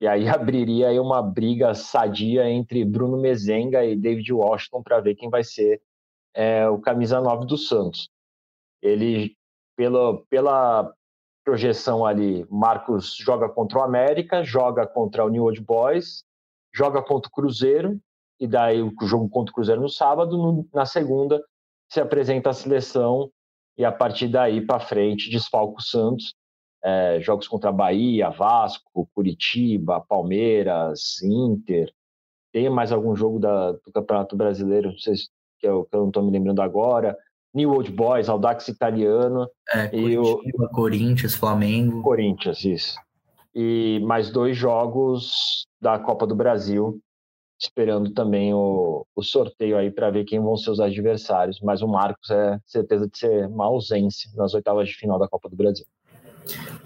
E 0.00 0.06
aí 0.06 0.28
abriria 0.28 0.88
aí 0.88 0.98
uma 0.98 1.22
briga 1.22 1.74
sadia 1.74 2.48
entre 2.48 2.84
Bruno 2.84 3.18
Mezenga 3.18 3.84
e 3.84 3.96
David 3.96 4.32
Washington 4.32 4.82
para 4.82 5.00
ver 5.00 5.14
quem 5.14 5.28
vai 5.28 5.44
ser 5.44 5.80
é, 6.34 6.68
o 6.68 6.78
camisa 6.78 7.20
9 7.20 7.46
do 7.46 7.56
Santos. 7.56 8.08
Ele, 8.80 9.36
pela, 9.76 10.22
pela 10.30 10.92
projeção 11.44 12.04
ali, 12.04 12.46
Marcos 12.50 13.14
joga 13.14 13.48
contra 13.48 13.78
o 13.78 13.82
América, 13.82 14.44
joga 14.44 14.86
contra 14.86 15.24
o 15.24 15.28
New 15.28 15.44
Old 15.44 15.60
Boys, 15.60 16.22
joga 16.72 17.02
contra 17.02 17.28
o 17.28 17.32
Cruzeiro, 17.32 17.98
e 18.38 18.46
daí 18.46 18.82
o 18.82 18.94
jogo 19.02 19.28
contra 19.28 19.50
o 19.50 19.54
Cruzeiro 19.54 19.80
no 19.80 19.88
sábado, 19.88 20.36
no, 20.36 20.68
na 20.72 20.86
segunda 20.86 21.42
se 21.90 22.00
apresenta 22.00 22.50
a 22.50 22.52
seleção 22.52 23.30
e 23.76 23.84
a 23.84 23.90
partir 23.90 24.28
daí 24.28 24.64
para 24.64 24.78
frente 24.78 25.30
desfalca 25.30 25.78
o 25.78 25.82
Santos. 25.82 26.34
É, 26.82 27.18
jogos 27.20 27.48
contra 27.48 27.72
Bahia, 27.72 28.30
Vasco, 28.30 29.08
Curitiba, 29.14 30.00
Palmeiras, 30.00 31.20
Inter. 31.22 31.92
Tem 32.52 32.70
mais 32.70 32.92
algum 32.92 33.14
jogo 33.16 33.38
da, 33.38 33.72
do 33.72 33.92
Campeonato 33.92 34.36
Brasileiro, 34.36 34.90
não 34.90 34.98
sei 34.98 35.16
se, 35.16 35.28
que, 35.58 35.66
eu, 35.66 35.84
que 35.84 35.96
eu 35.96 36.00
não 36.00 36.08
estou 36.08 36.22
me 36.22 36.30
lembrando 36.30 36.62
agora. 36.62 37.16
New 37.54 37.72
Old 37.72 37.90
Boys, 37.90 38.28
Audax 38.28 38.68
Italiano. 38.68 39.48
É, 39.74 39.86
e 39.86 40.16
Curitiba, 40.16 40.64
o 40.64 40.68
Corinthians, 40.70 41.34
Flamengo. 41.34 42.02
Corinthians, 42.02 42.64
isso. 42.64 42.96
e 43.54 44.00
mais 44.04 44.30
dois 44.30 44.56
jogos 44.56 45.66
da 45.80 45.98
Copa 45.98 46.26
do 46.26 46.34
Brasil, 46.34 47.00
esperando 47.60 48.12
também 48.12 48.54
o, 48.54 49.04
o 49.16 49.22
sorteio 49.22 49.76
aí 49.76 49.90
para 49.90 50.10
ver 50.10 50.24
quem 50.24 50.40
vão 50.40 50.56
ser 50.56 50.70
os 50.70 50.80
adversários. 50.80 51.60
Mas 51.60 51.82
o 51.82 51.88
Marcos 51.88 52.30
é 52.30 52.60
certeza 52.64 53.08
de 53.08 53.18
ser 53.18 53.46
uma 53.48 53.66
ausência 53.66 54.30
nas 54.36 54.54
oitavas 54.54 54.88
de 54.88 54.94
final 54.94 55.18
da 55.18 55.28
Copa 55.28 55.48
do 55.48 55.56
Brasil. 55.56 55.86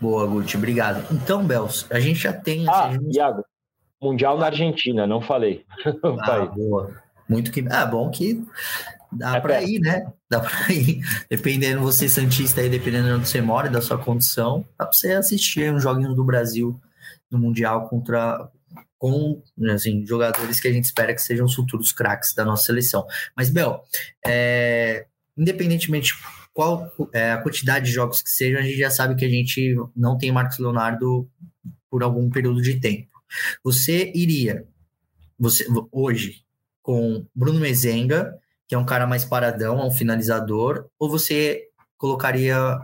Boa, 0.01 0.27
Guti, 0.27 0.57
obrigado. 0.57 1.05
Então, 1.13 1.45
Bels, 1.45 1.87
a 1.91 2.01
gente 2.01 2.21
já 2.21 2.33
tem. 2.33 2.69
Ah, 2.69 2.89
assim, 2.89 3.11
Iago, 3.13 3.45
Mundial 4.01 4.39
na 4.39 4.47
Argentina, 4.47 5.07
não 5.07 5.21
falei. 5.21 5.65
Ah, 6.23 6.47
boa. 6.47 7.03
Muito 7.29 7.53
que. 7.53 7.65
Ah, 7.71 7.87
bom 7.87 8.11
que 8.11 8.45
dá 9.13 9.37
é 9.37 9.41
para 9.41 9.63
ir, 9.63 9.79
né? 9.81 10.13
Dá 10.31 10.41
para 10.41 10.51
ir. 10.73 11.03
Dependendo, 11.31 11.81
você 11.83 12.09
Santista 12.09 12.61
aí, 12.61 12.69
dependendo 12.69 13.09
de 13.09 13.15
onde 13.15 13.29
você 13.29 13.41
mora 13.41 13.69
e 13.69 13.71
da 13.71 13.81
sua 13.81 13.99
condição, 13.99 14.65
dá 14.79 14.87
para 14.87 14.93
você 14.93 15.13
assistir 15.13 15.73
uns 15.73 15.83
joguinhos 15.83 16.17
do 16.17 16.25
Brasil 16.25 16.81
no 17.31 17.39
Mundial 17.39 17.89
contra 17.89 18.49
com 18.99 19.43
assim, 19.75 20.07
jogadores 20.07 20.61
que 20.61 20.69
a 20.69 20.73
gente 20.73 20.85
espera 20.85 21.13
que 21.13 21.21
sejam 21.21 21.45
os 21.45 21.55
futuros 21.55 21.91
craques 21.91 22.35
da 22.35 22.45
nossa 22.45 22.65
seleção. 22.65 23.05
Mas, 23.37 23.51
Bel, 23.51 23.85
é, 24.25 25.07
independentemente 25.37 26.15
qual 26.53 26.91
é, 27.13 27.33
a 27.33 27.43
quantidade 27.43 27.87
de 27.87 27.93
jogos 27.93 28.23
que 28.23 28.31
sejam, 28.31 28.61
a 28.61 28.63
gente 28.63 28.79
já 28.79 28.91
sabe 28.91 29.15
que 29.15 29.25
a 29.25 29.29
gente 29.29 29.75
não 29.97 30.19
tem 30.19 30.31
Marcos 30.31 30.59
Leonardo 30.59 31.29
por 31.91 32.03
algum 32.03 32.31
período 32.31 32.61
de 32.61 32.79
tempo. 32.81 33.09
Você 33.65 34.13
iria, 34.15 34.67
você 35.39 35.67
hoje, 35.91 36.45
com 36.83 37.27
Bruno 37.35 37.61
Mezenga, 37.61 38.39
que 38.69 38.75
é 38.75 38.79
um 38.79 38.85
cara 38.85 39.07
mais 39.07 39.25
paradão, 39.25 39.81
é 39.81 39.85
um 39.85 39.91
finalizador, 39.91 40.89
ou 40.99 41.09
você 41.09 41.69
colocaria 41.97 42.79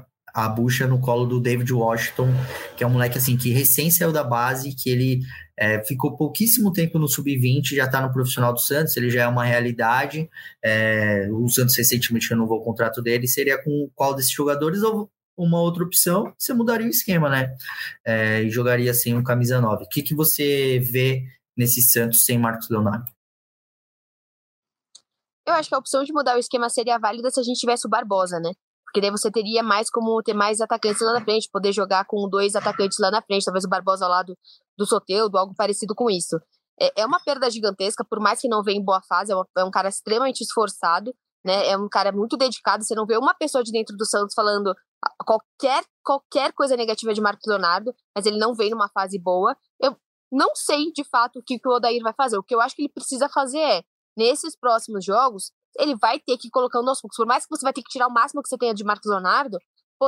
a 0.44 0.48
bucha 0.48 0.86
no 0.86 1.00
colo 1.00 1.26
do 1.26 1.40
David 1.40 1.72
Washington, 1.72 2.28
que 2.76 2.84
é 2.84 2.86
um 2.86 2.90
moleque 2.90 3.18
assim 3.18 3.36
que 3.36 3.50
recém 3.50 3.90
saiu 3.90 4.12
da 4.12 4.22
base, 4.22 4.72
que 4.72 4.88
ele 4.88 5.20
é, 5.56 5.82
ficou 5.82 6.16
pouquíssimo 6.16 6.72
tempo 6.72 6.96
no 6.96 7.08
sub-20, 7.08 7.74
já 7.74 7.86
está 7.86 8.00
no 8.00 8.12
profissional 8.12 8.52
do 8.52 8.60
Santos, 8.60 8.96
ele 8.96 9.10
já 9.10 9.24
é 9.24 9.26
uma 9.26 9.44
realidade. 9.44 10.30
É, 10.62 11.28
o 11.32 11.48
Santos 11.48 11.76
recentemente 11.76 12.30
renovou 12.30 12.58
o 12.58 12.62
contrato 12.62 13.02
dele. 13.02 13.26
Seria 13.26 13.60
com 13.60 13.90
qual 13.96 14.14
desses 14.14 14.30
jogadores 14.30 14.82
ou 14.84 15.10
uma 15.36 15.60
outra 15.60 15.82
opção? 15.82 16.32
Você 16.38 16.54
mudaria 16.54 16.86
o 16.86 16.90
esquema, 16.90 17.28
né? 17.28 17.52
É, 18.04 18.42
e 18.42 18.50
jogaria 18.50 18.94
sem 18.94 19.16
um 19.16 19.24
camisa 19.24 19.60
9. 19.60 19.84
O 19.84 19.88
que, 19.88 20.02
que 20.02 20.14
você 20.14 20.78
vê 20.78 21.24
nesse 21.56 21.82
Santos 21.82 22.24
sem 22.24 22.38
Marcos 22.38 22.70
Leonardo? 22.70 23.06
Eu 25.44 25.54
acho 25.54 25.68
que 25.68 25.74
a 25.74 25.78
opção 25.78 26.04
de 26.04 26.12
mudar 26.12 26.36
o 26.36 26.38
esquema 26.38 26.68
seria 26.68 26.98
válida 26.98 27.28
se 27.30 27.40
a 27.40 27.42
gente 27.42 27.58
tivesse 27.58 27.86
o 27.86 27.90
Barbosa, 27.90 28.38
né? 28.38 28.52
Porque 28.88 29.02
daí 29.02 29.10
você 29.10 29.30
teria 29.30 29.62
mais 29.62 29.90
como 29.90 30.22
ter 30.22 30.32
mais 30.32 30.62
atacantes 30.62 31.02
lá 31.02 31.12
na 31.12 31.20
frente, 31.20 31.50
poder 31.52 31.72
jogar 31.72 32.06
com 32.06 32.26
dois 32.28 32.54
atacantes 32.54 32.98
lá 32.98 33.10
na 33.10 33.20
frente, 33.20 33.44
talvez 33.44 33.64
o 33.64 33.68
Barbosa 33.68 34.06
ao 34.06 34.10
lado 34.10 34.36
do 34.78 34.86
Soteudo, 34.86 35.36
algo 35.36 35.54
parecido 35.54 35.94
com 35.94 36.10
isso. 36.10 36.40
É, 36.80 37.02
é 37.02 37.06
uma 37.06 37.20
perda 37.20 37.50
gigantesca, 37.50 38.02
por 38.02 38.18
mais 38.18 38.40
que 38.40 38.48
não 38.48 38.62
venha 38.62 38.80
em 38.80 38.84
boa 38.84 39.02
fase, 39.02 39.30
é, 39.30 39.34
uma, 39.34 39.46
é 39.58 39.64
um 39.64 39.70
cara 39.70 39.88
extremamente 39.90 40.40
esforçado, 40.40 41.14
né? 41.44 41.68
É 41.68 41.76
um 41.76 41.88
cara 41.88 42.12
muito 42.12 42.36
dedicado. 42.36 42.82
Você 42.82 42.94
não 42.94 43.04
vê 43.04 43.18
uma 43.18 43.34
pessoa 43.34 43.62
de 43.62 43.72
dentro 43.72 43.96
do 43.96 44.06
Santos 44.06 44.34
falando 44.34 44.74
qualquer, 45.24 45.84
qualquer 46.02 46.52
coisa 46.52 46.76
negativa 46.76 47.12
de 47.12 47.20
Marcos 47.20 47.46
Leonardo, 47.46 47.94
mas 48.16 48.24
ele 48.24 48.38
não 48.38 48.54
vem 48.54 48.70
numa 48.70 48.88
fase 48.88 49.18
boa. 49.18 49.54
Eu 49.80 49.96
não 50.32 50.54
sei 50.54 50.90
de 50.92 51.04
fato 51.04 51.40
o 51.40 51.42
que, 51.42 51.58
que 51.58 51.68
o 51.68 51.72
Odair 51.72 52.02
vai 52.02 52.14
fazer. 52.14 52.38
O 52.38 52.42
que 52.42 52.54
eu 52.54 52.60
acho 52.60 52.74
que 52.74 52.82
ele 52.82 52.92
precisa 52.92 53.28
fazer 53.28 53.58
é, 53.58 53.82
nesses 54.16 54.56
próximos 54.56 55.04
jogos, 55.04 55.52
ele 55.78 55.94
vai 55.96 56.18
ter 56.18 56.36
que 56.36 56.48
ir 56.48 56.50
colocando 56.50 56.88
aos 56.88 57.00
poucos. 57.00 57.16
Por 57.16 57.26
mais 57.26 57.46
que 57.46 57.56
você 57.56 57.62
vai 57.62 57.72
ter 57.72 57.82
que 57.82 57.88
tirar 57.88 58.08
o 58.08 58.12
máximo 58.12 58.42
que 58.42 58.48
você 58.48 58.58
tenha 58.58 58.74
de 58.74 58.84
Marcos 58.84 59.10
Leonardo, 59.10 59.58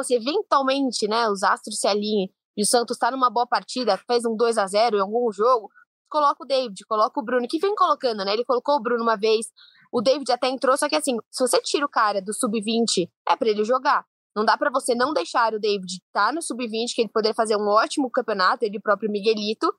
se 0.04 0.14
eventualmente, 0.14 1.09
né, 1.09 1.28
os 1.28 1.42
astros 1.42 1.78
se 1.78 1.87
alinhem 1.87 2.30
e 2.56 2.62
o 2.62 2.66
Santos 2.66 2.98
tá 2.98 3.11
numa 3.11 3.30
boa 3.30 3.46
partida, 3.46 3.96
fez 3.96 4.24
um 4.24 4.37
2 4.37 4.59
a 4.59 4.66
0 4.66 4.96
em 4.96 5.00
algum 5.00 5.33
jogo, 5.33 5.68
coloca 6.09 6.42
o 6.42 6.46
David, 6.46 6.85
coloca 6.87 7.18
o 7.20 7.24
Bruno, 7.24 7.46
que 7.48 7.59
vem 7.59 7.74
colocando, 7.74 8.24
né? 8.24 8.33
Ele 8.33 8.44
colocou 8.44 8.76
o 8.76 8.80
Bruno 8.80 9.02
uma 9.02 9.16
vez, 9.16 9.46
o 9.92 10.00
David 10.00 10.30
até 10.30 10.48
entrou, 10.48 10.76
só 10.76 10.88
que 10.88 10.96
assim, 10.96 11.16
se 11.30 11.42
você 11.42 11.61
tira 11.61 11.87
o 11.87 11.88
cara 11.88 12.20
do 12.20 12.35
sub-20, 12.35 13.09
é 13.28 13.37
para 13.37 13.48
ele 13.48 13.64
jogar. 13.64 14.04
Não 14.35 14.44
dá 14.44 14.56
para 14.56 14.70
você 14.70 14.94
não 14.94 15.12
deixar 15.12 15.54
o 15.54 15.61
David 15.61 15.92
estar 15.92 16.26
tá 16.26 16.33
no 16.33 16.42
sub-20, 16.42 16.94
que 16.94 17.02
ele 17.02 17.11
poder 17.11 17.35
fazer 17.35 17.56
um 17.56 17.68
ótimo 17.68 18.11
campeonato, 18.11 18.64
ele 18.64 18.80
próprio 18.80 19.11
Miguelito, 19.11 19.72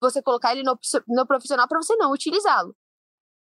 você 0.00 0.22
colocar 0.22 0.52
ele 0.52 0.62
no, 0.62 0.78
no 1.08 1.26
profissional 1.26 1.66
para 1.66 1.80
você 1.80 1.96
não 1.96 2.12
utilizá-lo 2.12 2.74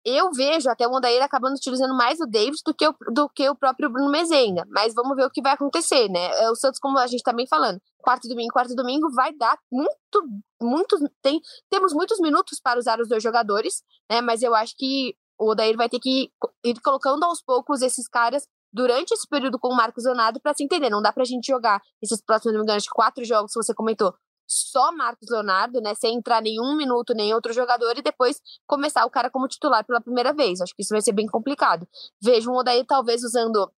eu 0.06 0.32
vejo 0.32 0.70
até 0.70 0.88
o 0.88 0.92
Mondaíra 0.92 1.26
acabando 1.26 1.56
utilizando 1.56 1.96
mais 1.96 2.20
o 2.20 2.26
David 2.26 2.62
do 2.66 2.74
que 2.74 2.88
o, 2.88 2.96
do 3.12 3.30
que 3.30 3.50
o 3.50 3.56
próprio 3.56 3.90
Bruno 3.90 4.10
Mezenga. 4.10 4.66
Mas 4.70 4.94
vamos 4.94 5.16
ver 5.16 5.26
o 5.26 5.30
que 5.30 5.42
vai 5.42 5.54
acontecer, 5.54 6.10
né? 6.10 6.26
É, 6.42 6.50
o 6.50 6.56
Santos, 6.56 6.80
como 6.80 6.98
a 6.98 7.08
gente 7.08 7.24
tá 7.24 7.34
falando, 7.50 7.82
quarto 7.98 8.28
domingo, 8.28 8.54
quarto 8.54 8.76
domingo, 8.76 9.12
vai 9.12 9.34
dar 9.34 9.58
muito, 9.72 10.24
muito. 10.62 10.98
Tem, 11.22 11.42
temos 11.70 11.94
muitos 11.94 12.20
minutos 12.20 12.60
para 12.62 12.80
usar 12.80 13.00
os 13.00 13.10
dois 13.10 13.22
jogadores, 13.22 13.84
né? 14.10 14.22
Mas 14.22 14.42
eu 14.42 14.56
acho 14.56 14.76
que 14.78 15.16
o 15.38 15.52
Odair 15.52 15.76
vai 15.76 15.90
ter 15.90 16.00
que 16.00 16.32
ir 16.64 16.80
colocando 16.82 17.24
aos 17.24 17.42
poucos 17.42 17.82
esses 17.82 18.08
caras 18.08 18.48
durante 18.72 19.14
esse 19.14 19.28
período 19.28 19.58
com 19.58 19.70
o 19.70 19.76
Marcos 19.76 20.06
Leonardo 20.06 20.40
para 20.40 20.54
se 20.54 20.64
entender. 20.64 20.90
Não 20.90 21.02
dá 21.02 21.12
pra 21.12 21.26
gente 21.26 21.48
jogar 21.48 21.82
esses 22.02 22.22
próximos, 22.22 22.54
não 22.54 22.62
me 22.62 22.66
engano, 22.66 22.82
quatro 22.92 23.24
jogos 23.26 23.52
que 23.52 23.62
você 23.62 23.74
comentou 23.74 24.14
só 24.50 24.92
Marcos 24.92 25.30
Leonardo, 25.30 25.80
né, 25.80 25.94
sem 25.94 26.16
entrar 26.16 26.42
nenhum 26.42 26.76
minuto 26.76 27.14
nem 27.14 27.34
outro 27.34 27.54
jogador 27.54 27.98
e 27.98 28.02
depois 28.02 28.42
começar 28.66 29.06
o 29.06 29.10
cara 29.10 29.30
como 29.30 29.48
titular 29.48 29.86
pela 29.86 30.02
primeira 30.02 30.34
vez. 30.34 30.60
Acho 30.60 30.76
que 30.76 30.82
isso 30.82 30.94
vai 30.94 31.02
ser 31.02 31.12
bem 31.12 31.28
complicado. 31.28 31.88
Vejo 32.22 32.52
um 32.52 32.56
Odair 32.56 32.86
talvez 32.86 33.24
usando 33.24 33.72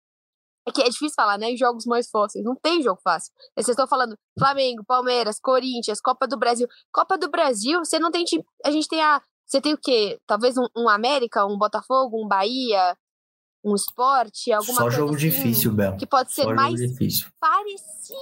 é 0.69 0.71
que 0.71 0.83
é 0.83 0.89
difícil 0.89 1.15
falar, 1.17 1.39
né? 1.39 1.57
Jogos 1.57 1.87
mais 1.87 2.09
fáceis. 2.11 2.45
Não 2.45 2.55
tem 2.55 2.83
jogo 2.83 3.01
fácil. 3.03 3.33
Vocês 3.55 3.71
estão 3.71 3.87
falando 3.87 4.17
Flamengo, 4.39 4.85
Palmeiras, 4.85 5.41
Corinthians, 5.41 6.01
Copa 6.01 6.29
do 6.29 6.39
Brasil. 6.39 6.69
Copa 6.93 7.17
do 7.17 7.31
Brasil, 7.31 7.79
você 7.81 7.99
não 7.99 8.11
tem 8.11 8.25
time. 8.25 8.45
A 8.65 8.71
gente 8.71 8.87
tem 8.87 9.03
a. 9.03 9.21
Você 9.47 9.61
tem 9.61 9.73
o 9.73 9.79
quê? 9.79 10.21
Talvez 10.27 10.57
um, 10.57 10.67
um 10.77 10.89
América, 10.89 11.45
um 11.45 11.59
Botafogo, 11.59 12.23
um 12.23 12.29
Bahia, 12.29 12.97
um 13.65 13.75
esporte, 13.75 14.53
alguma 14.53 14.75
Só 14.75 14.83
coisa. 14.83 14.97
jogo 14.97 15.15
assim, 15.15 15.29
difícil, 15.29 15.73
Bel. 15.73 15.97
Que 15.97 16.07
pode 16.07 16.33
ser 16.33 16.43
Só 16.43 16.55
mais 16.55 16.79
parecido 17.41 18.21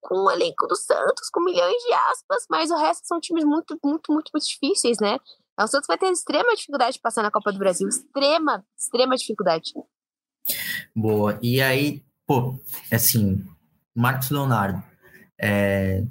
com 0.00 0.24
o 0.24 0.30
elenco 0.30 0.66
do 0.66 0.76
Santos, 0.76 1.28
com 1.30 1.40
milhões 1.42 1.82
de 1.82 1.92
aspas, 1.92 2.46
mas 2.50 2.70
o 2.70 2.76
resto 2.76 3.06
são 3.06 3.20
times 3.20 3.44
muito, 3.44 3.78
muito, 3.82 4.12
muito, 4.12 4.30
muito 4.32 4.46
difíceis, 4.46 4.98
né? 5.00 5.18
O 5.58 5.66
Santos 5.66 5.86
vai 5.86 5.96
ter 5.96 6.10
extrema 6.10 6.54
dificuldade 6.54 6.94
de 6.94 7.00
passar 7.00 7.22
na 7.22 7.30
Copa 7.30 7.52
do 7.52 7.58
Brasil. 7.58 7.88
Extrema, 7.88 8.64
extrema 8.76 9.16
dificuldade. 9.16 9.72
Boa. 10.94 11.38
E 11.40 11.62
aí, 11.62 12.02
pô, 12.26 12.58
assim, 12.92 13.44
Marcos 13.94 14.30
Leonardo, 14.30 14.82
é, 15.40 16.04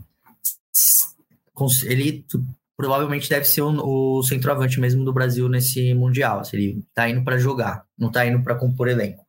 ele 1.83 2.25
provavelmente 2.75 3.29
deve 3.29 3.45
ser 3.45 3.61
o, 3.61 4.17
o, 4.19 4.23
centroavante 4.23 4.79
mesmo 4.79 5.03
do 5.05 5.13
Brasil 5.13 5.47
nesse 5.49 5.93
Mundial. 5.93 6.41
Ele 6.51 6.83
tá 6.93 7.09
indo 7.09 7.23
para 7.23 7.37
jogar, 7.37 7.85
não 7.97 8.11
tá 8.11 8.25
indo 8.25 8.41
para 8.43 8.55
compor 8.55 8.87
elenco. 8.87 9.22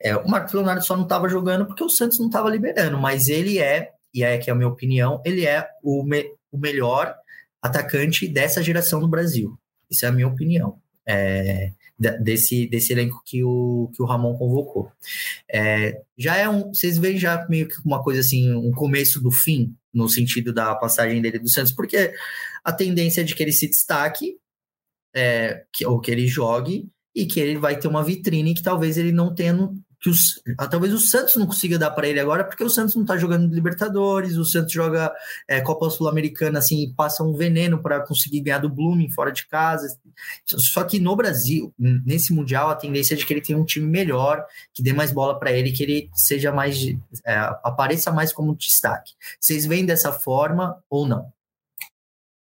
É, 0.00 0.16
o 0.16 0.28
Marcos 0.28 0.52
Leonardo 0.52 0.84
só 0.84 0.96
não 0.96 1.04
estava 1.04 1.28
jogando 1.28 1.66
porque 1.66 1.84
o 1.84 1.88
Santos 1.88 2.18
não 2.18 2.26
estava 2.26 2.50
liberando, 2.50 2.98
mas 2.98 3.28
ele 3.28 3.58
é, 3.58 3.92
e 4.12 4.22
é 4.22 4.38
que 4.38 4.50
é 4.50 4.52
a 4.52 4.56
minha 4.56 4.68
opinião, 4.68 5.20
ele 5.24 5.46
é 5.46 5.68
o, 5.82 6.02
me, 6.02 6.24
o 6.50 6.58
melhor 6.58 7.14
atacante 7.62 8.26
dessa 8.26 8.62
geração 8.62 9.00
no 9.00 9.08
Brasil. 9.08 9.58
Isso 9.90 10.04
é 10.04 10.08
a 10.08 10.12
minha 10.12 10.28
opinião. 10.28 10.80
É, 11.06 11.72
desse, 12.00 12.66
desse 12.66 12.92
elenco 12.92 13.22
que 13.24 13.44
o, 13.44 13.90
que 13.94 14.02
o 14.02 14.06
Ramon 14.06 14.36
convocou. 14.36 14.90
É, 15.52 16.00
já 16.16 16.36
é 16.36 16.48
um. 16.48 16.72
Vocês 16.72 16.96
veem 16.96 17.18
já 17.18 17.46
meio 17.48 17.68
que 17.68 17.74
uma 17.84 18.02
coisa 18.02 18.20
assim, 18.20 18.52
um 18.52 18.70
começo 18.70 19.20
do 19.20 19.30
fim, 19.30 19.74
no 19.92 20.08
sentido 20.08 20.52
da 20.52 20.74
passagem 20.74 21.20
dele 21.20 21.38
do 21.38 21.48
Santos, 21.48 21.72
porque 21.72 22.12
a 22.64 22.72
tendência 22.72 23.20
é 23.20 23.24
de 23.24 23.34
que 23.34 23.42
ele 23.42 23.52
se 23.52 23.68
destaque, 23.68 24.38
é, 25.14 25.64
que, 25.72 25.84
ou 25.84 26.00
que 26.00 26.10
ele 26.10 26.26
jogue, 26.26 26.88
e 27.14 27.26
que 27.26 27.40
ele 27.40 27.58
vai 27.58 27.78
ter 27.78 27.88
uma 27.88 28.04
vitrine 28.04 28.54
que 28.54 28.62
talvez 28.62 28.96
ele 28.96 29.12
não 29.12 29.34
tenha 29.34 29.52
que 30.00 30.08
os, 30.08 30.40
ah, 30.58 30.66
talvez 30.66 30.94
o 30.94 30.98
Santos 30.98 31.36
não 31.36 31.46
consiga 31.46 31.78
dar 31.78 31.90
para 31.90 32.08
ele 32.08 32.18
agora, 32.18 32.42
porque 32.42 32.64
o 32.64 32.70
Santos 32.70 32.94
não 32.94 33.02
está 33.02 33.18
jogando 33.18 33.54
Libertadores, 33.54 34.38
o 34.38 34.44
Santos 34.46 34.72
joga 34.72 35.12
é, 35.46 35.60
Copa 35.60 35.90
Sul-Americana 35.90 36.58
assim, 36.58 36.92
passa 36.96 37.22
um 37.22 37.34
veneno 37.34 37.82
para 37.82 38.00
conseguir 38.00 38.40
ganhar 38.40 38.58
do 38.58 38.70
Blooming 38.70 39.10
fora 39.10 39.30
de 39.30 39.46
casa. 39.46 39.86
Só 40.46 40.84
que 40.84 40.98
no 40.98 41.14
Brasil, 41.14 41.72
nesse 41.78 42.32
Mundial, 42.32 42.70
a 42.70 42.76
tendência 42.76 43.14
é 43.14 43.16
de 43.16 43.26
que 43.26 43.32
ele 43.32 43.42
tenha 43.42 43.58
um 43.58 43.64
time 43.64 43.86
melhor, 43.86 44.44
que 44.72 44.82
dê 44.82 44.92
mais 44.94 45.12
bola 45.12 45.38
para 45.38 45.52
ele, 45.52 45.70
que 45.70 45.82
ele 45.82 46.10
seja 46.14 46.50
mais. 46.50 46.78
É, 47.26 47.36
apareça 47.62 48.10
mais 48.10 48.32
como 48.32 48.56
destaque. 48.56 49.12
Vocês 49.38 49.66
veem 49.66 49.84
dessa 49.84 50.12
forma 50.12 50.82
ou 50.88 51.06
não? 51.06 51.30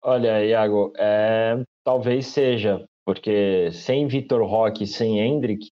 Olha, 0.02 0.46
Iago, 0.46 0.94
é, 0.98 1.62
talvez 1.84 2.28
seja, 2.28 2.86
porque 3.06 3.72
sem 3.72 4.08
Vitor 4.08 4.46
Roque, 4.46 4.88
sem 4.88 5.20
Hendrick, 5.20 5.70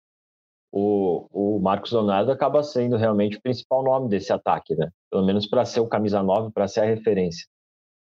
o, 0.73 1.27
o 1.33 1.61
Marcos 1.61 1.93
Leonardo 1.93 2.31
acaba 2.31 2.63
sendo 2.63 2.97
realmente 2.97 3.39
o 3.39 3.43
principal 3.43 3.83
nome 3.83 4.09
desse 4.09 4.33
ataque, 4.33 4.75
né? 4.75 4.89
Pelo 5.11 5.25
menos 5.25 5.47
para 5.47 5.65
ser 5.65 5.81
o 5.81 5.89
camisa 5.89 6.23
9, 6.23 6.53
para 6.53 6.69
ser 6.69 6.81
a 6.81 6.85
referência. 6.85 7.47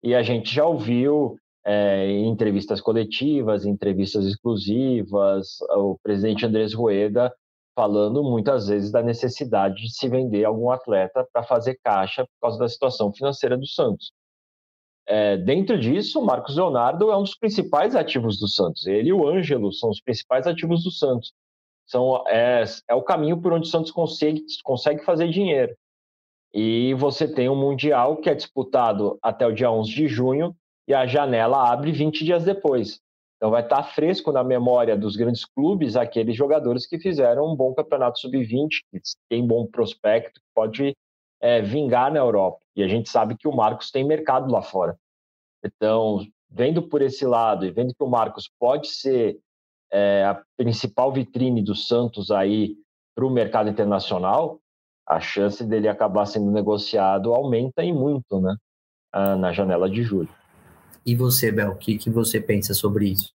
E 0.03 0.15
a 0.15 0.23
gente 0.23 0.55
já 0.55 0.67
ouviu 0.67 1.37
é, 1.65 2.07
em 2.07 2.29
entrevistas 2.29 2.81
coletivas, 2.81 3.65
em 3.65 3.71
entrevistas 3.71 4.25
exclusivas, 4.27 5.59
o 5.71 5.97
presidente 6.03 6.45
Andrés 6.45 6.75
Rueda 6.75 7.33
falando 7.75 8.23
muitas 8.23 8.67
vezes 8.67 8.91
da 8.91 9.03
necessidade 9.03 9.77
de 9.77 9.95
se 9.95 10.09
vender 10.09 10.45
algum 10.45 10.71
atleta 10.71 11.27
para 11.33 11.43
fazer 11.43 11.79
caixa 11.83 12.25
por 12.25 12.41
causa 12.43 12.59
da 12.59 12.69
situação 12.69 13.13
financeira 13.13 13.57
do 13.57 13.67
Santos. 13.67 14.13
É, 15.07 15.37
dentro 15.37 15.79
disso, 15.79 16.21
o 16.21 16.25
Marcos 16.25 16.57
Leonardo 16.57 17.11
é 17.11 17.17
um 17.17 17.23
dos 17.23 17.37
principais 17.37 17.97
ativos 17.97 18.39
do 18.39 18.49
Santos. 18.49 18.87
Ele 18.87 19.09
e 19.09 19.13
o 19.13 19.27
Ângelo 19.27 19.73
são 19.73 19.91
os 19.91 20.01
principais 20.01 20.47
ativos 20.47 20.85
do 20.85 20.91
Santos. 20.91 21.33
São, 21.87 22.23
é, 22.29 22.65
é 22.89 22.95
o 22.95 23.03
caminho 23.03 23.41
por 23.41 23.53
onde 23.53 23.67
o 23.67 23.71
Santos 23.71 23.91
consegue, 23.91 24.45
consegue 24.63 25.05
fazer 25.05 25.29
dinheiro. 25.29 25.77
E 26.55 26.95
você 26.95 27.27
tem 27.27 27.49
um 27.49 27.57
Mundial 27.57 28.17
que 28.19 28.29
é 28.29 28.35
disputado 28.35 29.19
até 29.23 29.47
o 29.47 29.53
dia 29.53 29.71
11 29.71 29.91
de 29.91 30.07
junho 30.07 30.55
e 30.87 30.95
a 30.95 31.07
janela 31.07 31.71
abre 31.71 31.91
20 31.91 32.25
dias 32.25 32.45
depois. 32.45 33.01
Então 33.37 33.51
vai 33.51 33.63
estar 33.63 33.83
fresco 33.83 34.31
na 34.31 34.45
memória 34.45 34.97
dos 34.97 35.17
grandes 35.17 35.45
clubes 35.45 35.97
aqueles 35.97 36.37
jogadores 36.37 36.87
que 36.87 36.99
fizeram 36.99 37.51
um 37.51 37.57
bom 37.57 37.75
campeonato 37.75 38.21
sub-20, 38.21 38.69
que 38.91 39.01
tem 39.29 39.45
bom 39.45 39.67
prospecto, 39.67 40.41
que 40.41 40.47
pode 40.55 40.95
é, 41.43 41.61
vingar 41.61 42.13
na 42.13 42.21
Europa. 42.21 42.61
E 42.77 42.83
a 42.83 42.89
gente 42.89 43.11
sabe 43.11 43.37
que 43.37 43.49
o 43.49 43.55
Marcos 43.55 43.91
tem 43.91 44.05
mercado 44.05 44.51
lá 44.51 44.63
fora. 44.63 44.97
Então, 45.63 46.25
vendo 46.49 46.83
por 46.83 47.03
esse 47.03 47.27
lado 47.27 47.67
e 47.67 47.71
vendo 47.71 47.95
que 47.95 48.03
o 48.03 48.09
Marcos 48.09 48.49
pode 48.59 48.89
ser 48.89 49.39
é, 49.93 50.25
a 50.25 50.41
principal 50.57 51.13
vitrine 51.13 51.61
do 51.61 51.75
Santos 51.75 52.31
aí 52.31 52.77
para 53.15 53.27
o 53.27 53.31
mercado 53.31 53.69
internacional, 53.69 54.61
a 55.07 55.21
chance 55.21 55.63
dele 55.65 55.89
acabar 55.89 56.25
sendo 56.27 56.51
negociado 56.51 57.35
aumenta 57.35 57.85
e 57.85 57.93
muito, 57.93 58.41
né? 58.41 58.57
Ah, 59.13 59.37
na 59.37 59.53
janela 59.53 59.91
de 59.91 60.03
julho. 60.03 60.31
E 61.05 61.15
você, 61.15 61.51
Bel, 61.51 61.73
o 61.73 61.77
que, 61.77 61.99
que 61.99 62.09
você 62.09 62.41
pensa 62.41 62.73
sobre 62.73 63.09
isso? 63.09 63.35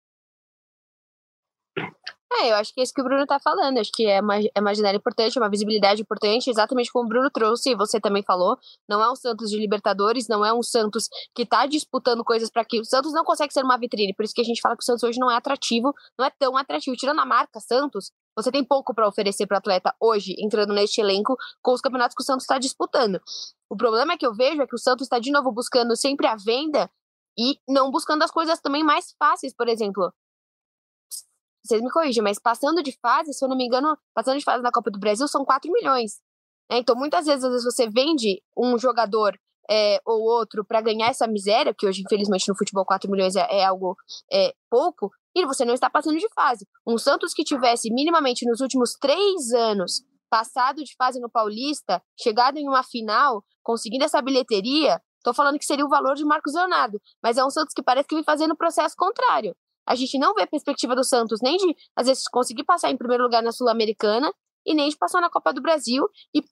É, 2.36 2.50
eu 2.50 2.56
acho 2.56 2.74
que 2.74 2.80
é 2.80 2.82
isso 2.82 2.92
que 2.92 3.00
o 3.00 3.04
Bruno 3.04 3.24
tá 3.26 3.38
falando. 3.38 3.78
Acho 3.78 3.92
que 3.92 4.06
é 4.06 4.20
uma, 4.20 4.36
é 4.38 4.60
uma 4.60 4.74
janela 4.74 4.96
importante, 4.96 5.38
uma 5.38 5.48
visibilidade 5.48 6.02
importante, 6.02 6.50
exatamente 6.50 6.90
como 6.90 7.04
o 7.06 7.08
Bruno 7.08 7.30
trouxe 7.30 7.70
e 7.70 7.74
você 7.76 8.00
também 8.00 8.24
falou. 8.24 8.58
Não 8.88 9.02
é 9.02 9.10
um 9.10 9.14
Santos 9.14 9.50
de 9.50 9.56
Libertadores, 9.58 10.26
não 10.26 10.44
é 10.44 10.52
um 10.52 10.62
Santos 10.62 11.08
que 11.34 11.46
tá 11.46 11.66
disputando 11.66 12.24
coisas 12.24 12.50
para 12.50 12.64
que. 12.64 12.80
O 12.80 12.84
Santos 12.84 13.12
não 13.12 13.24
consegue 13.24 13.52
ser 13.52 13.62
uma 13.62 13.78
vitrine, 13.78 14.14
por 14.14 14.24
isso 14.24 14.34
que 14.34 14.40
a 14.40 14.44
gente 14.44 14.60
fala 14.60 14.76
que 14.76 14.82
o 14.82 14.84
Santos 14.84 15.04
hoje 15.04 15.18
não 15.18 15.30
é 15.30 15.36
atrativo, 15.36 15.94
não 16.18 16.26
é 16.26 16.30
tão 16.30 16.56
atrativo. 16.56 16.96
Tirando 16.96 17.20
a 17.20 17.26
marca 17.26 17.60
Santos, 17.60 18.10
você 18.36 18.50
tem 18.50 18.64
pouco 18.64 18.92
para 18.92 19.06
oferecer 19.06 19.46
para 19.46 19.58
atleta 19.58 19.94
hoje, 20.00 20.34
entrando 20.38 20.74
neste 20.74 21.00
elenco 21.00 21.36
com 21.62 21.72
os 21.72 21.80
campeonatos 21.80 22.16
que 22.16 22.22
o 22.22 22.26
Santos 22.26 22.44
está 22.44 22.58
disputando. 22.58 23.20
O 23.70 23.76
problema 23.76 24.14
é 24.14 24.16
que 24.16 24.26
eu 24.26 24.34
vejo 24.34 24.60
é 24.60 24.66
que 24.66 24.74
o 24.74 24.78
Santos 24.78 25.06
está 25.06 25.20
de 25.20 25.30
novo 25.30 25.52
buscando 25.52 25.96
sempre 25.96 26.26
a 26.26 26.34
venda 26.34 26.90
e 27.38 27.58
não 27.68 27.90
buscando 27.90 28.22
as 28.22 28.30
coisas 28.30 28.60
também 28.60 28.82
mais 28.82 29.14
fáceis, 29.18 29.54
por 29.54 29.68
exemplo. 29.68 30.12
Vocês 31.64 31.80
me 31.80 31.90
corrigem, 31.90 32.22
mas 32.22 32.38
passando 32.38 32.82
de 32.82 32.92
fase, 33.00 33.32
se 33.32 33.42
eu 33.44 33.48
não 33.48 33.56
me 33.56 33.64
engano, 33.64 33.96
passando 34.14 34.38
de 34.38 34.44
fase 34.44 34.62
na 34.62 34.70
Copa 34.70 34.90
do 34.90 34.98
Brasil 34.98 35.26
são 35.26 35.44
4 35.44 35.72
milhões. 35.72 36.20
Né? 36.70 36.78
Então, 36.78 36.94
muitas 36.94 37.24
vezes, 37.26 37.42
às 37.42 37.50
vezes, 37.50 37.64
você 37.64 37.88
vende 37.88 38.42
um 38.56 38.78
jogador 38.78 39.38
é, 39.70 39.98
ou 40.04 40.20
outro 40.20 40.62
para 40.62 40.82
ganhar 40.82 41.08
essa 41.08 41.26
miséria, 41.26 41.72
que 41.72 41.86
hoje, 41.86 42.02
infelizmente, 42.02 42.48
no 42.48 42.56
futebol 42.56 42.84
4 42.84 43.10
milhões 43.10 43.34
é, 43.34 43.46
é 43.50 43.64
algo 43.64 43.96
é, 44.30 44.52
pouco, 44.70 45.10
e 45.34 45.46
você 45.46 45.64
não 45.64 45.72
está 45.72 45.88
passando 45.88 46.18
de 46.18 46.28
fase. 46.34 46.66
Um 46.86 46.98
Santos 46.98 47.32
que 47.32 47.42
tivesse 47.42 47.90
minimamente 47.90 48.46
nos 48.46 48.60
últimos 48.60 48.92
três 49.00 49.52
anos 49.52 50.02
passado 50.28 50.82
de 50.84 50.94
fase 50.96 51.18
no 51.18 51.30
Paulista, 51.30 52.02
chegado 52.20 52.58
em 52.58 52.68
uma 52.68 52.82
final, 52.82 53.42
conseguindo 53.62 54.04
essa 54.04 54.20
bilheteria, 54.20 55.00
Tô 55.24 55.32
falando 55.32 55.58
que 55.58 55.64
seria 55.64 55.86
o 55.86 55.88
valor 55.88 56.14
de 56.14 56.24
Marcos 56.24 56.52
Leonardo, 56.52 57.00
mas 57.22 57.38
é 57.38 57.44
um 57.44 57.48
Santos 57.48 57.72
que 57.74 57.82
parece 57.82 58.06
que 58.06 58.14
vem 58.14 58.22
fazendo 58.22 58.52
o 58.52 58.56
processo 58.56 58.94
contrário. 58.94 59.56
A 59.86 59.94
gente 59.94 60.18
não 60.18 60.34
vê 60.34 60.42
a 60.42 60.46
perspectiva 60.46 60.94
do 60.94 61.04
Santos 61.04 61.40
nem 61.42 61.56
de, 61.56 61.76
às 61.96 62.06
vezes, 62.06 62.24
conseguir 62.28 62.64
passar 62.64 62.90
em 62.90 62.96
primeiro 62.96 63.24
lugar 63.24 63.42
na 63.42 63.52
Sul-Americana 63.52 64.32
e 64.64 64.74
nem 64.74 64.88
de 64.88 64.96
passar 64.96 65.20
na 65.20 65.30
Copa 65.30 65.52
do 65.52 65.60
Brasil. 65.60 66.08
E 66.34 66.42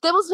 temos, 0.00 0.30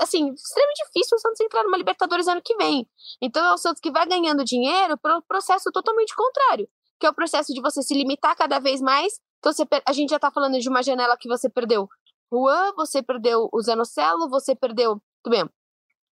assim, 0.00 0.32
extremamente 0.32 0.84
difícil 0.86 1.16
o 1.16 1.20
Santos 1.20 1.40
entrar 1.40 1.62
numa 1.64 1.76
Libertadores 1.76 2.26
ano 2.26 2.42
que 2.44 2.56
vem. 2.56 2.88
Então 3.22 3.44
é 3.44 3.52
o 3.52 3.58
Santos 3.58 3.80
que 3.80 3.90
vai 3.90 4.06
ganhando 4.06 4.44
dinheiro 4.44 4.98
pelo 4.98 5.22
processo 5.22 5.70
totalmente 5.72 6.14
contrário, 6.14 6.68
que 6.98 7.06
é 7.06 7.10
o 7.10 7.14
processo 7.14 7.54
de 7.54 7.60
você 7.60 7.82
se 7.82 7.94
limitar 7.94 8.36
cada 8.36 8.58
vez 8.58 8.80
mais. 8.80 9.20
Então 9.38 9.52
você, 9.52 9.64
a 9.86 9.92
gente 9.92 10.10
já 10.10 10.18
tá 10.18 10.30
falando 10.30 10.58
de 10.58 10.68
uma 10.68 10.82
janela 10.82 11.16
que 11.16 11.28
você 11.28 11.48
perdeu 11.48 11.88
Juan, 12.32 12.72
você 12.76 13.02
perdeu 13.02 13.48
o 13.52 13.62
Zanocelo, 13.62 14.28
você 14.28 14.54
perdeu. 14.54 15.00
Tudo 15.22 15.32
bem, 15.32 15.48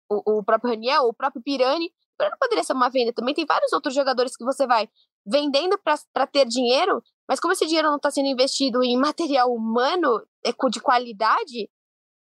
o, 0.09 0.39
o 0.39 0.43
próprio 0.43 0.71
Raniel, 0.71 1.03
o 1.03 1.13
próprio 1.13 1.41
Pirani. 1.41 1.91
Pirani 2.17 2.37
poderia 2.39 2.63
ser 2.63 2.73
uma 2.73 2.89
venda 2.89 3.13
também. 3.13 3.33
Tem 3.33 3.45
vários 3.45 3.71
outros 3.73 3.93
jogadores 3.93 4.35
que 4.35 4.43
você 4.43 4.65
vai 4.67 4.87
vendendo 5.25 5.77
para 5.77 6.27
ter 6.27 6.45
dinheiro, 6.45 7.01
mas 7.27 7.39
como 7.39 7.53
esse 7.53 7.65
dinheiro 7.65 7.89
não 7.89 7.97
está 7.97 8.11
sendo 8.11 8.27
investido 8.27 8.83
em 8.83 8.97
material 8.97 9.53
humano 9.53 10.21
é 10.45 10.51
de 10.69 10.79
qualidade, 10.79 11.69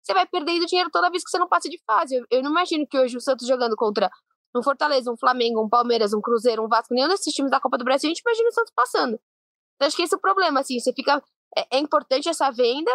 você 0.03 0.15
vai 0.15 0.27
perdendo 0.27 0.67
dinheiro 0.67 0.91
toda 0.91 1.11
vez 1.11 1.23
que 1.23 1.31
você 1.31 1.39
não 1.39 1.49
passa 1.49 1.69
de 1.69 1.79
fase. 1.87 2.17
Eu, 2.17 2.27
eu 2.31 2.43
não 2.43 2.51
imagino 2.51 2.87
que 2.87 2.99
hoje 2.99 3.17
o 3.17 3.21
Santos 3.21 3.47
jogando 3.47 3.77
contra 3.77 4.11
um 4.57 4.63
Fortaleza, 4.63 5.11
um 5.13 5.17
Flamengo, 5.17 5.63
um 5.63 5.69
Palmeiras, 5.69 6.13
um 6.13 6.21
Cruzeiro, 6.21 6.65
um 6.65 6.69
Vasco, 6.69 6.95
nenhum 6.95 7.09
desses 7.09 7.33
times 7.35 7.51
da 7.51 7.61
Copa 7.61 7.77
do 7.77 7.85
Brasil, 7.85 8.09
a 8.09 8.15
gente 8.15 8.23
imagina 8.25 8.49
o 8.49 8.53
Santos 8.53 8.73
passando. 8.75 9.21
Então, 9.77 9.87
acho 9.87 9.97
que 9.97 10.03
esse 10.03 10.15
é 10.15 10.17
o 10.17 10.21
problema, 10.21 10.61
assim, 10.61 10.79
você 10.79 10.93
fica. 10.93 11.23
É, 11.57 11.77
é 11.77 11.79
importante 11.79 12.29
essa 12.29 12.51
venda, 12.51 12.91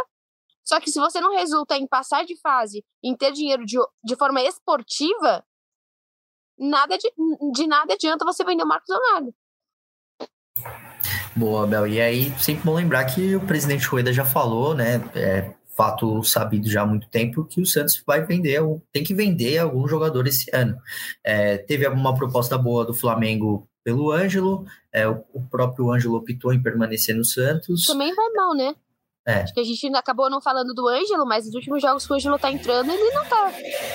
só 0.63 0.79
que 0.79 0.89
se 0.89 0.99
você 0.99 1.21
não 1.21 1.33
resulta 1.33 1.77
em 1.77 1.87
passar 1.87 2.25
de 2.25 2.39
fase, 2.39 2.83
em 3.03 3.15
ter 3.15 3.31
dinheiro 3.31 3.65
de, 3.65 3.77
de 4.03 4.15
forma 4.15 4.41
esportiva, 4.41 5.45
nada 6.69 6.97
de, 6.97 7.11
de 7.53 7.67
nada 7.67 7.93
adianta 7.93 8.25
você 8.25 8.43
vender 8.43 8.63
o 8.63 8.67
Marcos 8.67 8.89
Leonardo. 8.89 9.33
Boa, 11.35 11.65
Bel. 11.65 11.87
E 11.87 11.99
aí, 11.99 12.33
sempre 12.39 12.63
bom 12.63 12.75
lembrar 12.75 13.05
que 13.05 13.35
o 13.35 13.41
presidente 13.41 13.87
Rueda 13.87 14.13
já 14.13 14.23
falou, 14.23 14.75
né? 14.75 15.01
É 15.15 15.53
fato 15.75 16.23
sabido 16.23 16.69
já 16.69 16.83
há 16.83 16.85
muito 16.85 17.09
tempo 17.09 17.45
que 17.45 17.61
o 17.61 17.65
Santos 17.65 18.01
vai 18.05 18.23
vender, 18.23 18.61
tem 18.91 19.03
que 19.03 19.13
vender 19.13 19.57
algum 19.57 19.87
jogador 19.87 20.27
esse 20.27 20.49
ano. 20.53 20.77
É, 21.23 21.57
teve 21.57 21.87
uma 21.87 22.15
proposta 22.15 22.57
boa 22.57 22.85
do 22.85 22.93
Flamengo 22.93 23.67
pelo 23.83 24.11
Ângelo, 24.11 24.65
é, 24.91 25.07
o, 25.07 25.23
o 25.33 25.41
próprio 25.41 25.91
Ângelo 25.91 26.15
optou 26.15 26.53
em 26.53 26.61
permanecer 26.61 27.15
no 27.15 27.25
Santos. 27.25 27.85
Também 27.85 28.13
vai 28.13 28.29
mal, 28.29 28.55
né? 28.55 28.75
É. 29.25 29.35
Acho 29.35 29.53
que 29.53 29.59
a 29.61 29.63
gente 29.63 29.87
acabou 29.95 30.29
não 30.29 30.41
falando 30.41 30.73
do 30.73 30.87
Ângelo, 30.87 31.25
mas 31.25 31.45
nos 31.45 31.55
últimos 31.55 31.81
jogos 31.81 32.05
que 32.05 32.11
o 32.11 32.15
Ângelo 32.15 32.37
tá 32.37 32.51
entrando, 32.51 32.91
ele 32.91 33.11
não 33.11 33.23
tá, 33.23 33.53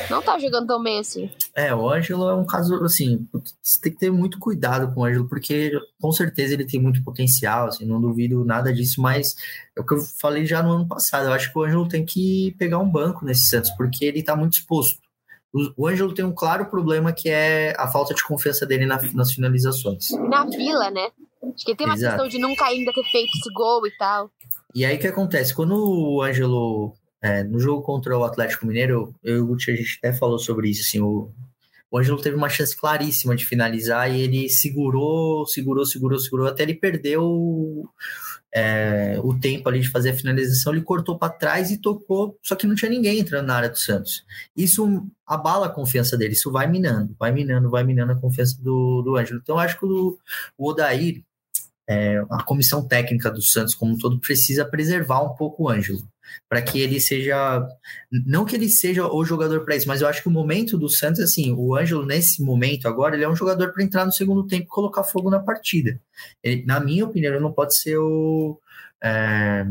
não 0.08 0.22
tá 0.22 0.38
jogando 0.38 0.66
tão 0.66 0.82
bem 0.82 1.00
assim. 1.00 1.30
É, 1.54 1.74
o 1.74 1.88
Ângelo 1.90 2.30
é 2.30 2.34
um 2.34 2.46
caso, 2.46 2.82
assim, 2.82 3.28
você 3.62 3.80
tem 3.80 3.92
que 3.92 3.98
ter 3.98 4.10
muito 4.10 4.38
cuidado 4.38 4.92
com 4.94 5.02
o 5.02 5.04
Ângelo, 5.04 5.28
porque 5.28 5.72
com 6.00 6.10
certeza 6.12 6.54
ele 6.54 6.66
tem 6.66 6.80
muito 6.80 7.04
potencial, 7.04 7.68
assim, 7.68 7.84
não 7.84 8.00
duvido 8.00 8.42
nada 8.42 8.72
disso, 8.72 9.02
mas 9.02 9.34
é 9.76 9.80
o 9.80 9.84
que 9.84 9.94
eu 9.94 10.00
falei 10.18 10.46
já 10.46 10.62
no 10.62 10.72
ano 10.72 10.88
passado, 10.88 11.26
eu 11.26 11.32
acho 11.32 11.52
que 11.52 11.58
o 11.58 11.62
Ângelo 11.62 11.88
tem 11.88 12.06
que 12.06 12.54
pegar 12.58 12.78
um 12.78 12.90
banco 12.90 13.24
nesse 13.24 13.48
Santos, 13.48 13.70
porque 13.72 14.06
ele 14.06 14.22
tá 14.22 14.34
muito 14.34 14.54
exposto. 14.54 14.98
O, 15.76 15.86
Ângelo 15.86 16.14
tem 16.14 16.24
um 16.24 16.34
claro 16.34 16.66
problema 16.66 17.12
que 17.12 17.28
é 17.30 17.74
a 17.78 17.88
falta 17.88 18.14
de 18.14 18.22
confiança 18.22 18.66
dele 18.66 18.84
na, 18.84 19.00
nas 19.14 19.32
finalizações. 19.32 20.10
Na 20.28 20.44
vila, 20.44 20.90
né? 20.90 21.08
Acho 21.42 21.64
que 21.64 21.74
tem 21.74 21.86
uma 21.86 21.94
Exato. 21.94 22.16
questão 22.16 22.28
de 22.28 22.38
nunca 22.38 22.66
ainda 22.66 22.92
ter 22.92 23.04
feito 23.04 23.30
esse 23.36 23.52
gol 23.54 23.86
e 23.86 23.90
tal. 23.96 24.30
E 24.78 24.84
aí 24.84 24.96
o 24.96 25.00
que 25.00 25.08
acontece? 25.08 25.52
Quando 25.52 25.74
o 25.74 26.22
Ângelo, 26.22 26.94
é, 27.20 27.42
no 27.42 27.58
jogo 27.58 27.82
contra 27.82 28.16
o 28.16 28.22
Atlético 28.22 28.64
Mineiro, 28.64 29.12
eu 29.24 29.38
e 29.38 29.40
o 29.40 29.46
Guti, 29.46 29.72
a 29.72 29.74
gente 29.74 29.98
até 29.98 30.12
falou 30.12 30.38
sobre 30.38 30.70
isso, 30.70 30.82
assim, 30.82 31.00
o, 31.00 31.32
o 31.90 31.98
Ângelo 31.98 32.22
teve 32.22 32.36
uma 32.36 32.48
chance 32.48 32.76
claríssima 32.76 33.34
de 33.34 33.44
finalizar 33.44 34.08
e 34.08 34.20
ele 34.20 34.48
segurou, 34.48 35.44
segurou, 35.48 35.84
segurou, 35.84 36.20
segurou, 36.20 36.46
até 36.46 36.62
ele 36.62 36.74
perdeu 36.74 37.90
é, 38.54 39.18
o 39.20 39.36
tempo 39.36 39.68
ali 39.68 39.80
de 39.80 39.90
fazer 39.90 40.10
a 40.10 40.16
finalização, 40.16 40.72
ele 40.72 40.82
cortou 40.82 41.18
para 41.18 41.32
trás 41.32 41.72
e 41.72 41.78
tocou, 41.78 42.38
só 42.40 42.54
que 42.54 42.64
não 42.64 42.76
tinha 42.76 42.88
ninguém 42.88 43.18
entrando 43.18 43.48
na 43.48 43.56
área 43.56 43.70
do 43.70 43.78
Santos. 43.78 44.24
Isso 44.56 45.04
abala 45.26 45.66
a 45.66 45.70
confiança 45.70 46.16
dele, 46.16 46.34
isso 46.34 46.52
vai 46.52 46.68
minando, 46.68 47.16
vai 47.18 47.32
minando, 47.32 47.68
vai 47.68 47.82
minando 47.82 48.12
a 48.12 48.20
confiança 48.20 48.56
do, 48.62 49.02
do 49.02 49.16
Ângelo. 49.16 49.40
Então, 49.42 49.58
acho 49.58 49.76
que 49.76 49.84
o, 49.84 50.16
o 50.56 50.68
Odair, 50.68 51.24
é, 51.89 52.22
a 52.30 52.43
comissão 52.43 52.86
técnica 52.86 53.30
do 53.30 53.41
Santos 53.41 53.74
como 53.74 53.95
um 53.95 53.99
todo 53.99 54.20
precisa 54.20 54.64
preservar 54.64 55.22
um 55.22 55.34
pouco 55.34 55.64
o 55.64 55.68
Ângelo, 55.70 56.01
para 56.49 56.61
que 56.61 56.80
ele 56.80 57.01
seja, 57.01 57.66
não 58.12 58.45
que 58.45 58.55
ele 58.55 58.68
seja 58.68 59.07
o 59.07 59.24
jogador 59.24 59.64
para 59.64 59.74
isso, 59.74 59.89
mas 59.89 60.03
eu 60.03 60.09
acho 60.09 60.22
que 60.22 60.28
o 60.28 60.32
momento 60.32 60.76
do 60.76 60.89
Santos, 60.89 61.20
assim, 61.20 61.53
o 61.53 61.74
Ângelo 61.74 62.05
nesse 62.05 62.43
momento 62.43 62.86
agora, 62.86 63.14
ele 63.16 63.24
é 63.24 63.28
um 63.28 63.36
jogador 63.36 63.72
para 63.72 63.82
entrar 63.82 64.05
no 64.05 64.12
segundo 64.12 64.47
tempo 64.47 64.64
e 64.64 64.68
colocar 64.68 65.03
fogo 65.03 65.30
na 65.30 65.41
partida. 65.41 65.99
Ele, 66.43 66.64
na 66.66 66.78
minha 66.78 67.07
opinião, 67.07 67.32
ele 67.32 67.43
não 67.43 67.53
pode 67.53 67.76
ser 67.78 67.97
o 67.97 68.61
é, 69.03 69.64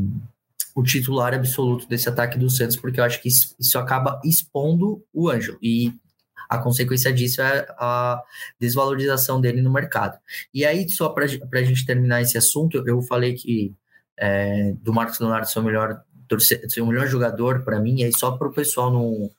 o 0.78 0.84
titular 0.84 1.34
absoluto 1.34 1.88
desse 1.88 2.08
ataque 2.08 2.38
do 2.38 2.52
Santos, 2.52 2.76
porque 2.76 3.00
eu 3.00 3.04
acho 3.04 3.20
que 3.20 3.28
isso, 3.28 3.56
isso 3.60 3.80
acaba 3.80 4.22
expondo 4.24 5.04
o 5.12 5.28
Ângelo. 5.28 5.58
E 5.60 5.92
a 6.50 6.58
consequência 6.58 7.12
disso 7.12 7.42
é 7.42 7.68
a 7.78 8.22
desvalorização 8.60 9.40
dele 9.42 9.62
no 9.62 9.72
mercado. 9.72 10.18
E 10.54 10.66
aí, 10.66 10.90
só 10.90 11.10
para 11.10 11.26
a 11.26 11.64
gente 11.64 11.86
terminar 11.86 12.22
esse 12.22 12.38
assunto, 12.38 12.84
eu 12.88 13.02
falei 13.02 13.34
que 13.34 13.74
é, 14.18 14.74
do 14.82 14.94
Marcos 14.94 15.20
Leonardo 15.20 15.48
ser 15.48 15.60
o 15.60 15.64
melhor, 15.64 16.02
ser 16.68 16.82
o 16.82 16.88
melhor 16.88 17.08
jogador 17.08 17.64
para 17.64 17.80
mim, 17.80 18.00
e 18.00 18.04
aí 18.06 18.14
só 18.14 18.32
para 18.32 18.48
o 18.48 18.54
pessoal 18.54 18.92
não. 18.92 19.30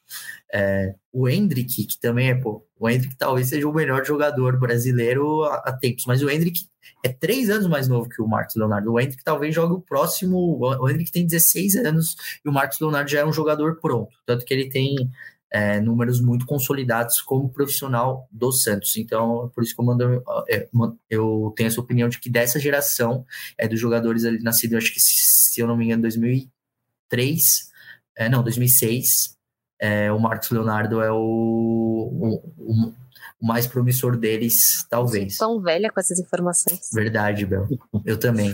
É, 0.50 0.94
o 1.12 1.28
Hendrick, 1.28 1.84
que 1.84 2.00
também 2.00 2.30
é, 2.30 2.34
pô, 2.34 2.66
o 2.78 2.88
Hendrick 2.88 3.16
talvez 3.18 3.48
seja 3.48 3.68
o 3.68 3.74
melhor 3.74 4.04
jogador 4.04 4.59
brasileiro 4.59 5.44
há, 5.44 5.72
tempos, 5.72 6.04
mas 6.06 6.22
o 6.22 6.30
Hendrick 6.30 6.61
é 7.04 7.09
três 7.09 7.50
anos 7.50 7.66
mais 7.66 7.86
novo 7.86 8.09
que 8.09 8.22
o 8.22 8.26
Marcos 8.26 8.56
Leonardo. 8.56 8.92
O 8.92 9.00
Hendrick 9.00 9.22
talvez 9.22 9.54
jogue 9.54 9.74
o 9.74 9.80
próximo. 9.80 10.59
O 10.59 10.88
Hendrick 10.88 11.12
tem 11.12 11.26
16 11.26 11.76
anos 11.76 12.16
e 12.44 12.48
o 12.48 12.52
Marcos 12.52 12.80
Leonardo 12.80 13.11
já 13.11 13.20
é 13.20 13.26
um 13.26 13.32
jogador 13.32 13.78
pronto. 13.80 14.16
Tanto 14.24 14.44
que 14.44 14.54
ele 14.54 14.68
tem 14.70 15.11
é, 15.51 15.80
números 15.80 16.20
muito 16.20 16.46
consolidados 16.46 17.20
como 17.20 17.49
profissional 17.49 18.28
do 18.30 18.53
Santos. 18.53 18.96
Então, 18.96 19.51
por 19.55 19.62
isso 19.62 19.74
que 19.74 19.80
eu, 19.80 19.84
mando, 19.84 20.22
é, 20.49 20.68
eu 21.09 21.53
tenho 21.57 21.66
essa 21.66 21.80
opinião 21.80 22.09
de 22.09 22.18
que 22.20 22.30
dessa 22.30 22.59
geração 22.59 23.24
é, 23.57 23.66
dos 23.66 23.80
jogadores 23.80 24.24
ali 24.24 24.42
nascidos, 24.42 24.78
acho 24.78 24.92
que 24.92 25.01
se 25.01 25.61
eu 25.61 25.66
não 25.66 25.76
me 25.76 25.86
engano, 25.86 26.03
2003, 26.03 27.68
é, 28.16 28.28
não, 28.28 28.42
2006, 28.42 29.36
é, 29.80 30.12
o 30.12 30.18
Marcos 30.18 30.51
Leonardo 30.51 31.01
é 31.01 31.11
o, 31.11 32.42
o 32.59 32.92
o 33.41 33.47
mais 33.47 33.66
promissor 33.66 34.16
deles, 34.16 34.84
talvez. 34.91 35.34
Eu 35.34 35.47
tão 35.47 35.61
velha 35.61 35.91
com 35.91 36.01
essas 36.01 36.18
informações. 36.18 36.91
Verdade, 36.93 37.47
Bel. 37.47 37.68
Eu 38.05 38.18
também. 38.18 38.53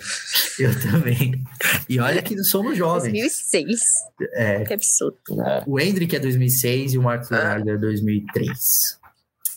Eu 0.58 0.78
também. 0.80 1.42
E 1.88 1.98
olha 1.98 2.22
que 2.22 2.42
somos 2.44 2.76
jovens. 2.76 3.12
2006. 3.12 3.80
É. 4.34 4.64
Que 4.64 4.74
absurdo. 4.74 5.18
Né? 5.30 5.64
O 5.66 5.80
Hendrick 5.80 6.14
é 6.14 6.18
2006 6.18 6.94
e 6.94 6.98
o 6.98 7.02
Marcos 7.02 7.32
ah. 7.32 7.36
Leonardo 7.36 7.70
é 7.70 7.76
2003. 7.78 8.98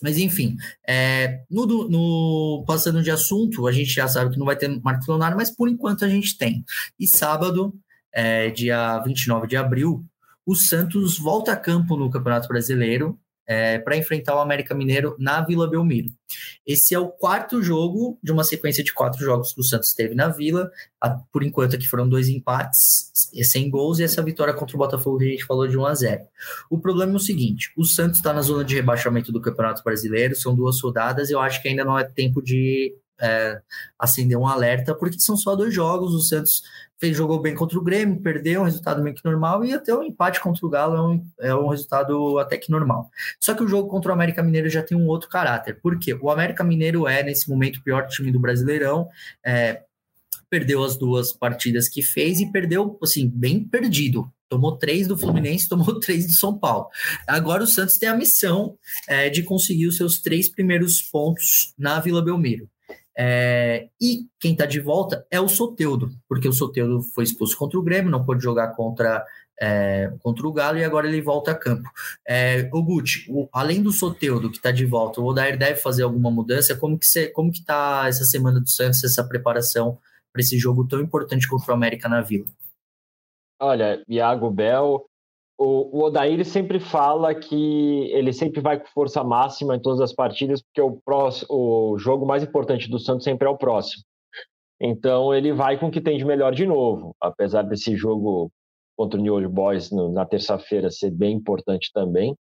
Mas 0.02 0.18
enfim, 0.18 0.56
é, 0.88 1.42
no, 1.50 1.66
no, 1.90 2.64
passando 2.68 3.02
de 3.02 3.10
assunto, 3.10 3.68
a 3.68 3.72
gente 3.72 3.90
já 3.90 4.08
sabe 4.08 4.32
que 4.32 4.40
não 4.40 4.46
vai 4.46 4.56
ter 4.56 4.70
Marcos 4.82 5.08
Leonardo, 5.08 5.36
mas 5.36 5.50
por 5.50 5.68
enquanto 5.68 6.06
a 6.06 6.10
gente 6.10 6.38
tem. 6.38 6.64
E 7.00 7.08
sábado, 7.08 7.74
é, 8.14 8.50
dia 8.52 9.00
29 9.00 9.48
de 9.48 9.58
abril, 9.58 10.06
o 10.46 10.56
Santos 10.56 11.18
volta 11.18 11.52
a 11.52 11.58
campo 11.58 11.98
no 11.98 12.10
Campeonato 12.10 12.48
Brasileiro 12.48 13.20
é, 13.48 13.80
para 13.80 13.96
enfrentar 13.96 14.36
o 14.36 14.40
América 14.40 14.76
Mineiro 14.76 15.16
na 15.18 15.42
Vila 15.42 15.70
Belmiro. 15.70 16.12
Esse 16.66 16.94
é 16.94 17.00
o 17.00 17.08
quarto 17.08 17.64
jogo 17.64 18.20
de 18.22 18.32
uma 18.32 18.44
sequência 18.44 18.84
de 18.84 18.94
quatro 18.94 19.24
jogos 19.24 19.54
que 19.54 19.62
o 19.62 19.64
Santos 19.64 19.94
teve 19.94 20.14
na 20.14 20.28
Vila. 20.28 20.70
Por 21.32 21.44
enquanto 21.44 21.76
aqui 21.76 21.88
foram 21.88 22.08
dois 22.10 22.28
empates, 22.28 23.12
sem 23.44 23.70
gols, 23.70 24.00
e 24.00 24.04
essa 24.04 24.22
vitória 24.22 24.54
contra 24.54 24.76
o 24.76 24.80
Botafogo 24.80 25.20
que 25.20 25.26
a 25.26 25.30
gente 25.30 25.46
falou 25.46 25.68
de 25.68 25.78
1 25.78 25.86
a 25.86 25.96
0 25.96 26.24
O 26.70 26.78
problema 26.78 27.14
é 27.14 27.16
o 27.16 27.20
seguinte: 27.20 27.72
o 27.78 27.86
Santos 27.86 28.18
está 28.18 28.34
na 28.34 28.42
zona 28.42 28.66
de 28.66 28.76
rebaixamento 28.76 29.32
do 29.32 29.42
Campeonato 29.42 29.84
Brasileiro, 29.84 30.36
são 30.36 30.54
duas 30.54 30.82
rodadas, 30.82 31.30
e 31.30 31.34
eu 31.34 31.40
acho 31.40 31.62
que 31.62 31.70
ainda 31.70 31.86
não 31.86 31.98
é 31.98 32.04
tempo 32.04 32.42
de 32.42 32.94
é, 33.20 33.62
acender 33.98 34.38
um 34.38 34.48
alerta, 34.48 34.94
porque 34.94 35.20
são 35.20 35.38
só 35.38 35.56
dois 35.56 35.74
jogos. 35.74 36.14
O 36.14 36.20
Santos 36.20 36.64
fez, 37.00 37.16
jogou 37.16 37.40
bem 37.40 37.56
contra 37.56 37.78
o 37.78 37.84
Grêmio, 37.84 38.22
perdeu, 38.22 38.62
um 38.62 38.66
resultado 38.66 39.02
meio 39.02 39.16
que 39.16 39.24
normal, 39.24 39.64
e 39.64 39.74
até 39.74 39.94
o 39.94 40.00
um 40.00 40.04
empate 40.04 40.40
contra 40.40 40.66
o 40.66 40.70
Galo 40.70 40.96
é 40.96 41.02
um, 41.02 41.26
é 41.40 41.56
um 41.56 41.68
resultado 41.68 42.40
até 42.40 42.58
que 42.58 42.72
normal. 42.72 43.10
Só 43.40 43.54
que 43.54 43.64
o 43.64 43.68
jogo 43.68 43.90
contra 43.90 44.12
o 44.12 44.14
América 44.14 44.44
Mineiro 44.44 44.70
já 44.70 44.84
tem 44.84 44.98
um 44.98 45.08
outro 45.08 45.30
caráter, 45.30 45.80
porque 45.82 46.14
o 46.14 46.30
América 46.30 46.64
Mineiro 46.64 47.08
é, 47.08 47.24
nesse 47.24 47.50
momento, 47.50 47.78
o 47.78 47.84
pior 47.84 48.08
time 48.08 48.32
do 48.32 48.40
Brasileirão. 48.40 49.08
É, 49.46 49.84
perdeu 50.50 50.84
as 50.84 50.98
duas 50.98 51.34
partidas 51.34 51.90
que 51.90 52.02
fez 52.02 52.40
e 52.40 52.52
perdeu, 52.52 52.98
assim, 53.02 53.28
bem 53.28 53.64
perdido. 53.64 54.32
Tomou 54.50 54.78
três 54.78 55.08
do 55.08 55.18
Fluminense, 55.18 55.68
tomou 55.70 56.00
três 56.00 56.26
do 56.26 56.34
São 56.34 56.58
Paulo. 56.58 56.88
Agora 57.28 57.64
o 57.64 57.68
Santos 57.68 57.98
tem 57.98 58.08
a 58.10 58.16
missão 58.16 58.78
é, 59.08 59.30
de 59.30 59.44
conseguir 59.44 59.88
os 59.88 59.98
seus 59.98 60.20
três 60.20 60.50
primeiros 60.50 61.02
pontos 61.02 61.74
na 61.78 62.00
Vila 62.00 62.22
Belmiro. 62.22 62.70
É, 63.20 63.90
e 64.00 64.28
quem 64.40 64.52
está 64.52 64.68
de 64.68 64.80
volta 64.80 65.26
é 65.32 65.42
o 65.42 65.48
Soteudo, 65.48 66.12
porque 66.30 66.48
o 66.48 66.54
Soteudo 66.54 67.02
foi 67.02 67.24
expulso 67.24 67.58
contra 67.58 67.80
o 67.80 67.82
Grêmio, 67.82 68.12
não 68.12 68.24
pôde 68.24 68.44
jogar 68.44 68.76
contra, 68.76 69.26
é, 69.60 70.14
contra 70.20 70.48
o 70.48 70.54
Galo 70.54 70.78
e 70.78 70.84
agora 70.84 71.08
ele 71.08 71.20
volta 71.20 71.50
a 71.50 71.56
campo. 71.56 71.90
É, 72.28 72.70
o 72.72 72.84
Guti, 72.84 73.26
o, 73.30 73.50
além 73.52 73.82
do 73.82 73.92
Soteudo 73.92 74.52
que 74.52 74.58
está 74.58 74.70
de 74.70 74.86
volta, 74.86 75.20
o 75.20 75.26
Odair 75.26 75.58
deve 75.58 75.80
fazer 75.80 76.04
alguma 76.04 76.30
mudança? 76.30 76.76
Como 76.76 77.00
que 77.00 77.08
você, 77.08 77.28
como 77.28 77.52
que 77.52 77.60
está 77.60 78.08
essa 78.08 78.24
semana 78.24 78.60
do 78.60 78.70
Santos, 78.70 79.04
essa 79.04 79.24
preparação 79.24 79.98
para 80.32 80.42
esse 80.42 80.60
jogo 80.60 80.88
tão 80.88 81.02
importante 81.02 81.48
contra 81.48 81.72
o 81.72 81.76
América 81.76 82.08
na 82.08 82.22
Vila? 82.22 82.46
Olha, 83.60 84.04
Iago 84.08 84.52
Bel, 84.52 85.10
o, 85.58 85.98
o 85.98 86.04
Odair 86.04 86.46
sempre 86.46 86.80
fala 86.80 87.34
que 87.34 88.12
ele 88.12 88.32
sempre 88.32 88.62
vai 88.62 88.80
com 88.80 88.86
força 88.88 89.24
máxima 89.24 89.76
em 89.76 89.82
todas 89.82 90.00
as 90.00 90.14
partidas, 90.14 90.62
porque 90.62 90.82
o, 90.82 91.02
próximo, 91.04 91.48
o 91.50 91.98
jogo 91.98 92.26
mais 92.26 92.44
importante 92.44 92.90
do 92.90 93.00
Santos 93.00 93.24
sempre 93.24 93.48
é 93.48 93.50
o 93.50 93.58
próximo. 93.58 94.04
Então 94.80 95.34
ele 95.34 95.52
vai 95.52 95.80
com 95.80 95.88
o 95.88 95.92
que 95.92 96.00
tem 96.00 96.18
de 96.18 96.26
melhor 96.26 96.54
de 96.54 96.68
novo, 96.68 97.16
apesar 97.20 97.64
desse 97.64 97.96
jogo 97.96 98.52
contra 98.96 99.20
o 99.20 99.24
New 99.24 99.34
Old 99.34 99.48
Boys 99.48 99.92
no, 99.92 100.12
na 100.12 100.26
terça-feira 100.26 100.92
ser 100.92 101.10
bem 101.10 101.36
importante 101.36 101.92
também. 101.92 102.36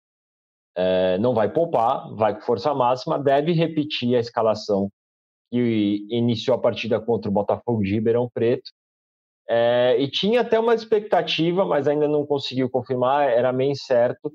É, 0.76 1.20
não 1.20 1.36
vai 1.36 1.53
poupar, 1.53 2.11
vai 2.16 2.34
com 2.34 2.41
força 2.41 2.74
máxima, 2.74 3.20
deve 3.20 3.51
repetir 3.51 4.16
a 4.16 4.20
escalação 4.20 4.89
que 5.51 6.07
iniciou 6.09 6.55
a 6.57 6.59
partida 6.59 6.99
contra 6.99 7.30
o 7.30 7.34
Botafogo 7.34 7.84
de 7.84 7.91
Ribeirão 7.91 8.28
Preto 8.34 8.72
é, 9.48 9.98
e 10.00 10.10
tinha 10.10 10.41
até 10.41 10.60
uma 10.60 10.74
expectativa, 10.74 11.66
mas 11.66 11.88
ainda 11.88 12.08
não 12.08 12.26
conseguiu 12.26 12.70
confirmar, 12.70 13.30
era 13.30 13.52
meio 13.52 13.72
incerto, 13.72 14.34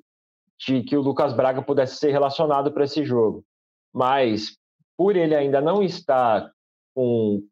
de 0.59 0.83
que 0.83 0.97
o 0.97 1.01
Lucas 1.01 1.33
Braga 1.33 1.63
pudesse 1.63 1.97
ser 1.97 2.11
relacionado 2.11 2.73
para 2.73 2.85
esse 2.85 3.05
jogo. 3.05 3.45
Mas, 3.93 4.57
por 4.97 5.17
ele 5.17 5.35
ainda 5.35 5.61
não 5.61 5.83
estar 5.83 6.51
com 6.95 7.43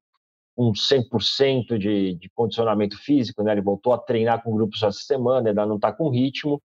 um 0.57 0.73
100% 0.73 1.79
de, 1.79 2.15
de 2.15 2.31
condicionamento 2.35 2.97
físico, 2.99 3.43
né? 3.43 3.53
ele 3.53 3.61
voltou 3.61 3.93
a 3.93 3.99
treinar 3.99 4.43
com 4.43 4.57
grupos 4.57 4.83
essa 4.83 4.99
semana, 4.99 5.51
ainda 5.51 5.67
não 5.67 5.77
está 5.77 5.93
com 5.93 6.09
ritmo, 6.09 6.61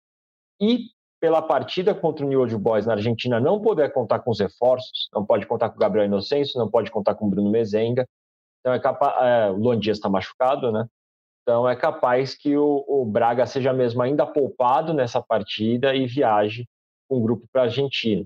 e 0.60 0.86
pela 1.20 1.42
partida 1.42 1.94
contra 1.94 2.24
o 2.24 2.28
New 2.28 2.40
Old 2.40 2.56
Boys 2.56 2.86
na 2.86 2.94
Argentina 2.94 3.38
não 3.38 3.60
poder 3.60 3.92
contar 3.92 4.20
com 4.20 4.30
os 4.30 4.40
reforços, 4.40 5.08
não 5.12 5.24
pode 5.24 5.46
contar 5.46 5.68
com 5.68 5.76
o 5.76 5.78
Gabriel 5.78 6.06
Inocêncio, 6.06 6.58
não 6.58 6.70
pode 6.70 6.90
contar 6.90 7.14
com 7.14 7.26
o 7.26 7.30
Bruno 7.30 7.50
Mezenga, 7.50 8.06
então 8.60 8.72
é 8.72 8.78
capaz, 8.78 9.14
é, 9.22 9.50
o 9.50 9.56
Luan 9.56 9.78
Dias 9.78 9.96
está 9.96 10.08
machucado, 10.08 10.70
né? 10.70 10.86
Então 11.42 11.68
é 11.68 11.74
capaz 11.74 12.34
que 12.34 12.56
o, 12.56 12.84
o, 12.86 13.04
Braga 13.04 13.46
seja 13.46 13.72
mesmo 13.72 14.02
ainda 14.02 14.26
poupado 14.26 14.92
nessa 14.92 15.20
partida 15.20 15.94
e 15.94 16.06
viaje 16.06 16.68
com 17.08 17.18
um 17.18 17.22
grupo 17.22 17.46
para 17.50 17.62
a 17.62 17.64
Argentina. 17.64 18.24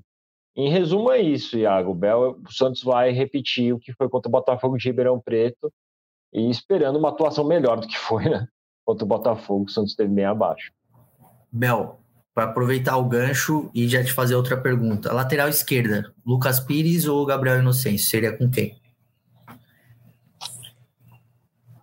Em 0.56 0.68
resumo 0.68 1.10
é 1.10 1.20
isso, 1.20 1.56
Iago. 1.56 1.92
O, 1.92 1.94
Bel, 1.94 2.38
o 2.46 2.52
Santos 2.52 2.82
vai 2.82 3.10
repetir 3.12 3.72
o 3.72 3.78
que 3.78 3.92
foi 3.92 4.08
contra 4.08 4.28
o 4.28 4.32
Botafogo 4.32 4.76
de 4.76 4.88
Ribeirão 4.88 5.20
Preto 5.20 5.72
e 6.32 6.50
esperando 6.50 6.98
uma 6.98 7.08
atuação 7.08 7.44
melhor 7.44 7.80
do 7.80 7.86
que 7.86 7.96
foi, 7.98 8.28
né? 8.28 8.46
Contra 8.84 9.04
o 9.04 9.08
Botafogo, 9.08 9.64
o 9.64 9.70
Santos 9.70 9.94
teve 9.94 10.12
bem 10.12 10.26
abaixo. 10.26 10.70
Bel, 11.50 11.98
para 12.34 12.44
aproveitar 12.44 12.96
o 12.98 13.08
gancho 13.08 13.70
e 13.72 13.88
já 13.88 14.04
te 14.04 14.12
fazer 14.12 14.34
outra 14.34 14.60
pergunta. 14.60 15.12
Lateral 15.12 15.48
esquerda, 15.48 16.12
Lucas 16.26 16.60
Pires 16.60 17.06
ou 17.06 17.24
Gabriel 17.24 17.60
Inocêncio? 17.60 18.08
Seria 18.08 18.36
com 18.36 18.50
quem? 18.50 18.83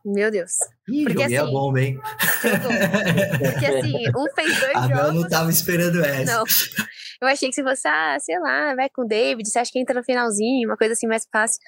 Meu 0.06 0.32
Deus. 0.32 0.54
Ih, 0.90 1.04
Porque, 1.04 1.22
joguei 1.22 1.38
assim, 1.38 1.48
a 1.48 1.52
bomba, 1.52 1.82
hein? 1.82 2.00
Porque 2.42 3.66
assim, 3.66 4.04
um 4.10 4.34
fez 4.34 4.60
dois 4.60 4.76
a 4.76 4.88
jogos. 4.88 5.06
Eu 5.06 5.14
não 5.14 5.30
tava 5.30 5.50
esperando 5.50 6.04
essa. 6.04 6.38
Não. 6.38 6.44
Eu 7.22 7.28
achei 7.28 7.50
que 7.50 7.56
se 7.56 7.62
você, 7.62 7.88
ah, 7.88 8.18
sei 8.20 8.40
lá, 8.40 8.74
vai 8.76 8.90
com 8.90 9.04
o 9.04 9.08
David, 9.08 9.48
você 9.48 9.60
acha 9.60 9.72
que 9.72 9.80
entra 9.80 9.94
no 9.94 10.04
finalzinho, 10.04 10.68
uma 10.68 10.78
coisa 10.78 10.94
assim 10.94 11.08
mais 11.08 11.28
fácil. 11.32 11.60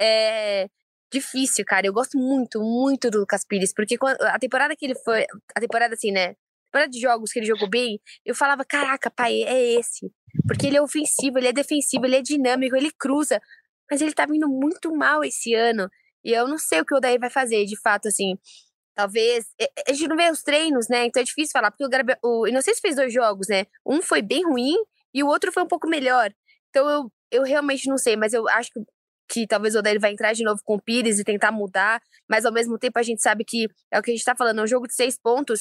É 0.00 0.66
difícil, 1.12 1.64
cara. 1.64 1.86
Eu 1.86 1.92
gosto 1.92 2.18
muito, 2.18 2.60
muito 2.60 3.10
do 3.10 3.20
Lucas 3.20 3.44
Pires, 3.46 3.72
porque 3.72 3.96
a 4.20 4.38
temporada 4.38 4.74
que 4.74 4.84
ele 4.84 4.94
foi, 5.04 5.24
a 5.54 5.60
temporada 5.60 5.94
assim, 5.94 6.10
né? 6.10 6.30
A 6.30 6.66
temporada 6.66 6.90
de 6.90 7.00
jogos 7.00 7.30
que 7.30 7.38
ele 7.38 7.46
jogou 7.46 7.68
bem, 7.68 8.00
eu 8.24 8.34
falava, 8.34 8.64
caraca, 8.64 9.10
pai, 9.10 9.42
é 9.44 9.74
esse. 9.78 10.10
Porque 10.48 10.66
ele 10.66 10.76
é 10.76 10.82
ofensivo, 10.82 11.38
ele 11.38 11.48
é 11.48 11.52
defensivo, 11.52 12.04
ele 12.04 12.16
é 12.16 12.22
dinâmico, 12.22 12.74
ele 12.74 12.90
cruza. 12.98 13.40
Mas 13.88 14.00
ele 14.00 14.12
tá 14.12 14.26
vindo 14.26 14.48
muito 14.48 14.92
mal 14.96 15.22
esse 15.22 15.54
ano. 15.54 15.88
E 16.24 16.32
eu 16.32 16.48
não 16.48 16.58
sei 16.58 16.80
o 16.80 16.84
que 16.84 16.94
o 16.94 16.96
Odair 16.96 17.20
vai 17.20 17.30
fazer, 17.30 17.64
de 17.64 17.78
fato, 17.80 18.08
assim. 18.08 18.38
Talvez. 18.94 19.44
A 19.88 19.92
gente 19.92 20.08
não 20.08 20.16
vê 20.16 20.30
os 20.30 20.42
treinos, 20.42 20.88
né? 20.88 21.06
Então 21.06 21.20
é 21.20 21.24
difícil 21.24 21.52
falar, 21.52 21.70
porque 21.70 21.84
o, 21.84 21.88
Garbe... 21.88 22.16
o 22.22 22.46
Inocêncio 22.46 22.80
fez 22.80 22.96
dois 22.96 23.12
jogos, 23.12 23.48
né? 23.48 23.66
Um 23.84 24.00
foi 24.00 24.22
bem 24.22 24.44
ruim 24.44 24.76
e 25.12 25.22
o 25.22 25.26
outro 25.26 25.52
foi 25.52 25.62
um 25.62 25.68
pouco 25.68 25.88
melhor. 25.88 26.32
Então 26.70 26.88
eu, 26.88 27.12
eu 27.30 27.42
realmente 27.42 27.88
não 27.88 27.98
sei, 27.98 28.16
mas 28.16 28.32
eu 28.32 28.48
acho 28.48 28.70
que, 28.72 28.80
que 29.28 29.46
talvez 29.46 29.74
o 29.74 29.80
Odair 29.80 30.00
vai 30.00 30.12
entrar 30.12 30.32
de 30.32 30.44
novo 30.44 30.60
com 30.64 30.76
o 30.76 30.82
Pires 30.82 31.18
e 31.18 31.24
tentar 31.24 31.52
mudar, 31.52 32.00
mas 32.28 32.44
ao 32.44 32.52
mesmo 32.52 32.78
tempo 32.78 32.98
a 32.98 33.02
gente 33.02 33.20
sabe 33.22 33.44
que 33.44 33.66
é 33.92 33.98
o 33.98 34.02
que 34.02 34.12
a 34.12 34.14
gente 34.14 34.24
tá 34.24 34.34
falando, 34.36 34.60
é 34.60 34.62
um 34.62 34.66
jogo 34.66 34.86
de 34.86 34.94
seis 34.94 35.18
pontos. 35.18 35.60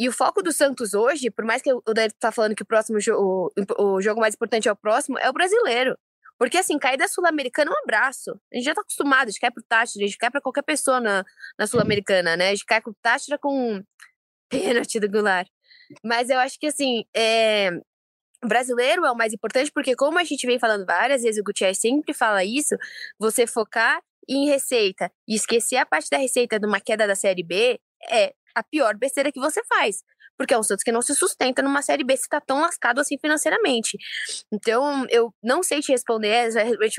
E 0.00 0.08
o 0.08 0.12
foco 0.12 0.42
do 0.42 0.52
Santos 0.52 0.94
hoje, 0.94 1.30
por 1.30 1.44
mais 1.44 1.60
que 1.62 1.72
o 1.72 1.82
Odair 1.88 2.12
tá 2.20 2.30
falando 2.30 2.54
que 2.54 2.62
o 2.62 2.66
próximo 2.66 3.00
jogo, 3.00 3.52
o 3.78 4.00
jogo 4.00 4.20
mais 4.20 4.34
importante 4.34 4.68
é 4.68 4.72
o 4.72 4.76
próximo, 4.76 5.18
é 5.18 5.28
o 5.28 5.32
brasileiro. 5.32 5.96
Porque, 6.38 6.56
assim, 6.56 6.78
cair 6.78 6.96
da 6.96 7.08
Sul-Americana 7.08 7.70
é 7.70 7.74
um 7.74 7.82
abraço. 7.82 8.30
A 8.52 8.56
gente 8.56 8.64
já 8.64 8.74
tá 8.74 8.80
acostumado, 8.80 9.28
a 9.28 9.30
gente 9.30 9.40
cai 9.40 9.50
pro 9.50 9.62
Táchira, 9.62 10.04
a 10.04 10.06
gente 10.06 10.18
cai 10.18 10.30
pra 10.30 10.40
qualquer 10.40 10.62
pessoa 10.62 11.00
na, 11.00 11.24
na 11.58 11.66
Sul-Americana, 11.66 12.36
né? 12.36 12.48
A 12.48 12.50
gente 12.50 12.64
cai 12.64 12.80
com 12.80 12.90
o 12.90 12.96
Táchira 13.02 13.38
com 13.38 13.82
pênalti 14.48 15.00
do 15.00 15.10
Goulart. 15.10 15.48
Mas 16.04 16.30
eu 16.30 16.38
acho 16.38 16.58
que, 16.58 16.66
assim, 16.68 17.04
é... 17.14 17.70
brasileiro 18.44 19.04
é 19.04 19.10
o 19.10 19.16
mais 19.16 19.32
importante, 19.32 19.72
porque 19.72 19.96
como 19.96 20.18
a 20.18 20.24
gente 20.24 20.46
vem 20.46 20.58
falando 20.58 20.86
várias 20.86 21.22
vezes, 21.22 21.40
o 21.40 21.44
Gutierrez 21.44 21.78
sempre 21.78 22.14
fala 22.14 22.44
isso, 22.44 22.76
você 23.18 23.46
focar 23.46 24.00
em 24.28 24.46
receita 24.46 25.10
e 25.26 25.34
esquecer 25.34 25.76
a 25.76 25.86
parte 25.86 26.08
da 26.10 26.18
receita 26.18 26.60
de 26.60 26.66
uma 26.66 26.80
queda 26.80 27.06
da 27.06 27.14
Série 27.14 27.42
B 27.42 27.80
é 28.10 28.34
a 28.54 28.62
pior 28.62 28.96
besteira 28.96 29.32
que 29.32 29.40
você 29.40 29.62
faz. 29.64 30.02
Porque 30.38 30.54
é 30.54 30.58
um 30.58 30.62
Santos 30.62 30.84
que 30.84 30.92
não 30.92 31.02
se 31.02 31.14
sustenta 31.14 31.60
numa 31.60 31.82
Série 31.82 32.04
B 32.04 32.16
se 32.16 32.28
tá 32.28 32.40
tão 32.40 32.60
lascado 32.60 33.00
assim 33.00 33.18
financeiramente. 33.18 33.98
Então, 34.52 35.04
eu 35.10 35.34
não 35.42 35.62
sei 35.62 35.80
te 35.80 35.90
responder, 35.92 36.48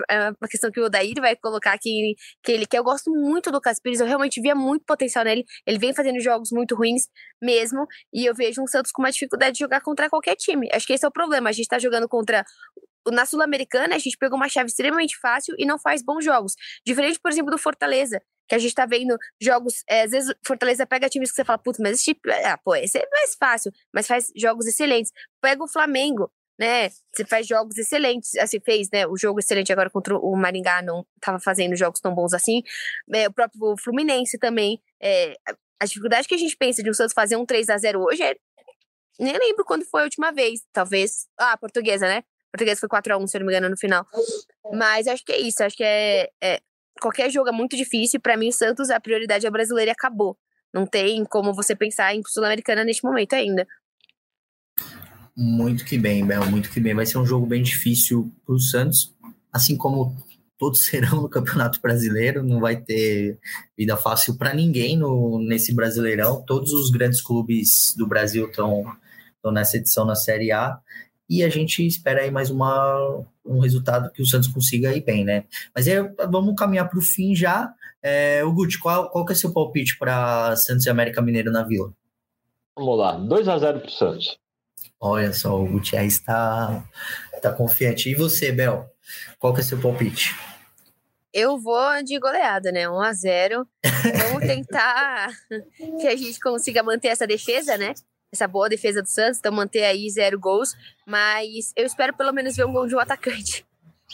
é 0.09 0.29
uma 0.39 0.47
questão 0.49 0.69
que 0.69 0.79
o 0.79 0.85
Odair 0.85 1.15
vai 1.19 1.35
colocar 1.35 1.71
aqui, 1.71 2.15
que 2.43 2.51
ele 2.51 2.65
quer. 2.65 2.79
Eu 2.79 2.83
gosto 2.83 3.09
muito 3.09 3.51
do 3.51 3.61
Caspires, 3.61 3.99
eu 3.99 4.05
realmente 4.05 4.41
via 4.41 4.53
muito 4.53 4.83
potencial 4.85 5.23
nele. 5.23 5.45
Ele 5.65 5.79
vem 5.79 5.93
fazendo 5.93 6.19
jogos 6.19 6.51
muito 6.51 6.75
ruins 6.75 7.07
mesmo, 7.41 7.87
e 8.13 8.25
eu 8.25 8.35
vejo 8.35 8.61
um 8.61 8.67
Santos 8.67 8.91
com 8.91 9.01
uma 9.01 9.11
dificuldade 9.11 9.53
de 9.53 9.59
jogar 9.59 9.81
contra 9.81 10.09
qualquer 10.09 10.35
time. 10.35 10.69
Acho 10.73 10.85
que 10.85 10.93
esse 10.93 11.05
é 11.05 11.07
o 11.07 11.11
problema. 11.11 11.49
A 11.49 11.53
gente 11.53 11.67
tá 11.67 11.79
jogando 11.79 12.07
contra 12.07 12.43
na 13.07 13.25
Sul-Americana, 13.25 13.95
a 13.95 13.97
gente 13.97 14.17
pegou 14.17 14.37
uma 14.37 14.49
chave 14.49 14.67
extremamente 14.67 15.17
fácil 15.17 15.55
e 15.57 15.65
não 15.65 15.79
faz 15.79 16.03
bons 16.03 16.23
jogos. 16.23 16.53
Diferente, 16.85 17.19
por 17.19 17.31
exemplo, 17.31 17.49
do 17.49 17.57
Fortaleza, 17.57 18.21
que 18.49 18.55
a 18.55 18.57
gente 18.59 18.73
tá 18.73 18.85
vendo 18.87 19.15
jogos. 19.39 19.83
É, 19.87 20.01
às 20.01 20.11
vezes, 20.11 20.33
Fortaleza 20.45 20.85
pega 20.85 21.07
times 21.07 21.29
que 21.29 21.35
você 21.35 21.45
fala, 21.45 21.59
putz, 21.59 21.79
mas 21.79 21.93
esse 21.93 22.05
tipo. 22.05 22.21
Ah, 22.43 22.57
pô, 22.57 22.75
esse 22.75 22.97
é 22.97 23.07
mais 23.11 23.35
fácil, 23.35 23.71
mas 23.93 24.07
faz 24.07 24.31
jogos 24.35 24.65
excelentes. 24.65 25.11
Pega 25.39 25.63
o 25.63 25.67
Flamengo, 25.67 26.31
né? 26.59 26.89
Você 27.13 27.23
faz 27.25 27.45
jogos 27.47 27.77
excelentes. 27.77 28.35
Assim, 28.37 28.59
fez, 28.59 28.89
né? 28.91 29.05
O 29.05 29.15
jogo 29.15 29.39
excelente 29.39 29.71
agora 29.71 29.89
contra 29.89 30.17
o 30.17 30.35
Maringá 30.35 30.81
não 30.81 31.05
tava 31.21 31.39
fazendo 31.39 31.75
jogos 31.75 32.01
tão 32.01 32.13
bons 32.13 32.33
assim. 32.33 32.63
É, 33.13 33.27
o 33.27 33.33
próprio 33.33 33.75
Fluminense 33.77 34.39
também. 34.39 34.81
É, 34.99 35.35
a 35.79 35.85
dificuldade 35.85 36.27
que 36.27 36.35
a 36.35 36.37
gente 36.37 36.57
pensa 36.57 36.81
de 36.81 36.89
um 36.89 36.93
Santos 36.93 37.13
fazer 37.13 37.35
um 37.35 37.45
3 37.45 37.69
a 37.69 37.77
0 37.77 38.01
hoje 38.01 38.23
é. 38.23 38.35
Nem 39.19 39.37
lembro 39.37 39.65
quando 39.65 39.85
foi 39.85 40.01
a 40.01 40.05
última 40.05 40.31
vez. 40.31 40.61
Talvez. 40.73 41.27
Ah, 41.37 41.55
portuguesa, 41.55 42.07
né? 42.07 42.23
Portuguesa 42.51 42.79
foi 42.79 42.89
4x1, 42.89 43.27
se 43.27 43.37
eu 43.37 43.39
não 43.41 43.47
me 43.47 43.53
engano, 43.53 43.69
no 43.69 43.77
final. 43.77 44.07
Mas 44.73 45.07
acho 45.07 45.23
que 45.23 45.33
é 45.33 45.37
isso. 45.37 45.63
Acho 45.63 45.77
que 45.77 45.83
é, 45.83 46.31
é 46.41 46.61
qualquer 46.99 47.29
jogo 47.29 47.49
é 47.49 47.51
muito 47.51 47.75
difícil. 47.75 48.19
Para 48.19 48.37
mim, 48.37 48.49
o 48.49 48.53
Santos, 48.53 48.89
a 48.89 48.99
prioridade 48.99 49.45
é 49.45 49.51
brasileira 49.51 49.91
e 49.91 49.93
acabou. 49.93 50.37
Não 50.73 50.85
tem 50.85 51.23
como 51.25 51.53
você 51.53 51.75
pensar 51.75 52.13
em 52.15 52.21
Sul-Americana 52.25 52.83
neste 52.83 53.03
momento 53.03 53.33
ainda. 53.33 53.67
Muito 55.35 55.85
que 55.85 55.97
bem, 55.97 56.25
Bel, 56.25 56.45
muito 56.45 56.69
que 56.69 56.79
bem. 56.79 56.93
Vai 56.93 57.05
ser 57.05 57.17
um 57.17 57.25
jogo 57.25 57.45
bem 57.45 57.63
difícil 57.63 58.31
para 58.45 58.55
o 58.55 58.59
Santos, 58.59 59.15
assim 59.51 59.77
como 59.77 60.15
todos 60.57 60.83
serão 60.85 61.21
no 61.21 61.29
Campeonato 61.29 61.81
Brasileiro. 61.81 62.43
Não 62.43 62.59
vai 62.59 62.75
ter 62.75 63.39
vida 63.77 63.95
fácil 63.97 64.37
para 64.37 64.53
ninguém 64.53 64.97
no, 64.97 65.39
nesse 65.39 65.73
Brasileirão. 65.73 66.43
Todos 66.45 66.71
os 66.73 66.91
grandes 66.91 67.21
clubes 67.21 67.95
do 67.97 68.05
Brasil 68.05 68.47
estão 68.49 68.85
nessa 69.51 69.77
edição 69.77 70.05
na 70.05 70.15
Série 70.15 70.51
A 70.51 70.79
e 71.29 71.43
a 71.43 71.49
gente 71.49 71.85
espera 71.85 72.21
aí 72.21 72.31
mais 72.31 72.49
uma, 72.49 73.23
um 73.45 73.59
resultado 73.59 74.11
que 74.11 74.21
o 74.21 74.25
Santos 74.25 74.47
consiga 74.47 74.95
ir 74.95 75.01
bem, 75.01 75.23
né? 75.23 75.43
Mas 75.75 75.87
aí 75.87 75.95
vamos 76.29 76.55
caminhar 76.55 76.89
para 76.89 76.97
o 76.97 77.03
fim 77.03 77.35
já. 77.35 77.71
É, 78.01 78.43
o 78.43 78.51
Guti, 78.51 78.79
qual, 78.79 79.09
qual 79.09 79.25
que 79.25 79.33
é 79.33 79.35
seu 79.35 79.53
palpite 79.53 79.97
para 79.97 80.55
Santos 80.55 80.85
e 80.85 80.89
América 80.89 81.21
Mineiro 81.21 81.51
na 81.51 81.63
Vila? 81.63 81.93
Vamos 82.75 82.97
lá, 82.97 83.13
2 83.13 83.47
a 83.47 83.57
0 83.59 83.79
para 83.79 83.87
o 83.87 83.91
Santos. 83.91 84.39
Olha 84.99 85.31
só, 85.31 85.61
o 85.61 85.67
Gutierrez 85.67 86.13
está 86.13 86.83
tá 87.41 87.53
confiante. 87.53 88.09
E 88.09 88.15
você, 88.15 88.51
Bel? 88.51 88.89
Qual 89.37 89.53
que 89.53 89.61
é 89.61 89.63
seu 89.63 89.79
palpite? 89.79 90.35
Eu 91.31 91.59
vou 91.59 92.03
de 92.03 92.17
goleada, 92.19 92.71
né? 92.71 92.89
1 92.89 93.01
a 93.01 93.13
0 93.13 93.67
Vamos 94.29 94.47
tentar 94.47 95.29
que 96.01 96.07
a 96.07 96.15
gente 96.15 96.39
consiga 96.39 96.81
manter 96.81 97.09
essa 97.09 97.27
defesa, 97.27 97.77
né? 97.77 97.93
Essa 98.31 98.47
boa 98.47 98.69
defesa 98.69 99.01
do 99.01 99.07
Santos, 99.07 99.39
então 99.39 99.51
manter 99.51 99.83
aí 99.83 100.09
zero 100.09 100.39
gols, 100.39 100.75
mas 101.05 101.73
eu 101.75 101.85
espero 101.85 102.15
pelo 102.15 102.31
menos 102.31 102.55
ver 102.55 102.65
um 102.65 102.73
gol 102.73 102.87
de 102.87 102.95
um 102.95 102.99
atacante. 102.99 103.65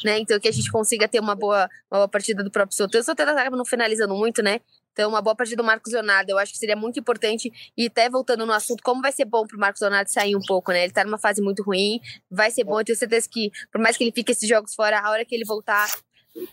Né? 0.04 0.20
Então 0.20 0.38
que 0.40 0.48
a 0.48 0.52
gente 0.52 0.70
consiga 0.70 1.08
ter 1.08 1.22
uma 1.22 1.36
boa, 1.36 1.70
uma 1.90 2.00
boa 2.00 2.08
partida 2.08 2.44
do 2.44 2.52
próprio 2.52 2.76
Soteldo. 2.76 3.02
O 3.02 3.06
Soteldo 3.06 3.32
acaba 3.32 3.56
não 3.56 3.64
finalizando 3.64 4.14
muito, 4.14 4.44
né? 4.44 4.60
Então, 4.96 5.10
uma 5.10 5.22
boa 5.22 5.36
partida 5.36 5.62
do 5.62 5.66
Marcos 5.66 5.92
Leonardo, 5.92 6.32
eu 6.32 6.38
acho 6.38 6.54
que 6.54 6.58
seria 6.58 6.76
muito 6.76 6.98
importante. 6.98 7.52
E 7.78 7.88
até 7.88 8.10
voltando 8.10 8.46
no 8.46 8.54
assunto, 8.54 8.82
como 8.82 9.02
vai 9.02 9.12
ser 9.12 9.26
bom 9.26 9.46
pro 9.46 9.60
Marcos 9.60 9.82
Leonardo 9.82 10.10
sair 10.10 10.38
um 10.38 10.42
pouco, 10.42 10.72
né? 10.72 10.86
Ele 10.86 10.94
tá 10.94 11.04
numa 11.04 11.18
fase 11.18 11.42
muito 11.42 11.64
ruim, 11.64 12.00
vai 12.32 12.50
ser 12.50 12.64
bom. 12.64 12.80
Eu 12.80 12.86
tenho 12.86 12.98
certeza 12.98 13.28
que, 13.30 13.52
por 13.70 13.82
mais 13.82 13.98
que 13.98 14.06
ele 14.06 14.14
fique 14.14 14.32
esses 14.32 14.48
jogos 14.48 14.74
fora, 14.74 15.02
a 15.02 15.12
hora 15.12 15.26
que 15.26 15.36
ele 15.36 15.44
voltar, 15.44 15.86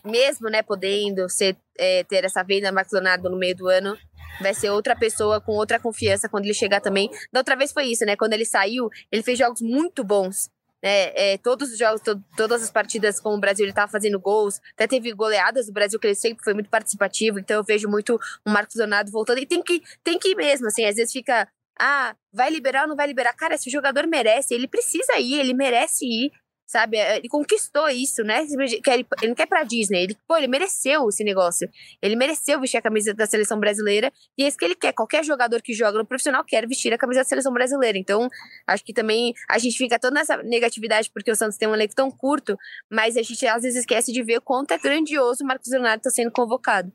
mesmo, 0.03 0.49
né, 0.49 0.61
podendo 0.61 1.29
ser, 1.29 1.57
é, 1.77 2.03
ter 2.03 2.23
essa 2.23 2.43
venda 2.43 2.71
Marcos 2.71 2.93
Leonardo 2.93 3.29
no 3.29 3.37
meio 3.37 3.55
do 3.55 3.67
ano, 3.67 3.97
vai 4.41 4.53
ser 4.53 4.69
outra 4.69 4.95
pessoa 4.95 5.41
com 5.41 5.53
outra 5.53 5.79
confiança 5.79 6.29
quando 6.29 6.45
ele 6.45 6.53
chegar 6.53 6.81
também. 6.81 7.09
Da 7.31 7.39
outra 7.39 7.55
vez 7.55 7.71
foi 7.71 7.85
isso, 7.85 8.05
né? 8.05 8.15
Quando 8.15 8.33
ele 8.33 8.45
saiu, 8.45 8.89
ele 9.11 9.23
fez 9.23 9.37
jogos 9.37 9.61
muito 9.61 10.03
bons. 10.03 10.49
Né? 10.81 11.11
É, 11.15 11.37
todos 11.37 11.71
os 11.71 11.77
jogos, 11.77 12.01
to 12.01 12.21
todas 12.35 12.63
as 12.63 12.71
partidas 12.71 13.19
com 13.19 13.33
o 13.33 13.39
Brasil, 13.39 13.63
ele 13.63 13.71
estava 13.71 13.91
fazendo 13.91 14.19
gols. 14.19 14.59
Até 14.73 14.87
teve 14.87 15.13
goleadas 15.13 15.67
do 15.67 15.73
Brasil, 15.73 15.99
que 15.99 16.07
ele 16.07 16.15
sempre 16.15 16.43
foi 16.43 16.53
muito 16.53 16.69
participativo. 16.69 17.39
Então 17.39 17.57
eu 17.57 17.63
vejo 17.63 17.87
muito 17.87 18.19
o 18.45 18.49
Marcos 18.49 18.75
Leonardo 18.75 19.11
voltando. 19.11 19.39
E 19.39 19.45
tem 19.45 19.61
que, 19.61 19.81
tem 20.03 20.17
que 20.17 20.29
ir 20.29 20.35
mesmo, 20.35 20.67
assim. 20.67 20.85
Às 20.85 20.95
vezes 20.95 21.13
fica 21.13 21.47
ah, 21.79 22.15
vai 22.31 22.49
liberar 22.51 22.83
ou 22.83 22.89
não 22.89 22.95
vai 22.95 23.07
liberar? 23.07 23.33
Cara, 23.33 23.55
esse 23.55 23.69
jogador 23.69 24.05
merece, 24.05 24.53
ele 24.53 24.67
precisa 24.67 25.17
ir, 25.17 25.39
ele 25.39 25.53
merece 25.53 26.05
ir 26.05 26.31
sabe? 26.65 26.97
É, 26.97 27.17
ele 27.17 27.29
conquistou 27.29 27.87
isso, 27.89 28.23
né? 28.23 28.43
Ele 28.43 29.05
não 29.27 29.35
quer 29.35 29.45
pra 29.45 29.63
Disney, 29.63 30.03
ele, 30.03 30.17
pô, 30.27 30.37
ele 30.37 30.47
mereceu 30.47 31.07
esse 31.09 31.23
negócio. 31.23 31.69
Ele 32.01 32.15
mereceu 32.15 32.59
vestir 32.59 32.77
a 32.77 32.81
camisa 32.81 33.13
da 33.13 33.25
seleção 33.25 33.59
brasileira 33.59 34.11
e 34.37 34.43
é 34.43 34.47
isso 34.47 34.57
que 34.57 34.65
ele 34.65 34.75
quer. 34.75 34.93
Qualquer 34.93 35.23
jogador 35.23 35.61
que 35.61 35.73
joga 35.73 35.97
no 35.97 36.05
profissional 36.05 36.43
quer 36.43 36.67
vestir 36.67 36.93
a 36.93 36.97
camisa 36.97 37.21
da 37.21 37.25
seleção 37.25 37.53
brasileira. 37.53 37.97
Então, 37.97 38.27
acho 38.67 38.83
que 38.83 38.93
também 38.93 39.33
a 39.49 39.57
gente 39.57 39.77
fica 39.77 39.99
toda 39.99 40.15
nessa 40.15 40.37
negatividade 40.37 41.09
porque 41.13 41.31
o 41.31 41.35
Santos 41.35 41.57
tem 41.57 41.67
um 41.67 41.73
elenco 41.73 41.95
tão 41.95 42.09
curto, 42.09 42.57
mas 42.89 43.17
a 43.17 43.21
gente 43.21 43.45
às 43.45 43.63
vezes 43.63 43.79
esquece 43.79 44.11
de 44.11 44.23
ver 44.23 44.41
quanto 44.41 44.71
é 44.71 44.77
grandioso 44.77 45.43
o 45.43 45.47
Marcos 45.47 45.71
Leonardo 45.71 45.99
está 45.99 46.09
sendo 46.09 46.31
convocado. 46.31 46.91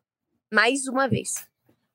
Mais 0.52 0.86
uma 0.86 1.06
vez. 1.06 1.48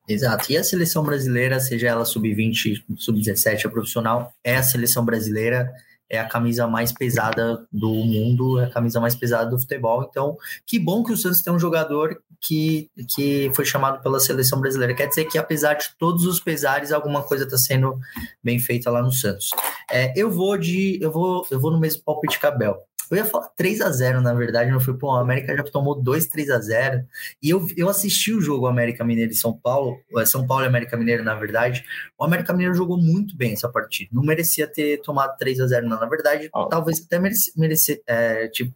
Exato. 0.08 0.52
E 0.52 0.56
a 0.56 0.62
seleção 0.62 1.02
brasileira, 1.02 1.58
seja 1.58 1.88
ela 1.88 2.04
sub-20, 2.04 2.84
sub-17 2.96 3.64
ou 3.64 3.70
profissional, 3.70 4.32
é 4.44 4.56
a 4.56 4.62
seleção 4.62 5.04
brasileira 5.04 5.72
é 6.08 6.18
a 6.18 6.28
camisa 6.28 6.66
mais 6.66 6.92
pesada 6.92 7.66
do 7.72 7.88
mundo, 7.88 8.58
é 8.60 8.64
a 8.64 8.70
camisa 8.70 9.00
mais 9.00 9.14
pesada 9.14 9.50
do 9.50 9.58
futebol. 9.58 10.06
Então, 10.08 10.36
que 10.66 10.78
bom 10.78 11.02
que 11.02 11.12
o 11.12 11.16
Santos 11.16 11.42
tem 11.42 11.52
um 11.52 11.58
jogador 11.58 12.20
que, 12.40 12.90
que 13.14 13.50
foi 13.54 13.64
chamado 13.64 14.02
pela 14.02 14.20
seleção 14.20 14.60
brasileira. 14.60 14.94
Quer 14.94 15.08
dizer 15.08 15.24
que, 15.24 15.38
apesar 15.38 15.74
de 15.74 15.88
todos 15.98 16.26
os 16.26 16.40
pesares, 16.40 16.92
alguma 16.92 17.22
coisa 17.22 17.44
está 17.44 17.56
sendo 17.56 17.98
bem 18.42 18.58
feita 18.58 18.90
lá 18.90 19.02
no 19.02 19.12
Santos. 19.12 19.50
É, 19.90 20.12
eu 20.14 20.30
vou 20.30 20.56
de. 20.56 20.98
Eu 21.00 21.10
vou, 21.10 21.46
eu 21.50 21.58
vou 21.58 21.70
no 21.70 21.80
mesmo 21.80 22.02
palpite 22.02 22.38
Cabel. 22.38 22.82
Eu 23.14 23.18
ia 23.18 23.24
falar 23.24 23.48
3 23.50 23.80
a 23.80 23.90
0 23.90 24.20
na 24.20 24.34
verdade, 24.34 24.70
não 24.70 24.80
foi, 24.80 24.96
pô, 24.98 25.12
a 25.12 25.20
América 25.20 25.56
já 25.56 25.62
tomou 25.62 25.94
2, 25.94 26.26
3 26.26 26.50
a 26.50 26.58
0 26.58 27.06
E 27.40 27.50
eu, 27.50 27.66
eu 27.76 27.88
assisti 27.88 28.32
o 28.32 28.40
jogo 28.40 28.66
América 28.66 29.04
Mineiro 29.04 29.30
e 29.30 29.36
São 29.36 29.56
Paulo, 29.56 30.00
é, 30.16 30.26
São 30.26 30.46
Paulo 30.46 30.64
e 30.64 30.66
América 30.66 30.96
Mineiro, 30.96 31.22
na 31.22 31.34
verdade. 31.34 31.84
O 32.18 32.24
América 32.24 32.52
Mineiro 32.52 32.74
jogou 32.74 32.98
muito 32.98 33.36
bem 33.36 33.52
essa 33.52 33.68
partida. 33.68 34.10
Não 34.12 34.22
merecia 34.22 34.66
ter 34.66 35.00
tomado 35.00 35.36
3 35.38 35.60
a 35.60 35.66
0 35.66 35.88
não. 35.88 36.00
Na 36.00 36.06
verdade, 36.06 36.50
oh. 36.52 36.66
talvez 36.66 37.04
até 37.04 37.18
merecia, 37.18 37.52
merecia 37.56 38.00
é, 38.06 38.48
tipo, 38.48 38.74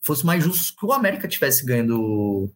fosse 0.00 0.24
mais 0.24 0.44
justo 0.44 0.76
que 0.78 0.86
o 0.86 0.92
América 0.92 1.26
tivesse 1.26 1.64
ganhando 1.64 2.52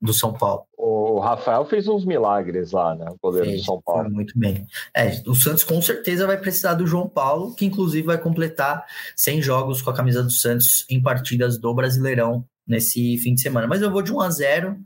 do 0.00 0.12
São 0.12 0.32
Paulo. 0.32 0.64
O 0.76 1.18
Rafael 1.18 1.64
fez 1.64 1.88
uns 1.88 2.04
milagres 2.04 2.70
lá, 2.70 2.94
né? 2.94 3.06
O 3.10 3.18
goleiro 3.20 3.48
fez, 3.48 3.62
do 3.62 3.66
São 3.66 3.82
Paulo. 3.82 4.10
muito 4.10 4.38
bem. 4.38 4.66
É, 4.94 5.20
o 5.26 5.34
Santos 5.34 5.64
com 5.64 5.80
certeza 5.82 6.26
vai 6.26 6.38
precisar 6.38 6.74
do 6.74 6.86
João 6.86 7.08
Paulo, 7.08 7.54
que 7.54 7.64
inclusive 7.64 8.06
vai 8.06 8.18
completar 8.18 8.84
100 9.16 9.42
jogos 9.42 9.82
com 9.82 9.90
a 9.90 9.94
camisa 9.94 10.22
do 10.22 10.30
Santos 10.30 10.86
em 10.88 11.02
partidas 11.02 11.58
do 11.58 11.74
Brasileirão 11.74 12.44
nesse 12.66 13.18
fim 13.18 13.34
de 13.34 13.40
semana. 13.40 13.66
Mas 13.66 13.82
eu 13.82 13.90
vou 13.90 14.02
de 14.02 14.12
1 14.12 14.20
a 14.20 14.30
0 14.30 14.78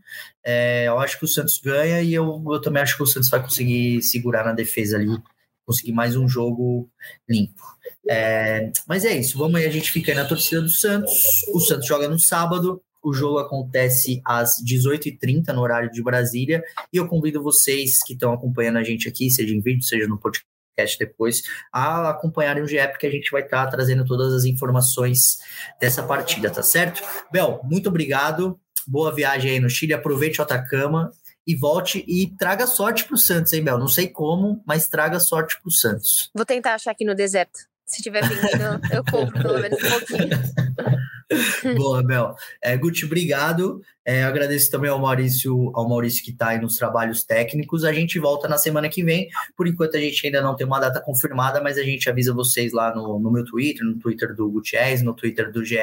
é, 0.44 0.84
Eu 0.86 0.98
acho 0.98 1.18
que 1.18 1.24
o 1.24 1.28
Santos 1.28 1.60
ganha 1.62 2.00
e 2.00 2.14
eu, 2.14 2.42
eu 2.46 2.60
também 2.60 2.82
acho 2.82 2.96
que 2.96 3.02
o 3.02 3.06
Santos 3.06 3.28
vai 3.28 3.42
conseguir 3.42 4.00
segurar 4.02 4.44
na 4.44 4.52
defesa 4.52 4.96
ali, 4.96 5.18
conseguir 5.66 5.92
mais 5.92 6.16
um 6.16 6.28
jogo 6.28 6.88
limpo. 7.28 7.60
É, 8.08 8.72
mas 8.86 9.04
é 9.04 9.16
isso, 9.16 9.36
vamos 9.36 9.56
aí, 9.56 9.66
a 9.66 9.70
gente 9.70 9.90
fica 9.90 10.12
aí 10.12 10.16
na 10.16 10.24
torcida 10.24 10.62
do 10.62 10.70
Santos. 10.70 11.12
O 11.52 11.60
Santos 11.60 11.86
joga 11.86 12.08
no 12.08 12.18
sábado, 12.18 12.80
o 13.02 13.12
jogo 13.12 13.38
acontece 13.38 14.20
às 14.24 14.62
18h30 14.64 15.48
no 15.52 15.60
horário 15.60 15.90
de 15.90 16.02
Brasília. 16.02 16.62
E 16.92 16.96
eu 16.96 17.08
convido 17.08 17.42
vocês 17.42 18.02
que 18.04 18.12
estão 18.12 18.32
acompanhando 18.32 18.78
a 18.78 18.84
gente 18.84 19.08
aqui, 19.08 19.30
seja 19.30 19.54
em 19.54 19.60
vídeo, 19.60 19.82
seja 19.82 20.06
no 20.06 20.18
podcast 20.18 20.98
depois, 20.98 21.42
a 21.72 22.10
acompanharem 22.10 22.62
o 22.62 22.66
GE, 22.66 22.88
porque 22.88 23.06
a 23.06 23.10
gente 23.10 23.30
vai 23.30 23.42
estar 23.42 23.64
tá 23.64 23.70
trazendo 23.70 24.04
todas 24.04 24.32
as 24.32 24.44
informações 24.44 25.38
dessa 25.80 26.02
partida, 26.02 26.50
tá 26.50 26.62
certo? 26.62 27.02
Bel, 27.30 27.60
muito 27.64 27.88
obrigado. 27.88 28.58
Boa 28.86 29.14
viagem 29.14 29.52
aí 29.52 29.60
no 29.60 29.70
Chile. 29.70 29.92
Aproveite 29.92 30.40
o 30.40 30.42
Atacama 30.42 31.12
e 31.46 31.54
volte 31.54 32.04
e 32.06 32.28
traga 32.36 32.66
sorte 32.66 33.04
para 33.04 33.14
o 33.14 33.18
Santos, 33.18 33.52
hein, 33.52 33.62
Bel? 33.62 33.78
Não 33.78 33.88
sei 33.88 34.08
como, 34.08 34.62
mas 34.66 34.88
traga 34.88 35.18
sorte 35.20 35.60
para 35.60 35.68
o 35.68 35.72
Santos. 35.72 36.30
Vou 36.34 36.46
tentar 36.46 36.74
achar 36.74 36.92
aqui 36.92 37.04
no 37.04 37.14
deserto. 37.14 37.71
Se 37.86 38.02
tiver 38.02 38.22
vindo, 38.26 38.80
eu 38.92 39.04
compro 39.04 39.42
pelo 39.42 39.60
menos 39.60 39.78
um 39.82 39.90
pouquinho. 39.90 40.38
Boa, 41.76 42.02
Bel. 42.02 42.34
É, 42.62 42.76
Guti, 42.76 43.04
obrigado. 43.04 43.80
É, 44.04 44.24
agradeço 44.24 44.70
também 44.70 44.90
ao 44.90 44.98
Maurício, 44.98 45.70
ao 45.74 45.88
Maurício 45.88 46.24
que 46.24 46.30
está 46.30 46.48
aí 46.48 46.60
nos 46.60 46.74
trabalhos 46.74 47.22
técnicos. 47.24 47.84
A 47.84 47.92
gente 47.92 48.18
volta 48.18 48.48
na 48.48 48.58
semana 48.58 48.88
que 48.88 49.04
vem. 49.04 49.28
Por 49.56 49.66
enquanto 49.66 49.96
a 49.96 50.00
gente 50.00 50.26
ainda 50.26 50.42
não 50.42 50.56
tem 50.56 50.66
uma 50.66 50.80
data 50.80 51.00
confirmada, 51.00 51.60
mas 51.62 51.78
a 51.78 51.82
gente 51.82 52.08
avisa 52.10 52.34
vocês 52.34 52.72
lá 52.72 52.94
no, 52.94 53.18
no 53.18 53.30
meu 53.30 53.44
Twitter, 53.44 53.84
no 53.84 53.98
Twitter 53.98 54.34
do 54.34 54.50
Gutierrez, 54.50 55.02
no 55.02 55.14
Twitter 55.14 55.52
do 55.52 55.64
GE, 55.64 55.76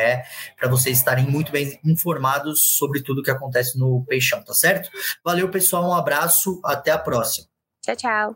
para 0.58 0.68
vocês 0.70 0.98
estarem 0.98 1.26
muito 1.26 1.52
bem 1.52 1.80
informados 1.86 2.78
sobre 2.78 3.02
tudo 3.02 3.24
que 3.24 3.32
acontece 3.32 3.78
no 3.78 4.04
Peixão, 4.06 4.44
tá 4.44 4.54
certo? 4.54 4.90
Valeu, 5.24 5.50
pessoal. 5.50 5.90
Um 5.90 5.94
abraço. 5.94 6.60
Até 6.64 6.92
a 6.92 6.98
próxima. 6.98 7.48
Tchau, 7.82 7.96
tchau. 7.96 8.36